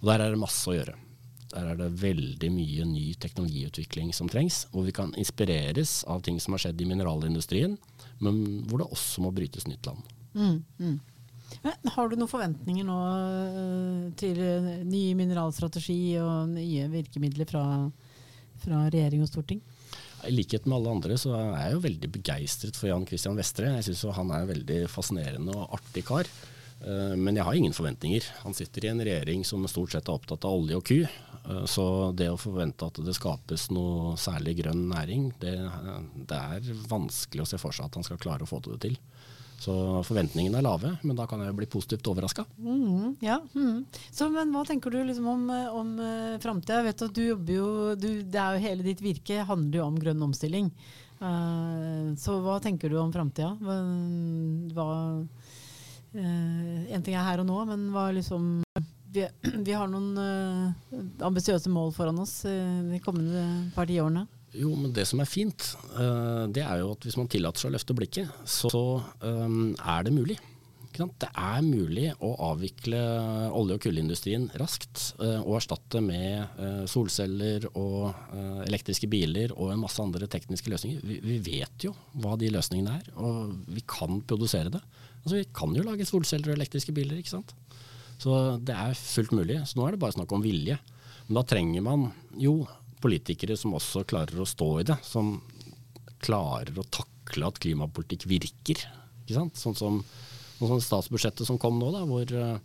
Og 0.00 0.10
Der 0.12 0.22
er 0.22 0.34
det 0.34 0.40
masse 0.40 0.70
å 0.70 0.76
gjøre. 0.76 0.94
Der 1.54 1.70
er 1.70 1.78
det 1.78 1.92
veldig 2.02 2.50
mye 2.52 2.84
ny 2.88 3.04
teknologiutvikling 3.20 4.10
som 4.16 4.28
trengs, 4.28 4.66
hvor 4.72 4.84
vi 4.84 4.92
kan 4.96 5.14
inspireres 5.16 6.02
av 6.10 6.20
ting 6.26 6.40
som 6.42 6.54
har 6.54 6.66
skjedd 6.66 6.82
i 6.84 6.88
mineralindustrien, 6.90 7.78
men 8.24 8.42
hvor 8.68 8.82
det 8.82 8.90
også 8.92 9.24
må 9.24 9.32
brytes 9.32 9.68
nytt 9.68 9.88
land. 9.88 10.02
Mm, 10.34 10.58
mm. 10.76 10.98
Men, 11.64 11.90
har 11.94 12.10
du 12.10 12.18
noen 12.18 12.30
forventninger 12.30 12.84
nå 12.84 12.98
øh, 12.98 14.02
til 14.20 14.36
øh, 14.44 14.68
ny 14.84 15.02
mineralstrategi 15.16 16.18
og 16.20 16.52
nye 16.52 16.84
virkemidler 16.92 17.48
fra, 17.48 17.64
fra 18.60 18.84
regjering 18.92 19.24
og 19.24 19.32
storting? 19.32 19.64
I 20.26 20.34
likhet 20.34 20.66
med 20.66 20.76
alle 20.80 20.92
andre 20.98 21.16
så 21.20 21.32
er 21.38 21.50
jeg 21.54 21.74
jo 21.76 21.82
veldig 21.86 22.12
begeistret 22.18 22.76
for 22.76 22.90
Jan 22.90 23.06
Christian 23.08 23.38
Vestre. 23.38 23.72
Jeg 23.78 23.88
syns 23.88 24.04
han 24.18 24.32
er 24.34 24.44
en 24.44 24.52
veldig 24.52 24.78
fascinerende 24.90 25.54
og 25.54 25.78
artig 25.78 26.04
kar. 26.10 26.28
Eh, 26.84 27.14
men 27.18 27.38
jeg 27.38 27.46
har 27.46 27.58
ingen 27.58 27.74
forventninger. 27.74 28.26
Han 28.44 28.56
sitter 28.56 28.86
i 28.86 28.92
en 28.92 29.02
regjering 29.02 29.44
som 29.46 29.66
stort 29.70 29.94
sett 29.94 30.08
er 30.08 30.18
opptatt 30.18 30.46
av 30.46 30.58
olje 30.58 30.78
og 30.78 30.86
ku. 30.86 30.98
Eh, 31.48 31.64
så 31.64 32.12
det 32.16 32.28
å 32.30 32.40
forvente 32.40 32.86
at 32.88 33.00
det 33.04 33.16
skapes 33.16 33.68
noe 33.74 34.16
særlig 34.20 34.58
grønn 34.62 34.86
næring, 34.90 35.30
det, 35.40 35.56
det 36.28 36.38
er 36.38 36.84
vanskelig 36.90 37.44
å 37.44 37.50
se 37.52 37.60
for 37.60 37.74
seg 37.74 37.88
at 37.88 37.98
han 37.98 38.06
skal 38.06 38.20
klare 38.20 38.44
å 38.44 38.50
få 38.50 38.60
det 38.66 38.80
til. 38.84 38.98
Så 39.58 39.72
forventningene 40.06 40.60
er 40.60 40.62
lave, 40.62 40.92
men 41.02 41.16
da 41.18 41.24
kan 41.26 41.40
jeg 41.42 41.56
bli 41.58 41.66
positivt 41.66 42.06
overraska. 42.06 42.44
Mm, 42.62 43.16
ja, 43.24 43.40
mm. 43.56 43.80
Men 44.36 44.52
hva 44.54 44.62
tenker 44.68 44.94
du 44.94 45.00
liksom 45.02 45.26
om, 45.32 45.48
om 45.74 45.88
uh, 45.98 46.36
framtida? 46.38 46.84
Vet 46.86 47.02
at 47.02 47.16
du 47.16 47.24
jobber 47.24 47.56
jo 47.56 47.70
du, 47.98 48.22
det 48.22 48.38
er 48.38 48.54
jo 48.54 48.62
Hele 48.62 48.86
ditt 48.86 49.02
virke 49.02 49.42
handler 49.48 49.80
jo 49.80 49.88
om 49.88 49.98
grønn 49.98 50.22
omstilling. 50.28 50.70
Uh, 51.18 52.14
så 52.22 52.38
hva 52.44 52.60
tenker 52.62 52.94
du 52.94 53.00
om 53.02 53.10
framtida? 53.10 53.50
Hva 53.58 54.88
uh, 56.14 56.94
En 56.94 57.02
ting 57.02 57.18
er 57.18 57.26
her 57.26 57.42
og 57.42 57.50
nå, 57.50 57.58
men 57.72 57.88
hva 57.90 58.12
liksom 58.14 58.60
vi, 59.12 59.28
vi 59.68 59.76
har 59.76 59.90
noen 59.90 60.10
uh, 60.16 60.98
ambisiøse 61.28 61.72
mål 61.72 61.94
foran 61.96 62.20
oss 62.24 62.40
de 62.44 63.00
kommende 63.04 63.70
par 63.76 63.88
tiårene. 63.90 64.26
Jo, 64.56 64.72
men 64.72 64.92
det 64.96 65.04
som 65.08 65.20
er 65.20 65.28
fint, 65.28 65.72
uh, 65.94 66.46
det 66.48 66.64
er 66.64 66.80
jo 66.80 66.92
at 66.94 67.04
hvis 67.04 67.18
man 67.20 67.28
tillater 67.30 67.60
seg 67.60 67.72
å 67.72 67.76
løfte 67.76 67.96
blikket, 67.96 68.30
så 68.48 69.02
um, 69.20 69.74
er 69.76 70.06
det 70.06 70.14
mulig. 70.14 70.38
Det 70.98 71.28
er 71.30 71.60
mulig 71.62 72.08
å 72.26 72.32
avvikle 72.48 72.98
olje- 73.54 73.76
og 73.76 73.82
kullindustrien 73.84 74.48
raskt 74.58 75.12
uh, 75.20 75.44
og 75.44 75.60
erstatte 75.60 76.00
med 76.02 76.56
uh, 76.58 76.88
solceller 76.90 77.68
og 77.78 78.08
elektriske 78.64 79.06
biler 79.10 79.52
og 79.54 79.74
en 79.74 79.84
masse 79.84 80.02
andre 80.02 80.26
tekniske 80.32 80.72
løsninger. 80.72 81.04
Vi, 81.06 81.20
vi, 81.22 81.36
vet 81.44 81.86
jo 81.86 81.92
hva 82.18 82.34
de 82.40 82.50
løsningene 82.50 82.96
er, 82.98 83.12
og 83.20 83.52
vi 83.68 83.84
kan 83.86 84.24
produsere 84.26 84.72
det. 84.74 84.82
Altså, 85.20 85.36
vi 85.36 85.46
kan 85.54 85.76
jo 85.76 85.86
lage 85.86 86.08
solceller 86.08 86.50
og 86.50 86.58
elektriske 86.58 86.96
biler, 86.96 87.20
ikke 87.20 87.36
sant. 87.36 87.54
Så 88.18 88.32
det 88.66 88.74
er 88.74 88.98
fullt 88.98 89.34
mulig. 89.36 89.60
Så 89.66 89.78
nå 89.78 89.86
er 89.86 89.94
det 89.94 90.02
bare 90.02 90.16
snakk 90.16 90.32
om 90.34 90.42
vilje. 90.44 90.78
Men 91.28 91.40
da 91.40 91.44
trenger 91.46 91.84
man 91.86 92.08
jo 92.40 92.60
politikere 93.02 93.56
som 93.58 93.76
også 93.78 94.02
klarer 94.08 94.42
å 94.42 94.48
stå 94.48 94.70
i 94.80 94.86
det. 94.88 94.98
Som 95.06 95.36
klarer 96.24 96.74
å 96.78 96.86
takle 96.90 97.50
at 97.50 97.60
klimapolitikk 97.62 98.26
virker. 98.30 98.82
Sånn 99.28 99.52
som, 99.54 99.76
sånn 99.76 100.72
som 100.72 100.82
statsbudsjettet 100.82 101.46
som 101.46 101.60
kom 101.60 101.78
nå, 101.78 101.92
da, 101.94 102.02
hvor, 102.08 102.32
uh, 102.32 102.58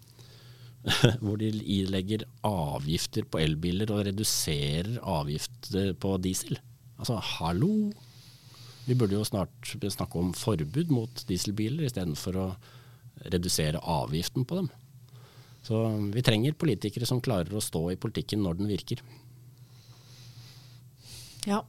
hvor 1.23 1.37
de 1.41 1.51
ilegger 1.51 2.25
avgifter 2.47 3.27
på 3.27 3.41
elbiler 3.43 3.91
og 3.93 4.07
reduserer 4.07 4.95
avgifter 5.03 5.93
på 5.99 6.15
diesel. 6.23 6.57
Altså, 6.97 7.19
hallo! 7.35 7.91
Vi 8.83 8.95
burde 8.99 9.15
jo 9.15 9.23
snart 9.27 9.75
snakke 9.79 10.19
om 10.19 10.33
forbud 10.35 10.89
mot 10.91 11.21
dieselbiler 11.29 11.85
istedenfor 11.87 12.39
å 12.39 12.47
redusere 13.31 13.79
avgiften 13.79 14.47
på 14.47 14.57
dem. 14.59 14.71
Så 15.63 15.79
vi 16.11 16.23
trenger 16.25 16.57
politikere 16.59 17.07
som 17.07 17.21
klarer 17.23 17.55
å 17.55 17.63
stå 17.63 17.85
i 17.93 17.99
politikken 17.99 18.43
når 18.43 18.59
den 18.59 18.71
virker. 18.71 19.03
Ja. 21.47 21.63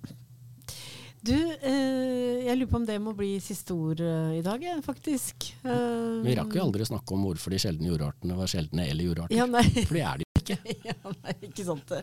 Du, 1.24 1.32
eh, 1.32 2.42
jeg 2.44 2.58
lurer 2.58 2.68
på 2.68 2.76
om 2.82 2.84
det 2.84 2.98
må 3.00 3.14
bli 3.16 3.38
siste 3.40 3.72
ord 3.72 4.02
eh, 4.04 4.34
i 4.40 4.42
dag, 4.44 4.60
faktisk. 4.84 5.46
Eh, 5.64 6.18
Vi 6.26 6.34
rakk 6.36 6.52
jo 6.58 6.66
aldri 6.66 6.84
snakke 6.84 7.16
om 7.16 7.24
hvorfor 7.24 7.54
de 7.54 7.60
sjeldne 7.62 7.88
jordartene 7.88 8.36
var 8.36 8.50
sjeldne 8.50 8.84
eller 8.90 9.08
jordarter. 9.08 9.38
Ja, 9.38 9.46
for 9.48 9.96
det 9.96 10.04
er 10.04 10.20
de 10.20 10.28
ikke. 10.42 10.58
ja, 10.90 11.14
nei, 11.22 11.36
ikke 11.48 11.64
sant. 11.64 11.94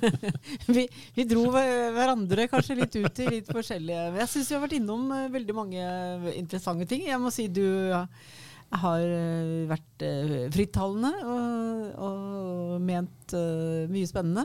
vi, 0.74 0.88
vi, 1.14 1.28
dro 1.30 1.44
hverandre 1.54 2.48
kanskje 2.50 2.80
litt 2.80 2.98
ut 2.98 3.22
i 3.22 3.30
litt 3.36 3.52
forskjellige 3.54 4.08
Jeg 4.24 4.30
syns 4.32 4.50
vi 4.50 4.58
har 4.58 4.66
vært 4.66 4.78
innom 4.80 5.06
eh, 5.14 5.30
veldig 5.38 5.58
mange 5.60 5.86
interessante 6.34 6.88
ting. 6.90 7.06
Jeg 7.06 7.22
må 7.22 7.30
si 7.34 7.46
du 7.46 7.62
har 8.68 9.00
eh, 9.00 9.64
vært 9.70 10.04
frittalende 10.54 11.12
og, 11.24 11.86
og 12.08 12.84
ment 12.84 13.34
mye 13.88 14.08
spennende. 14.08 14.44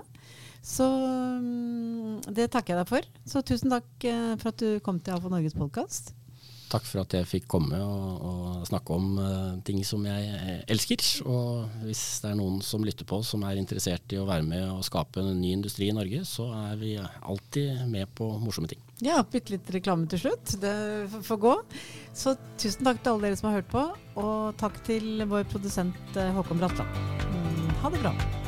Så 0.64 0.86
mm, 0.88 2.24
det 2.32 2.48
takker 2.54 2.74
jeg 2.74 2.80
deg 2.80 2.90
for. 2.90 3.08
Så 3.28 3.44
tusen 3.44 3.74
takk 3.74 4.08
eh, 4.08 4.34
for 4.40 4.54
at 4.54 4.62
du 4.64 4.80
kom 4.84 5.02
til 5.04 5.18
AFO 5.18 5.32
Norges 5.32 5.58
podkast. 5.60 6.14
Takk 6.74 6.86
for 6.88 7.04
at 7.04 7.14
jeg 7.14 7.30
fikk 7.30 7.48
komme 7.54 7.78
og, 7.78 8.24
og 8.26 8.64
snakke 8.66 8.96
om 8.98 9.20
uh, 9.22 9.52
ting 9.66 9.84
som 9.86 10.04
jeg 10.10 10.32
eh, 10.34 10.64
elsker. 10.74 11.04
Og 11.30 11.84
hvis 11.86 12.02
det 12.24 12.32
er 12.32 12.40
noen 12.40 12.60
som 12.66 12.86
lytter 12.86 13.08
på 13.10 13.22
som 13.26 13.46
er 13.46 13.62
interessert 13.62 14.16
i 14.16 14.20
å 14.22 14.28
være 14.30 14.48
med 14.48 14.66
og 14.72 14.82
skape 14.88 15.22
en 15.22 15.38
ny 15.38 15.54
industri 15.54 15.92
i 15.92 15.96
Norge, 15.96 16.24
så 16.26 16.50
er 16.64 16.78
vi 16.82 16.96
alltid 16.98 17.86
med 17.92 18.10
på 18.18 18.32
morsomme 18.42 18.72
ting. 18.72 18.82
Ja, 19.04 19.20
bitte 19.22 19.56
litt 19.56 19.70
reklame 19.76 20.08
til 20.10 20.26
slutt. 20.26 20.56
Det 20.62 20.76
får 21.28 21.42
gå. 21.44 21.58
Så 22.16 22.38
tusen 22.62 22.88
takk 22.88 23.04
til 23.04 23.14
alle 23.14 23.30
dere 23.30 23.42
som 23.42 23.52
har 23.52 23.60
hørt 23.62 23.74
på, 23.74 23.88
og 24.24 24.56
takk 24.62 24.80
til 24.88 25.28
vår 25.30 25.46
produsent 25.52 26.24
Håkon 26.38 26.64
Bratland. 26.64 27.04
Mm, 27.28 27.70
ha 27.84 27.94
det 27.94 28.02
bra. 28.06 28.43